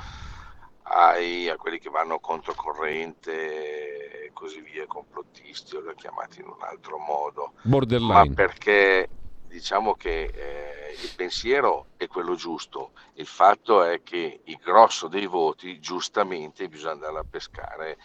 ai, 0.86 1.48
a 1.50 1.56
quelli 1.56 1.78
che 1.78 1.92
vanno 1.92 2.20
controcorrente 2.20 4.24
e 4.24 4.32
così 4.34 4.60
via, 4.62 4.88
complottisti 4.88 5.76
o 5.76 5.82
li 5.82 5.90
ho 5.90 5.94
chiamati 5.94 6.40
in 6.40 6.48
un 6.48 6.62
altro 6.62 6.98
modo. 6.98 7.54
Borderline. 7.62 8.12
Ma 8.12 8.26
perché 8.34 9.08
diciamo 9.46 9.94
che 9.94 10.32
eh, 10.34 10.98
il 11.04 11.14
pensiero 11.16 11.90
è 11.96 12.08
quello 12.08 12.34
giusto, 12.34 12.94
il 13.18 13.28
fatto 13.28 13.84
è 13.84 14.02
che 14.02 14.42
il 14.46 14.58
grosso 14.64 15.08
dei 15.08 15.28
voti 15.28 15.80
giustamente 15.80 16.68
bisogna 16.68 16.94
andare 16.94 17.20
a 17.20 17.26
pescare 17.30 17.98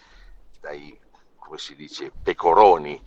dai, 0.60 0.94
come 1.48 1.58
si 1.58 1.74
dice, 1.74 2.12
pecoroni 2.22 3.02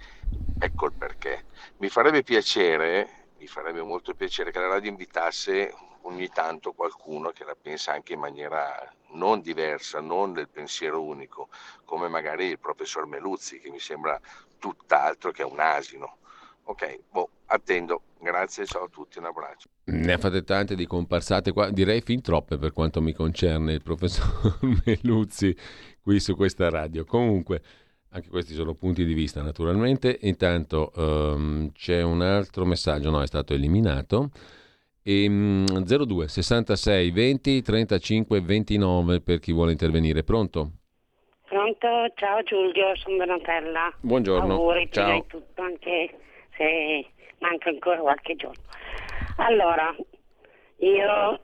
Ecco 0.59 0.85
il 0.85 0.93
perché. 0.93 1.45
Mi 1.77 1.89
farebbe 1.89 2.21
piacere, 2.23 3.29
mi 3.39 3.47
farebbe 3.47 3.81
molto 3.81 4.13
piacere 4.13 4.51
che 4.51 4.59
la 4.59 4.67
radio 4.67 4.91
invitasse 4.91 5.73
ogni 6.03 6.29
tanto 6.29 6.71
qualcuno 6.73 7.29
che 7.29 7.43
la 7.43 7.55
pensa 7.59 7.91
anche 7.91 8.13
in 8.13 8.19
maniera 8.19 8.91
non 9.13 9.41
diversa, 9.41 9.99
non 9.99 10.33
del 10.33 10.47
pensiero 10.49 11.01
unico, 11.01 11.49
come 11.83 12.07
magari 12.07 12.45
il 12.45 12.59
professor 12.59 13.07
Meluzzi, 13.07 13.59
che 13.59 13.69
mi 13.69 13.79
sembra 13.79 14.19
tutt'altro 14.59 15.31
che 15.31 15.43
un 15.43 15.59
asino. 15.59 16.17
Ok, 16.65 16.99
boh, 17.09 17.29
attendo. 17.47 18.03
Grazie, 18.19 18.67
ciao 18.67 18.83
a 18.83 18.87
tutti, 18.87 19.17
un 19.17 19.25
abbraccio. 19.25 19.67
Ne 19.85 20.13
ha 20.13 20.17
fatte 20.19 20.43
tante 20.43 20.75
di 20.75 20.85
comparsate 20.85 21.51
qua, 21.51 21.71
direi 21.71 22.01
fin 22.01 22.21
troppe 22.21 22.57
per 22.57 22.71
quanto 22.71 23.01
mi 23.01 23.13
concerne 23.13 23.73
il 23.73 23.81
professor 23.81 24.59
Meluzzi 24.85 25.57
qui 26.03 26.19
su 26.19 26.35
questa 26.35 26.69
radio. 26.69 27.03
Comunque, 27.03 27.63
anche 28.13 28.29
questi 28.29 28.53
sono 28.53 28.73
punti 28.73 29.05
di 29.05 29.13
vista 29.13 29.41
naturalmente. 29.41 30.17
Intanto 30.21 30.91
um, 30.95 31.71
c'è 31.71 32.01
un 32.01 32.21
altro 32.21 32.65
messaggio, 32.65 33.09
no, 33.09 33.21
è 33.21 33.27
stato 33.27 33.53
eliminato. 33.53 34.29
E, 35.03 35.27
um, 35.27 35.65
02 35.65 36.27
66 36.27 37.11
20 37.11 37.61
35 37.61 38.41
29 38.41 39.21
per 39.21 39.39
chi 39.39 39.51
vuole 39.51 39.71
intervenire. 39.71 40.23
Pronto? 40.23 40.71
Pronto, 41.47 41.87
ciao 42.15 42.43
Giulio, 42.43 42.95
sono 42.95 43.17
Donatella. 43.17 43.93
Buongiorno. 44.01 44.53
Auguri, 44.53 44.89
ciao. 44.91 45.25
tutto, 45.27 45.61
anche 45.61 46.17
se 46.55 47.05
manca 47.39 47.69
ancora 47.69 47.99
qualche 47.99 48.35
giorno. 48.35 48.63
Allora, 49.37 49.93
io 50.77 51.39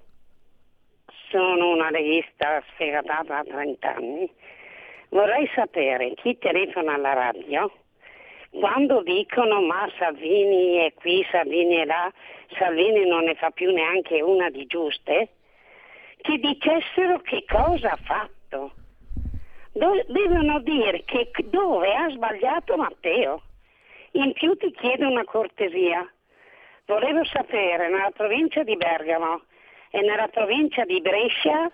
sono 1.29 1.73
una 1.73 1.89
leghista 1.89 2.63
sfegatata 2.73 3.43
da 3.43 3.43
30 3.43 3.95
anni 3.95 4.31
Vorrei 5.09 5.49
sapere 5.53 6.13
chi 6.15 6.37
telefona 6.37 6.93
alla 6.93 7.13
radio 7.13 7.71
quando 8.49 9.01
dicono 9.03 9.61
ma 9.61 9.89
Salvini 9.97 10.77
è 10.77 10.93
qui, 10.93 11.25
Salvini 11.29 11.75
è 11.75 11.85
là, 11.85 12.11
Salvini 12.57 13.07
non 13.07 13.25
ne 13.25 13.35
fa 13.35 13.51
più 13.51 13.71
neanche 13.71 14.21
una 14.21 14.49
di 14.49 14.65
giuste, 14.65 15.29
che 16.21 16.37
dicessero 16.37 17.19
che 17.19 17.43
cosa 17.47 17.91
ha 17.91 17.99
fatto. 18.03 18.71
Do- 19.73 20.03
devono 20.07 20.59
dire 20.61 21.03
che 21.03 21.29
dove 21.45 21.93
ha 21.93 22.09
sbagliato 22.09 22.75
Matteo. 22.77 23.43
In 24.11 24.33
più 24.33 24.55
ti 24.55 24.71
chiedo 24.71 25.07
una 25.07 25.23
cortesia. 25.23 26.09
Volevo 26.85 27.23
sapere 27.25 27.89
nella 27.89 28.11
provincia 28.11 28.63
di 28.63 28.75
Bergamo 28.75 29.41
e 29.91 30.01
nella 30.01 30.29
provincia 30.29 30.83
di 30.85 30.99
Brescia 31.01 31.71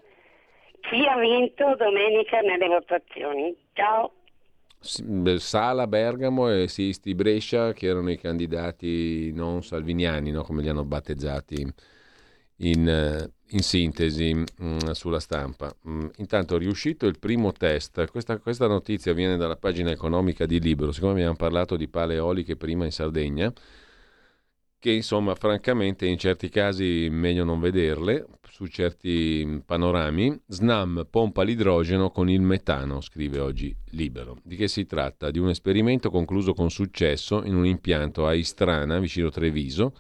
chi 0.84 1.06
ha 1.06 1.18
vinto 1.18 1.76
domenica 1.76 2.40
nelle 2.42 2.68
votazioni. 2.68 3.56
Ciao. 3.74 4.12
Sala, 5.38 5.88
Bergamo 5.88 6.52
e 6.52 6.68
Sisti 6.68 7.16
Brescia 7.16 7.72
che 7.72 7.88
erano 7.88 8.12
i 8.12 8.18
candidati 8.18 9.32
non 9.32 9.64
salviniani, 9.64 10.32
no? 10.32 10.44
come 10.44 10.62
li 10.62 10.68
hanno 10.68 10.84
battezzati 10.84 11.66
in, 12.58 13.30
in 13.48 13.60
sintesi 13.60 14.34
mh, 14.34 14.46
mm, 14.62 14.78
sulla 14.92 15.22
stampa. 15.22 15.74
Mh, 15.84 15.92
mm, 15.92 16.08
intanto 16.18 16.58
è 16.58 16.60
riuscito 16.60 17.06
il 17.06 17.18
primo 17.18 17.54
test, 17.54 18.10
questa, 18.12 18.38
questa, 18.40 18.68
notizia 18.68 19.14
viene 19.14 19.38
dalla 19.38 19.56
pagina 19.56 19.90
economica 19.90 20.46
di 20.46 20.60
Libero, 20.60 20.92
siccome 20.92 21.14
abbiamo 21.14 21.36
parlato 21.36 21.78
di 21.78 21.88
pale 21.88 22.16
eoliche 22.16 22.58
prima 22.58 22.84
in 22.84 22.92
Sardegna, 22.92 23.52
che 24.80 24.92
insomma 24.92 25.34
francamente 25.36 26.06
in 26.06 26.18
certi 26.18 26.50
casi 26.50 27.08
meglio 27.10 27.46
non 27.46 27.62
vederle, 27.62 28.26
su 28.64 28.68
certi 28.68 29.62
panorami. 29.66 30.40
Snam 30.48 31.06
pompa 31.10 31.44
l'idrogeno 31.44 32.12
con 32.12 32.30
il 32.30 32.42
metano, 32.42 33.02
scrive 33.02 33.40
oggi 33.40 33.76
Libero. 33.92 34.38
Di 34.42 34.56
che 34.56 34.68
si 34.68 34.86
tratta? 34.86 35.32
Di 35.32 35.40
un 35.40 35.50
esperimento 35.50 36.10
concluso 36.10 36.54
con 36.54 36.70
successo 36.72 37.44
in 37.44 37.56
un 37.56 37.66
impianto 37.66 38.26
a 38.26 38.34
Istrana, 38.34 39.00
vicino 39.00 39.30
Treviso, 39.30 39.94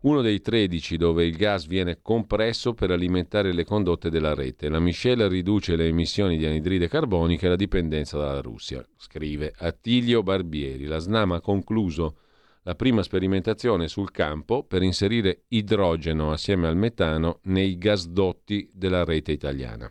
uno 0.00 0.22
dei 0.22 0.40
13 0.40 0.96
dove 0.96 1.26
il 1.26 1.36
gas 1.36 1.66
viene 1.66 1.98
compresso 2.00 2.72
per 2.72 2.90
alimentare 2.90 3.52
le 3.52 3.64
condotte 3.64 4.08
della 4.08 4.34
rete. 4.34 4.68
La 4.68 4.80
miscela 4.80 5.28
riduce 5.28 5.76
le 5.76 5.86
emissioni 5.86 6.38
di 6.38 6.46
anidride 6.46 6.88
carbonica 6.88 7.46
e 7.46 7.50
la 7.50 7.56
dipendenza 7.56 8.16
dalla 8.16 8.40
Russia, 8.40 8.82
scrive 8.96 9.52
Attilio 9.54 10.22
Barbieri. 10.22 10.86
La 10.86 10.98
SNAM 10.98 11.32
ha 11.32 11.40
concluso 11.40 12.16
la 12.66 12.74
prima 12.74 13.04
sperimentazione 13.04 13.86
sul 13.86 14.10
campo 14.10 14.64
per 14.64 14.82
inserire 14.82 15.44
idrogeno 15.48 16.32
assieme 16.32 16.66
al 16.66 16.76
metano 16.76 17.38
nei 17.44 17.78
gasdotti 17.78 18.68
della 18.72 19.04
rete 19.04 19.30
italiana. 19.30 19.88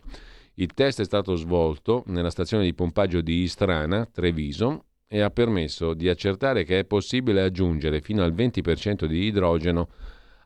Il 0.56 0.74
test 0.74 1.00
è 1.00 1.04
stato 1.04 1.36
svolto 1.36 2.04
nella 2.08 2.28
stazione 2.28 2.64
di 2.64 2.74
pompaggio 2.74 3.22
di 3.22 3.40
Istrana, 3.40 4.04
Treviso, 4.04 4.84
e 5.08 5.20
ha 5.20 5.30
permesso 5.30 5.94
di 5.94 6.08
accertare 6.10 6.64
che 6.64 6.80
è 6.80 6.84
possibile 6.84 7.40
aggiungere 7.40 8.02
fino 8.02 8.22
al 8.22 8.34
20% 8.34 9.06
di 9.06 9.24
idrogeno 9.24 9.88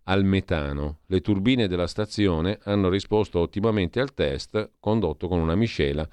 al 0.05 0.23
metano. 0.23 1.01
Le 1.07 1.21
turbine 1.21 1.67
della 1.67 1.89
stazione 1.89 2.61
hanno 2.63 2.89
risposto 2.89 3.41
ottimamente 3.41 3.99
al 3.99 4.15
test 4.15 4.75
condotto 4.79 5.27
con 5.27 5.41
una 5.41 5.57
miscela 5.57 6.09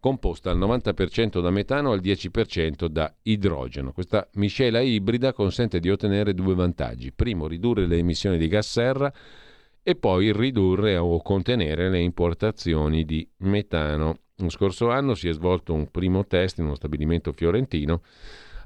composta 0.00 0.50
al 0.50 0.58
90% 0.58 1.40
da 1.40 1.50
metano 1.50 1.90
e 1.90 1.94
al 1.94 2.00
10% 2.00 2.86
da 2.86 3.12
idrogeno. 3.22 3.92
Questa 3.92 4.28
miscela 4.34 4.80
ibrida 4.80 5.32
consente 5.32 5.80
di 5.80 5.90
ottenere 5.90 6.34
due 6.34 6.54
vantaggi. 6.54 7.12
Primo, 7.12 7.46
ridurre 7.46 7.86
le 7.86 7.96
emissioni 7.96 8.38
di 8.38 8.48
gas 8.48 8.70
serra 8.70 9.12
e 9.82 9.94
poi 9.94 10.32
ridurre 10.32 10.96
o 10.96 11.20
contenere 11.22 11.88
le 11.88 12.00
importazioni 12.00 13.04
di 13.04 13.28
metano. 13.38 14.18
Lo 14.36 14.50
scorso 14.50 14.90
anno 14.90 15.14
si 15.14 15.28
è 15.28 15.32
svolto 15.32 15.74
un 15.74 15.90
primo 15.90 16.26
test 16.26 16.58
in 16.58 16.66
uno 16.66 16.74
stabilimento 16.74 17.32
fiorentino. 17.32 18.02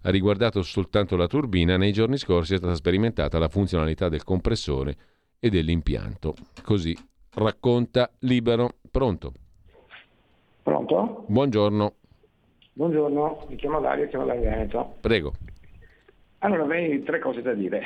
Ha 0.03 0.11
riguardato 0.11 0.63
soltanto 0.63 1.17
la 1.17 1.29
turbina, 1.29 1.77
nei 1.77 1.93
giorni 1.93 2.19
scorsi 2.19 2.55
è 2.55 2.57
stata 2.59 2.75
sperimentata 2.75 3.39
la 3.39 3.49
funzionalità 3.49 4.09
del 4.09 4.25
compressore 4.25 4.97
e 5.39 5.49
dell'impianto. 5.49 6.35
Così 6.63 6.97
racconta 7.35 8.11
Libero. 8.21 8.79
Pronto? 8.91 9.33
Pronto? 10.63 11.25
Buongiorno. 11.27 11.95
Buongiorno, 12.75 13.47
mi 13.49 13.57
chiamo 13.57 13.81
Dario, 13.81 14.09
chiamo 14.09 14.25
dal 14.25 14.39
Veneto. 14.39 14.95
Prego. 15.01 15.33
Allora, 16.39 16.63
avrei 16.63 17.03
tre 17.03 17.19
cose 17.19 17.43
da 17.43 17.53
dire. 17.53 17.83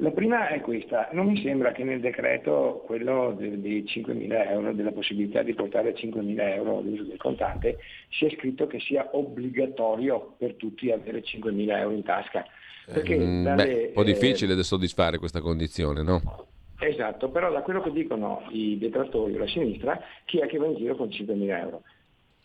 La 0.00 0.10
prima 0.12 0.46
è 0.48 0.60
questa, 0.60 1.08
non 1.12 1.26
mi 1.26 1.42
sembra 1.42 1.72
che 1.72 1.82
nel 1.82 2.00
decreto 2.00 2.84
quello 2.86 3.34
dei 3.36 3.82
5.000 3.82 4.48
euro, 4.50 4.72
della 4.72 4.92
possibilità 4.92 5.42
di 5.42 5.54
portare 5.54 5.92
5.000 5.92 6.40
euro 6.54 6.78
all'uso 6.78 7.02
del 7.02 7.16
contante, 7.16 7.78
sia 8.10 8.30
scritto 8.30 8.68
che 8.68 8.78
sia 8.78 9.08
obbligatorio 9.12 10.34
per 10.38 10.54
tutti 10.54 10.92
avere 10.92 11.24
5.000 11.24 11.70
euro 11.78 11.94
in 11.94 12.04
tasca. 12.04 12.46
Perché 12.86 13.18
mm, 13.18 13.42
dalle, 13.42 13.64
beh, 13.64 13.84
un 13.86 13.92
po' 13.94 14.04
difficile 14.04 14.52
eh, 14.52 14.56
da 14.56 14.62
soddisfare 14.62 15.18
questa 15.18 15.40
condizione, 15.40 16.02
no? 16.02 16.47
Esatto, 16.80 17.28
però 17.30 17.50
da 17.50 17.62
quello 17.62 17.82
che 17.82 17.90
dicono 17.90 18.44
i 18.50 18.78
detrattori 18.78 19.32
della 19.32 19.48
sinistra, 19.48 20.00
chi 20.24 20.38
è 20.38 20.46
che 20.46 20.58
va 20.58 20.66
in 20.66 20.76
giro 20.76 20.94
con 20.94 21.08
5.000 21.08 21.58
euro? 21.60 21.82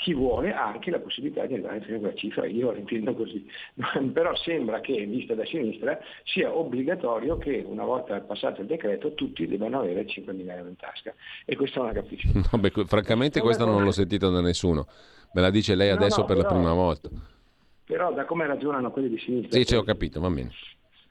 chi 0.04 0.14
vuole 0.14 0.52
ha 0.54 0.66
anche 0.66 0.92
la 0.92 1.00
possibilità 1.00 1.46
di 1.46 1.54
andare 1.54 1.80
fino 1.80 1.96
a 1.96 2.00
quella 2.00 2.16
cifra, 2.16 2.46
io 2.46 2.72
la 2.72 2.78
intendo 2.78 3.14
così, 3.14 3.48
però 4.12 4.36
sembra 4.36 4.82
che, 4.82 5.06
vista 5.06 5.34
da 5.34 5.46
sinistra, 5.46 5.98
sia 6.26 6.54
obbligatorio 6.54 7.38
che 7.38 7.64
una 7.66 7.86
volta 7.86 8.20
passato 8.20 8.62
il 8.62 8.68
decreto 8.68 9.14
tutti 9.14 9.48
debbano 9.48 9.80
avere 9.80 10.06
5.000 10.06 10.50
euro 10.50 10.68
in 10.68 10.76
tasca 10.76 11.14
e 11.46 11.56
questo 11.56 11.80
non 11.80 11.88
la 11.88 12.02
capisco. 12.02 12.28
No, 12.52 12.60
beh, 12.60 12.72
francamente 12.86 13.40
questo 13.40 13.66
non 13.66 13.84
l'ho 13.84 13.92
sentito 13.92 14.30
da 14.30 14.42
nessuno, 14.42 14.88
me 15.32 15.42
la 15.42 15.50
dice 15.50 15.76
lei 15.76 15.90
adesso 15.90 16.22
no, 16.22 16.26
per 16.26 16.36
però, 16.36 16.50
la 16.50 16.54
prima 16.54 16.74
volta. 16.74 17.10
Però 17.86 18.12
da 18.14 18.26
come 18.26 18.46
ragionano 18.46 18.92
quelli 18.92 19.08
di 19.08 19.18
sinistra... 19.20 19.58
Sì, 19.58 19.66
ci 19.66 19.76
ho 19.76 19.84
capito, 19.84 20.20
va 20.20 20.30
bene. 20.30 20.52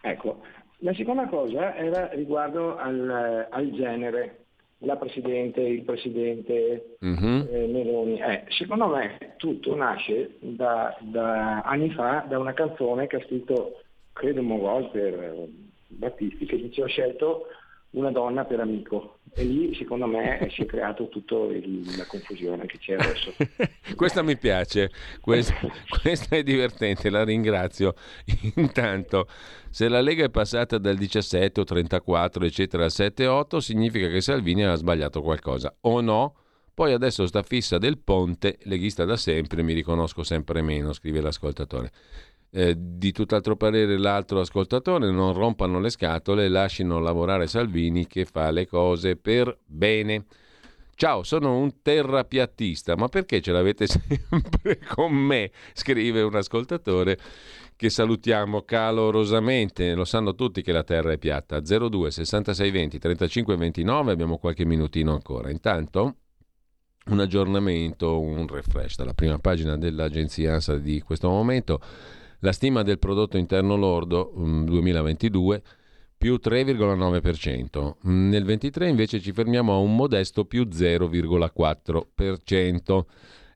Ecco, 0.03 0.43
la 0.83 0.95
seconda 0.95 1.27
cosa 1.27 1.75
era 1.77 2.09
riguardo 2.13 2.77
al, 2.77 3.47
al 3.51 3.71
genere 3.73 4.43
la 4.85 4.97
Presidente, 4.97 5.61
il 5.61 5.83
Presidente 5.83 6.97
uh-huh. 7.01 7.49
eh, 7.51 7.67
Meloni. 7.69 8.21
Eh, 8.21 8.45
secondo 8.49 8.89
me 8.89 9.35
tutto 9.37 9.77
nasce 9.77 10.37
da, 10.41 10.97
da, 11.01 11.61
anni 11.61 11.91
fa 11.91 12.25
da 12.29 12.39
una 12.39 12.53
canzone 12.53 13.07
che 13.07 13.17
ha 13.17 13.25
scritto, 13.25 13.81
credo, 14.13 14.43
Mogol 14.43 14.91
per 14.91 15.15
eh, 15.15 15.49
Battisti, 15.87 16.47
che 16.47 16.57
dice 16.57 16.83
ho 16.83 16.87
scelto 16.87 17.47
una 17.93 18.11
donna 18.11 18.45
per 18.45 18.61
amico 18.61 19.19
e 19.35 19.45
lì 19.45 19.75
secondo 19.75 20.07
me 20.07 20.49
si 20.51 20.63
è 20.63 20.67
creato 20.67 21.09
tutta 21.09 21.37
la 21.97 22.07
confusione 22.07 22.67
che 22.67 22.79
c'è 22.79 22.95
adesso. 22.95 23.33
questa 23.97 24.23
mi 24.23 24.37
piace, 24.37 24.91
questa, 25.21 25.55
questa, 26.03 26.37
è 26.37 26.43
divertente, 26.43 27.11
la 27.11 27.25
ringrazio. 27.25 27.95
Intanto, 28.57 29.27
se 29.71 29.89
la 29.89 30.01
Lega 30.01 30.25
è 30.25 30.31
passata 30.31 30.79
dal 30.79 30.97
17 30.97 31.61
o 31.61 31.65
34 31.65 32.45
eccetera 32.45 32.85
al 32.85 32.91
7-8 32.93 33.57
significa 33.59 34.09
che 34.09 34.21
Salvini 34.21 34.65
ha 34.65 34.75
sbagliato 34.75 35.23
qualcosa 35.23 35.75
o 35.83 36.01
no? 36.01 36.37
Poi 36.75 36.93
adesso 36.95 37.27
sta 37.27 37.43
fissa 37.43 37.77
del 37.77 37.99
ponte, 37.99 38.59
leghista 38.63 39.05
da 39.05 39.17
sempre, 39.17 39.63
mi 39.63 39.75
riconosco 39.75 40.23
sempre 40.23 40.63
meno, 40.63 40.95
scrive 40.95 41.21
l'ascoltatore. 41.21 41.91
Eh, 42.55 42.75
di 42.77 43.13
tutt'altro 43.13 43.57
parere 43.57 43.97
l'altro 43.97 44.41
ascoltatore, 44.41 45.11
non 45.11 45.33
rompano 45.33 45.81
le 45.81 45.89
scatole, 45.89 46.49
lasciano 46.49 46.99
lavorare 46.99 47.47
Salvini 47.47 48.07
che 48.07 48.27
fa 48.27 48.51
le 48.51 48.67
cose 48.67 49.17
per 49.17 49.59
bene. 49.65 50.27
Ciao, 50.95 51.23
sono 51.23 51.57
un 51.57 51.81
terrapiattista, 51.81 52.95
ma 52.95 53.09
perché 53.09 53.41
ce 53.41 53.53
l'avete 53.53 53.87
sempre 53.89 54.79
con 54.95 55.15
me? 55.15 55.51
Scrive 55.73 56.21
un 56.21 56.35
ascoltatore 56.35 57.19
che 57.75 57.89
salutiamo 57.89 58.63
calorosamente. 58.63 59.95
Lo 59.95 60.05
sanno 60.05 60.35
tutti 60.35 60.61
che 60.61 60.73
la 60.73 60.85
Terra 60.85 61.13
è 61.13 61.19
piatta. 61.19 61.59
02 61.59 62.11
66 62.11 62.71
20 62.71 62.99
35 62.99 63.57
29, 63.57 64.13
abbiamo 64.13 64.37
qualche 64.37 64.67
minutino 64.67 65.13
ancora. 65.13 65.51
Intanto 65.51 66.17
un 67.07 67.19
aggiornamento, 67.19 68.21
un 68.21 68.47
refresh 68.47 68.97
dalla 68.97 69.15
prima 69.15 69.39
pagina 69.39 69.79
dell'agenzia 69.79 70.53
ANSA 70.53 70.77
di 70.77 71.01
questo 71.01 71.31
momento. 71.31 71.81
La 72.45 72.51
stima 72.51 72.83
del 72.83 72.99
prodotto 72.99 73.37
interno 73.37 73.77
lordo 73.77 74.33
2022 74.35 75.57
mm, 75.57 75.61
più 76.19 76.41
3,9%. 76.43 77.93
Mm, 78.09 78.31
nel 78.31 78.45
23 78.45 78.89
invece 78.89 79.21
ci 79.21 79.31
fermiamo 79.31 79.73
a 79.73 79.77
un 79.77 79.95
modesto 79.95 80.45
più 80.45 80.65
0,4%. 80.65 83.03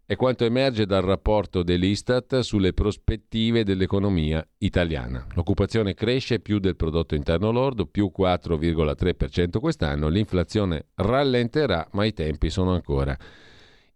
È 0.06 0.14
quanto 0.14 0.44
emerge 0.44 0.86
dal 0.86 1.02
rapporto 1.02 1.64
dell'Istat 1.64 2.38
sulle 2.38 2.74
prospettive 2.74 3.64
dell'economia 3.64 4.46
italiana. 4.58 5.26
L'occupazione 5.34 5.94
cresce 5.94 6.38
più 6.38 6.60
del 6.60 6.76
prodotto 6.76 7.16
interno 7.16 7.50
lordo, 7.50 7.86
più 7.86 8.12
4,3% 8.16 9.58
quest'anno, 9.58 10.06
l'inflazione 10.06 10.90
rallenterà, 10.94 11.88
ma 11.90 12.04
i 12.04 12.12
tempi 12.12 12.50
sono 12.50 12.74
ancora 12.74 13.18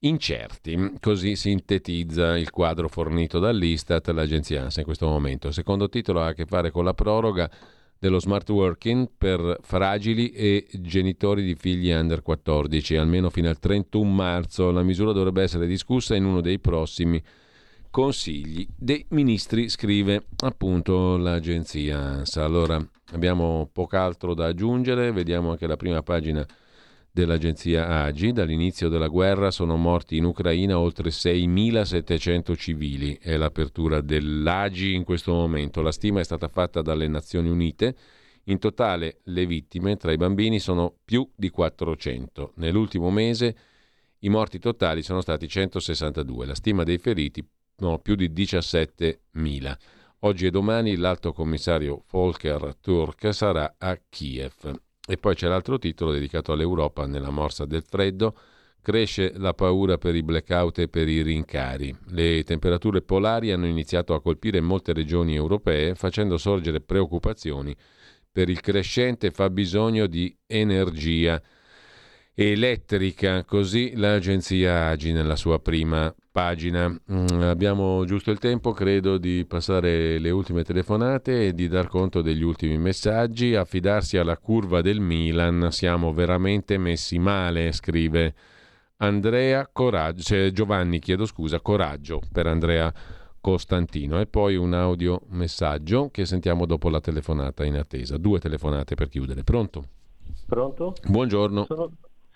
incerti. 0.01 0.95
Così 1.01 1.37
sintetizza 1.37 2.37
il 2.37 2.51
quadro 2.51 2.89
fornito 2.89 3.39
dall'Istat, 3.39 4.09
l'agenzia 4.09 4.63
ANSA 4.63 4.81
in 4.81 4.87
questo 4.87 5.07
momento. 5.07 5.49
Il 5.49 5.55
secondo 5.55 5.89
titolo 5.89 6.23
ha 6.23 6.29
a 6.29 6.33
che 6.33 6.47
fare 6.47 6.71
con 6.71 6.85
la 6.85 6.95
proroga 6.95 7.51
dello 7.99 8.19
smart 8.19 8.49
working 8.49 9.11
per 9.17 9.59
fragili 9.61 10.31
e 10.31 10.67
genitori 10.73 11.43
di 11.43 11.55
figli 11.55 11.91
under 11.91 12.23
14, 12.23 12.97
almeno 12.97 13.29
fino 13.29 13.49
al 13.49 13.59
31 13.59 14.11
marzo. 14.11 14.71
La 14.71 14.83
misura 14.83 15.13
dovrebbe 15.13 15.43
essere 15.43 15.67
discussa 15.67 16.15
in 16.15 16.25
uno 16.25 16.41
dei 16.41 16.59
prossimi 16.59 17.23
consigli 17.91 18.67
dei 18.75 19.05
ministri, 19.11 19.69
scrive 19.69 20.25
appunto 20.45 21.19
l'agenzia 21.19 21.99
ANSA. 21.99 22.43
Allora 22.43 22.83
abbiamo 23.13 23.69
poco 23.71 23.97
altro 23.99 24.33
da 24.33 24.47
aggiungere, 24.47 25.13
vediamo 25.13 25.51
anche 25.51 25.67
la 25.67 25.77
prima 25.77 26.03
pagina 26.03 26.47
dell'agenzia 27.13 28.05
AGI, 28.05 28.33
dall'inizio 28.33 28.89
della 28.89 29.09
guerra 29.09 29.51
sono 29.51 29.77
morti 29.77 30.17
in 30.17 30.25
Ucraina 30.25 30.79
oltre 30.79 31.11
6.700 31.11 32.57
civili. 32.57 33.19
È 33.21 33.37
l'apertura 33.37 34.01
dell'AGI 34.01 34.95
in 34.95 35.05
questo 35.05 35.33
momento. 35.33 35.83
La 35.83 35.93
stima 35.93 36.21
è 36.21 36.25
stata 36.25 36.49
fatta 36.49 36.83
dalle 36.83 37.09
Nazioni 37.09 37.49
Unite. 37.49 37.97
In 38.45 38.59
totale 38.59 39.21
le 39.25 39.47
vittime 39.47 39.97
tra 39.97 40.13
i 40.13 40.17
bambini 40.17 40.59
sono 40.59 40.95
più 41.05 41.29
di 41.35 41.51
400. 41.51 42.53
Nell'ultimo 42.57 43.11
mese 43.11 43.57
i 44.21 44.29
morti 44.29 44.59
totali 44.59 45.03
sono 45.03 45.21
stati 45.21 45.49
162. 45.49 46.47
La 46.47 46.55
stima 46.55 46.85
dei 46.85 46.99
feriti 46.99 47.47
no, 47.79 47.99
più 47.99 48.15
di 48.15 48.31
17.000. 48.31 49.77
Oggi 50.21 50.47
e 50.47 50.51
domani 50.51 50.97
l'alto 50.97 51.33
commissario 51.33 52.05
Volker 52.11 52.77
Turk 52.81 53.33
sarà 53.33 53.75
a 53.79 53.99
Kiev. 54.09 54.90
E 55.11 55.17
poi 55.17 55.35
c'è 55.35 55.49
l'altro 55.49 55.77
titolo 55.77 56.13
dedicato 56.13 56.53
all'Europa 56.53 57.05
nella 57.05 57.31
morsa 57.31 57.65
del 57.65 57.83
freddo. 57.83 58.33
Cresce 58.81 59.33
la 59.39 59.55
paura 59.55 59.99
per 59.99 60.15
i 60.15 60.23
blackout 60.23 60.79
e 60.79 60.89
per 60.89 61.09
i 61.09 61.21
rincari. 61.23 61.93
Le 62.11 62.45
temperature 62.45 63.03
polari 63.03 63.51
hanno 63.51 63.67
iniziato 63.67 64.15
a 64.15 64.23
colpire 64.23 64.61
molte 64.61 64.93
regioni 64.93 65.35
europee, 65.35 65.97
facendo 65.97 66.39
sorgere 66.39 66.81
preoccupazioni 66.81 67.75
per 68.31 68.49
il 68.49 68.61
crescente 68.61 69.33
fabbisogno 69.33 70.07
di 70.07 70.33
energia 70.47 71.43
elettrica. 72.33 73.45
Così 73.45 73.97
l'agenzia 73.97 74.91
Agi 74.91 75.11
nella 75.11 75.35
sua 75.35 75.59
prima 75.59 76.15
pagina. 76.31 76.89
Mm, 76.89 77.43
abbiamo 77.43 78.05
giusto 78.05 78.31
il 78.31 78.39
tempo, 78.39 78.73
credo, 78.73 79.19
di 79.19 79.45
passare 79.47 80.19
le 80.19 80.31
ultime 80.31 80.63
telefonate 80.63 81.49
e 81.49 81.55
di 81.55 81.69
dar 81.69 81.89
conto 81.89 82.23
degli 82.23 82.43
ultimi 82.43 82.79
messaggi. 82.79 83.55
Affidarsi 83.55 84.17
alla 84.17 84.37
curva 84.37 84.81
del 84.81 85.01
Milan, 85.01 85.69
siamo 85.71 86.13
veramente 86.13 86.79
messi 86.79 87.19
male, 87.19 87.73
scrive 87.73 88.35
Andrea 88.99 89.69
Coraggio, 89.73 90.23
cioè 90.23 90.51
Giovanni, 90.51 90.99
chiedo 90.99 91.27
scusa, 91.27 91.61
coraggio 91.61 92.21
per 92.31 92.47
Andrea 92.47 92.93
Costantino. 93.41 94.21
E 94.21 94.27
poi 94.27 94.57
un 94.57 94.75
audio 94.75 95.23
messaggio 95.29 96.11
che 96.11 96.27
sentiamo 96.27 96.67
dopo 96.67 96.89
la 96.89 97.01
telefonata 97.01 97.65
in 97.65 97.77
attesa. 97.77 98.17
Due 98.19 98.39
telefonate 98.39 98.95
per 98.95 99.09
chiudere. 99.09 99.43
Pronto? 99.43 99.85
Pronto? 100.47 100.95
Buongiorno. 101.07 101.65
Sono, 101.65 101.91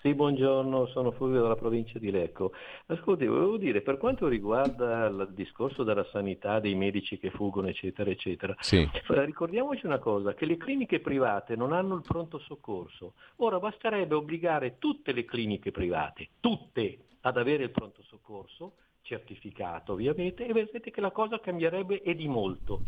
sì, 0.05 0.13
buongiorno, 0.13 0.85
sono 0.85 1.09
Fulvio 1.09 1.41
dalla 1.41 1.55
provincia 1.55 1.97
di 1.97 2.11
Lecco. 2.11 2.51
Ascolti, 2.85 3.25
volevo 3.25 3.57
dire, 3.57 3.81
per 3.81 3.97
quanto 3.97 4.27
riguarda 4.27 5.07
il 5.07 5.29
discorso 5.31 5.81
della 5.81 6.05
sanità, 6.11 6.59
dei 6.59 6.75
medici 6.75 7.17
che 7.17 7.31
fuggono, 7.31 7.69
eccetera, 7.69 8.11
eccetera, 8.11 8.55
sì. 8.59 8.87
Eh, 8.93 9.25
ricordiamoci 9.25 9.87
una 9.87 9.97
cosa, 9.97 10.35
che 10.35 10.45
le 10.45 10.57
cliniche 10.57 10.99
private 10.99 11.55
non 11.55 11.73
hanno 11.73 11.95
il 11.95 12.03
pronto 12.03 12.37
soccorso. 12.37 13.13
Ora 13.37 13.57
basterebbe 13.57 14.13
obbligare 14.13 14.77
tutte 14.77 15.11
le 15.11 15.25
cliniche 15.25 15.71
private, 15.71 16.29
tutte, 16.39 16.99
ad 17.21 17.37
avere 17.37 17.63
il 17.63 17.71
pronto 17.71 18.03
soccorso, 18.03 18.73
certificato 19.01 19.93
ovviamente, 19.93 20.45
e 20.45 20.53
vedete 20.53 20.91
che 20.91 21.01
la 21.01 21.09
cosa 21.09 21.39
cambierebbe 21.39 22.03
e 22.03 22.13
di 22.13 22.27
molto. 22.27 22.81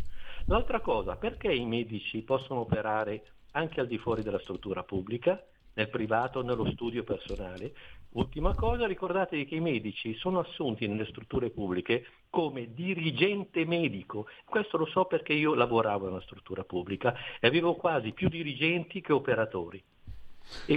L'altra 0.46 0.78
cosa, 0.78 1.16
perché 1.16 1.52
i 1.52 1.66
medici 1.66 2.22
possono 2.22 2.60
operare 2.60 3.24
anche 3.54 3.80
al 3.80 3.88
di 3.88 3.98
fuori 3.98 4.22
della 4.22 4.38
struttura 4.38 4.84
pubblica? 4.84 5.42
Nel 5.78 5.88
privato, 5.88 6.42
nello 6.42 6.68
studio 6.72 7.04
personale. 7.04 7.72
Ultima 8.10 8.54
cosa, 8.54 8.86
ricordatevi 8.86 9.46
che 9.46 9.54
i 9.54 9.60
medici 9.60 10.14
sono 10.14 10.40
assunti 10.40 10.88
nelle 10.88 11.06
strutture 11.06 11.50
pubbliche 11.50 12.04
come 12.30 12.74
dirigente 12.74 13.64
medico. 13.64 14.26
Questo 14.44 14.76
lo 14.76 14.86
so 14.86 15.04
perché 15.04 15.32
io 15.34 15.54
lavoravo 15.54 16.06
in 16.06 16.12
una 16.12 16.22
struttura 16.22 16.64
pubblica 16.64 17.14
e 17.38 17.46
avevo 17.46 17.76
quasi 17.76 18.12
più 18.12 18.28
dirigenti 18.28 19.00
che 19.00 19.12
operatori. 19.12 19.82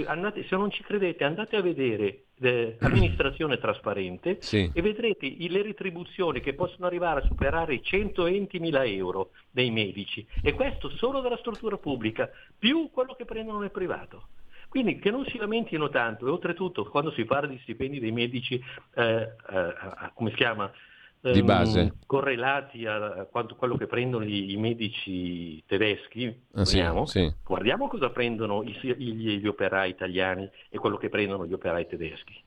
Andate, 0.04 0.44
se 0.44 0.56
non 0.56 0.70
ci 0.70 0.82
credete 0.82 1.24
andate 1.24 1.56
a 1.56 1.62
vedere 1.62 2.24
eh, 2.40 2.76
amministrazione 2.80 3.58
trasparente 3.58 4.36
sì. 4.42 4.70
e 4.70 4.82
vedrete 4.82 5.34
le 5.38 5.62
retribuzioni 5.62 6.40
che 6.40 6.52
possono 6.52 6.86
arrivare 6.86 7.22
a 7.22 7.26
superare 7.26 7.74
i 7.74 7.82
120.000 7.82 8.86
euro 8.94 9.30
dei 9.50 9.70
medici 9.70 10.26
e 10.42 10.52
questo 10.52 10.90
solo 10.90 11.20
dalla 11.20 11.38
struttura 11.38 11.78
pubblica 11.78 12.30
più 12.58 12.90
quello 12.92 13.14
che 13.14 13.24
prendono 13.24 13.60
nel 13.60 13.70
privato. 13.70 14.26
Quindi 14.72 14.98
che 14.98 15.10
non 15.10 15.26
si 15.26 15.36
lamentino 15.36 15.90
tanto 15.90 16.26
e 16.26 16.30
oltretutto 16.30 16.86
quando 16.86 17.12
si 17.12 17.26
parla 17.26 17.46
di 17.46 17.58
stipendi 17.60 18.00
dei 18.00 18.10
medici, 18.10 18.58
eh, 18.94 19.20
eh, 19.50 19.74
come 20.14 20.30
si 20.30 20.36
chiama? 20.36 20.72
Di 21.20 21.40
ehm, 21.40 21.44
base. 21.44 21.96
correlati 22.06 22.86
a 22.86 23.28
quanto, 23.30 23.54
quello 23.54 23.76
che 23.76 23.86
prendono 23.86 24.24
i, 24.24 24.50
i 24.50 24.56
medici 24.56 25.62
tedeschi, 25.66 26.34
ah, 26.54 26.64
sì, 26.64 26.82
sì. 27.04 27.30
guardiamo 27.44 27.86
cosa 27.86 28.08
prendono 28.08 28.62
i, 28.62 28.74
gli, 28.96 29.40
gli 29.40 29.46
operai 29.46 29.90
italiani 29.90 30.48
e 30.70 30.78
quello 30.78 30.96
che 30.96 31.10
prendono 31.10 31.44
gli 31.44 31.52
operai 31.52 31.86
tedeschi. 31.86 32.42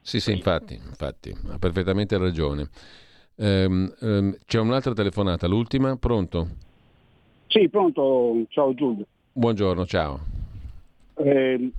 Sì, 0.00 0.18
sì, 0.18 0.32
infatti, 0.32 0.76
infatti, 0.76 1.30
ha 1.50 1.58
perfettamente 1.58 2.16
ragione. 2.16 2.70
Ehm, 3.36 3.94
ehm, 4.00 4.34
c'è 4.46 4.60
un'altra 4.60 4.94
telefonata, 4.94 5.46
l'ultima, 5.46 5.94
pronto? 5.98 6.48
Sì, 7.48 7.68
pronto, 7.68 8.46
ciao 8.48 8.72
Giulio. 8.72 9.04
Buongiorno, 9.34 9.84
ciao. 9.84 10.39
Eh, 11.22 11.70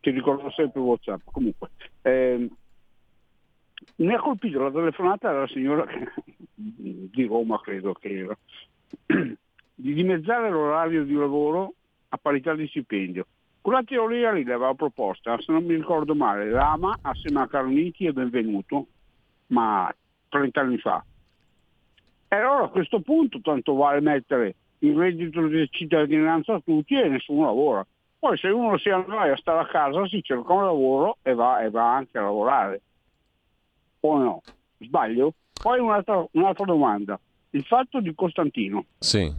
ti 0.00 0.10
ricordo 0.10 0.50
sempre 0.50 0.80
WhatsApp. 0.80 1.20
Comunque, 1.24 1.70
eh, 2.02 2.48
mi 3.96 4.14
ha 4.14 4.20
colpito 4.20 4.62
la 4.62 4.70
telefonata 4.70 5.30
della 5.30 5.46
signora 5.46 5.86
che, 5.86 6.08
di 6.54 7.24
Roma, 7.26 7.60
credo 7.60 7.92
che 7.92 8.18
era, 8.18 8.36
di 9.74 9.94
dimezzare 9.94 10.50
l'orario 10.50 11.04
di 11.04 11.14
lavoro 11.14 11.74
a 12.08 12.18
parità 12.18 12.54
di 12.54 12.66
stipendio. 12.66 13.26
Quella 13.60 13.84
teoria 13.84 14.32
lì 14.32 14.42
l'aveva 14.42 14.74
proposta, 14.74 15.38
se 15.38 15.52
non 15.52 15.64
mi 15.64 15.74
ricordo 15.74 16.14
male, 16.14 16.48
Lama 16.48 16.98
assieme 17.02 17.42
a 17.42 17.46
Carniti 17.46 18.06
e 18.06 18.12
Benvenuto, 18.12 18.86
ma 19.48 19.94
30 20.28 20.60
anni 20.60 20.78
fa. 20.78 21.04
E 22.26 22.36
allora 22.36 22.64
a 22.64 22.68
questo 22.68 23.00
punto 23.00 23.40
tanto 23.42 23.74
vale 23.74 24.00
mettere 24.00 24.54
il 24.78 24.96
reddito 24.96 25.46
di 25.46 25.68
cittadinanza 25.70 26.54
a 26.54 26.60
tutti 26.60 26.94
e 26.94 27.08
nessuno 27.08 27.44
lavora. 27.44 27.86
Poi 28.20 28.36
se 28.36 28.48
uno 28.48 28.76
si 28.76 28.90
annoia 28.90 29.32
a 29.32 29.36
stare 29.38 29.60
a 29.60 29.66
casa 29.66 30.06
si 30.06 30.22
cerca 30.22 30.52
un 30.52 30.64
lavoro 30.64 31.16
e 31.22 31.32
va, 31.32 31.62
e 31.62 31.70
va 31.70 31.96
anche 31.96 32.18
a 32.18 32.22
lavorare. 32.22 32.82
O 34.00 34.18
no? 34.18 34.42
Sbaglio? 34.78 35.32
Poi 35.54 35.80
un'altra, 35.80 36.22
un'altra 36.32 36.66
domanda. 36.66 37.18
Il 37.50 37.64
fatto 37.64 38.00
di 38.00 38.14
Costantino. 38.14 38.84
Sì. 38.98 39.32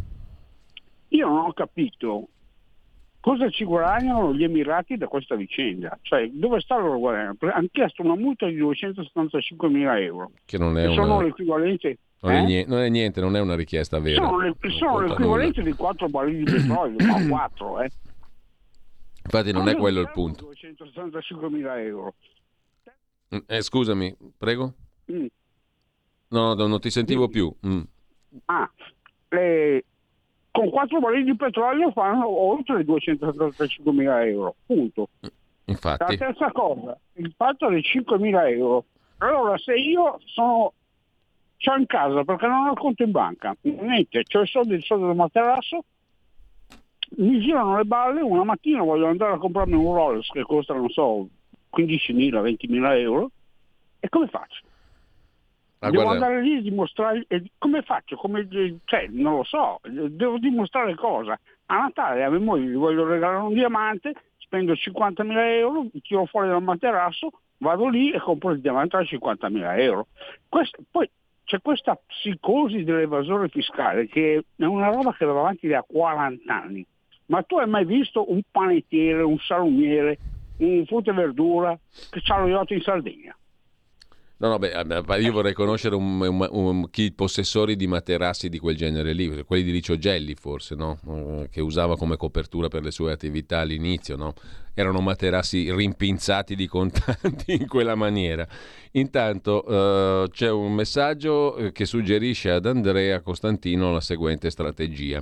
Io 1.10 1.28
non 1.28 1.46
ho 1.46 1.54
capito 1.54 2.28
cosa 3.20 3.48
ci 3.52 3.64
guadagnano 3.66 4.34
gli 4.34 4.44
Emirati 4.44 4.98
da 4.98 5.08
questa 5.08 5.36
vicenda? 5.36 5.96
Cioè, 6.02 6.28
dove 6.32 6.60
sta 6.60 6.78
il 6.78 6.84
loro 6.84 6.98
guadagno? 6.98 7.36
Hanno 7.54 7.68
chiesto 7.72 8.02
una 8.02 8.16
multa 8.16 8.48
di 8.48 8.56
275 8.56 9.70
mila 9.70 10.00
euro. 10.00 10.32
Che 10.44 10.58
non 10.58 10.76
è 10.78 10.82
che 10.82 10.88
una... 10.88 11.04
sono 11.04 11.22
l'equivalente... 11.22 11.98
Non, 12.22 12.32
è 12.34 12.40
eh? 12.40 12.46
niente, 12.46 12.70
non 12.70 12.80
è 12.82 12.90
niente, 12.90 13.22
non 13.22 13.36
è 13.36 13.40
una 13.40 13.56
richiesta 13.56 14.00
vera. 14.00 14.24
Sono, 14.24 14.40
le, 14.40 14.56
sono 14.78 15.00
l'equivalente 15.00 15.62
di 15.62 15.74
4 15.74 16.08
barili 16.10 16.44
di 16.44 16.52
petrolio, 16.52 16.98
ma 17.06 17.28
4, 17.28 17.82
eh. 17.82 17.92
Infatti 19.24 19.52
non 19.52 19.68
è 19.68 19.76
quello 19.76 20.02
il 20.02 20.10
punto. 20.12 20.46
275 20.46 21.50
mila 21.50 21.80
euro. 21.82 22.14
Mm, 23.34 23.40
Eh, 23.48 23.62
scusami, 23.62 24.16
prego? 24.38 24.74
Mm. 25.12 25.26
No, 26.30 26.54
no, 26.54 26.68
non 26.68 26.80
ti 26.80 26.90
sentivo 26.90 27.28
più. 27.28 27.54
Mm. 27.66 27.82
Ah, 28.46 28.70
le- 29.30 29.86
con 30.52 30.70
4 30.70 31.00
barili 31.00 31.24
di 31.26 31.36
petrolio 31.36 31.92
fanno 31.92 32.28
oltre 32.28 32.84
275 32.84 33.92
mila 33.94 34.26
euro, 34.26 34.56
punto. 34.66 35.10
Infatti. 35.66 36.04
La 36.18 36.18
terza 36.18 36.52
cosa, 36.52 36.98
il 37.14 37.34
fatto 37.38 37.70
dei 37.70 37.82
5 37.84 38.18
mila 38.20 38.48
euro. 38.50 38.86
Allora, 39.20 39.58
se 39.58 39.76
io 39.76 40.20
sono 40.26 40.74
c'ho 41.58 41.76
in 41.78 41.86
casa 41.86 42.24
perché 42.24 42.48
non 42.48 42.68
ho 42.68 42.72
il 42.72 42.78
conto 42.80 43.04
in 43.04 43.12
banca, 43.12 43.56
niente, 43.62 44.24
c'ho 44.24 44.42
i 44.42 44.48
soldi, 44.48 44.74
il 44.74 44.84
soldo 44.84 45.08
del 45.08 45.16
materasso, 45.16 45.84
mi 47.18 47.40
girano 47.40 47.78
le 47.78 47.86
balle, 47.86 48.22
una 48.22 48.44
mattina 48.44 48.82
voglio 48.82 49.08
andare 49.08 49.34
a 49.34 49.38
comprarmi 49.38 49.74
un 49.74 49.94
Rolex 49.94 50.28
che 50.30 50.44
costa, 50.44 50.74
non 50.74 50.90
so, 50.90 51.28
15.000, 51.76 52.42
20.000 52.42 53.00
euro, 53.00 53.32
e 54.00 54.10
come 54.10 54.28
faccio? 54.28 54.62
Ah, 55.80 55.90
devo 55.90 56.04
guarda- 56.04 56.26
andare 56.26 56.44
lì 56.44 56.58
e 56.58 56.62
dimostrare, 56.62 57.26
e 57.28 57.44
come 57.58 57.82
faccio? 57.82 58.16
Come, 58.16 58.48
cioè, 58.86 59.08
non 59.10 59.38
lo 59.38 59.44
so, 59.44 59.80
devo 59.84 60.38
dimostrare 60.38 60.96
cosa? 60.96 61.40
A 61.68 61.78
Natale 61.78 62.24
a 62.24 62.30
mia 62.30 62.40
moglie 62.40 62.70
gli 62.70 62.76
voglio 62.76 63.06
regalare 63.08 63.44
un 63.44 63.54
diamante, 63.54 64.14
spendo 64.38 64.74
50.000 64.74 65.58
euro, 65.58 65.86
tiro 66.02 66.26
fuori 66.26 66.50
dal 66.50 66.62
materasso, 66.62 67.32
vado 67.58 67.88
lì 67.88 68.12
e 68.12 68.20
compro 68.20 68.52
il 68.52 68.62
diamante 68.62 68.98
a 68.98 69.02
50.000 69.02 69.78
euro. 69.78 70.08
Questo- 70.48 70.84
poi 70.92 71.10
c'è 71.46 71.60
questa 71.62 71.96
psicosi 72.06 72.84
dell'evasore 72.84 73.50
fiscale 73.50 74.08
che 74.08 74.44
è 74.56 74.64
una 74.64 74.90
roba 74.90 75.14
che 75.14 75.26
va 75.26 75.40
avanti 75.40 75.68
da 75.68 75.84
40 75.84 76.54
anni. 76.62 76.86
Ma 77.32 77.44
tu 77.44 77.58
hai 77.58 77.68
mai 77.68 77.86
visto 77.86 78.30
un 78.30 78.42
panettiere, 78.52 79.22
un 79.24 79.38
salumiere, 79.40 80.20
un 80.58 80.86
frutta 80.86 81.12
e 81.12 81.14
verdura 81.14 81.80
che 82.10 82.22
ha 82.26 82.40
lo 82.40 82.48
yacht 82.50 82.72
in 82.72 82.82
Sardegna? 82.82 83.36
No, 84.42 84.48
no, 84.50 84.58
beh, 84.58 84.72
eh, 84.72 85.22
io 85.22 85.32
vorrei 85.32 85.54
conoscere 85.54 85.94
un, 85.94 86.20
un- 86.20 86.48
un- 86.50 86.90
chi 86.90 87.12
possessori 87.14 87.76
di 87.76 87.86
materassi 87.86 88.50
di 88.50 88.58
quel 88.58 88.76
genere 88.76 89.14
lì, 89.14 89.44
quelli 89.44 89.62
di 89.62 89.72
Licio 89.72 90.00
Gelli 90.00 90.34
forse, 90.34 90.74
no? 90.74 90.98
Eh, 91.08 91.50
che 91.52 91.62
usava 91.62 91.96
come 91.96 92.18
copertura 92.18 92.68
per 92.68 92.82
le 92.84 92.90
sue 92.90 93.12
attività 93.12 93.60
all'inizio, 93.60 94.16
no? 94.16 94.34
Erano 94.74 95.00
materassi 95.00 95.72
rimpinzati 95.72 96.56
di 96.56 96.66
contanti 96.66 97.54
in 97.62 97.68
quella 97.68 97.94
maniera. 97.94 98.46
Intanto 98.94 99.64
eh, 100.24 100.30
c'è 100.32 100.50
un 100.50 100.74
messaggio 100.74 101.56
eh, 101.58 101.72
che 101.72 101.86
suggerisce 101.86 102.50
ad 102.50 102.66
Andrea 102.66 103.22
Costantino 103.22 103.92
la 103.92 104.02
seguente 104.02 104.50
strategia. 104.50 105.22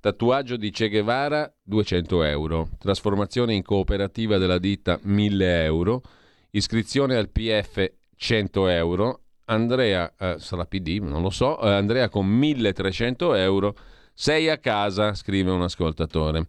Tatuaggio 0.00 0.56
di 0.56 0.70
Che 0.70 0.88
Guevara 0.88 1.52
200 1.60 2.22
euro, 2.22 2.68
trasformazione 2.78 3.54
in 3.54 3.62
cooperativa 3.62 4.38
della 4.38 4.58
ditta 4.58 4.98
1000 5.02 5.64
euro, 5.64 6.02
iscrizione 6.50 7.16
al 7.16 7.28
PF 7.30 7.92
100 8.14 8.68
euro, 8.68 9.22
Andrea, 9.46 10.14
eh, 10.16 10.36
sarà 10.38 10.66
PD, 10.66 11.00
non 11.02 11.22
lo 11.22 11.30
so, 11.30 11.60
eh, 11.60 11.70
Andrea 11.72 12.08
con 12.08 12.26
1300 12.26 13.34
euro, 13.34 13.74
sei 14.14 14.48
a 14.48 14.58
casa, 14.58 15.14
scrive 15.14 15.50
un 15.50 15.62
ascoltatore. 15.62 16.46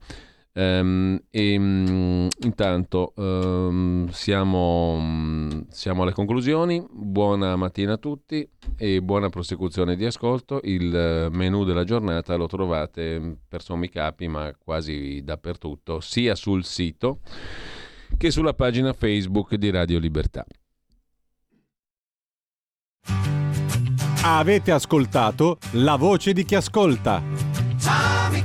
Ehm, 0.54 1.20
e, 1.30 1.60
mm, 1.60 2.28
intanto 2.44 3.14
ehm, 3.16 4.10
siamo, 4.10 4.98
mm, 5.00 5.62
siamo 5.70 6.04
alle 6.04 6.12
conclusioni, 6.12 6.84
buona 6.92 7.56
mattina 7.56 7.94
a 7.94 7.98
tutti 7.98 8.48
e 8.76 9.02
buona 9.02 9.30
prosecuzione 9.30 9.96
di 9.96 10.06
ascolto. 10.06 10.60
Il 10.64 10.96
eh, 10.96 11.30
menù 11.32 11.64
della 11.64 11.84
giornata 11.84 12.36
lo 12.36 12.48
trovate 12.48 13.20
mm, 13.20 13.32
per 13.48 13.62
sommi 13.62 13.90
capi, 13.90 14.28
ma 14.28 14.52
quasi 14.58 15.22
dappertutto, 15.24 16.00
sia 16.00 16.36
sul 16.36 16.64
sito 16.64 17.20
che 18.18 18.32
sulla 18.32 18.54
pagina 18.54 18.94
Facebook 18.94 19.56
di 19.56 19.70
Radio 19.70 20.00
Libertà. 20.00 20.46
Avete 24.22 24.72
ascoltato 24.72 25.58
La 25.74 25.96
voce 25.96 26.34
di 26.34 26.44
chi 26.44 26.56
ascolta. 26.56 27.24
Tommy 27.82 28.42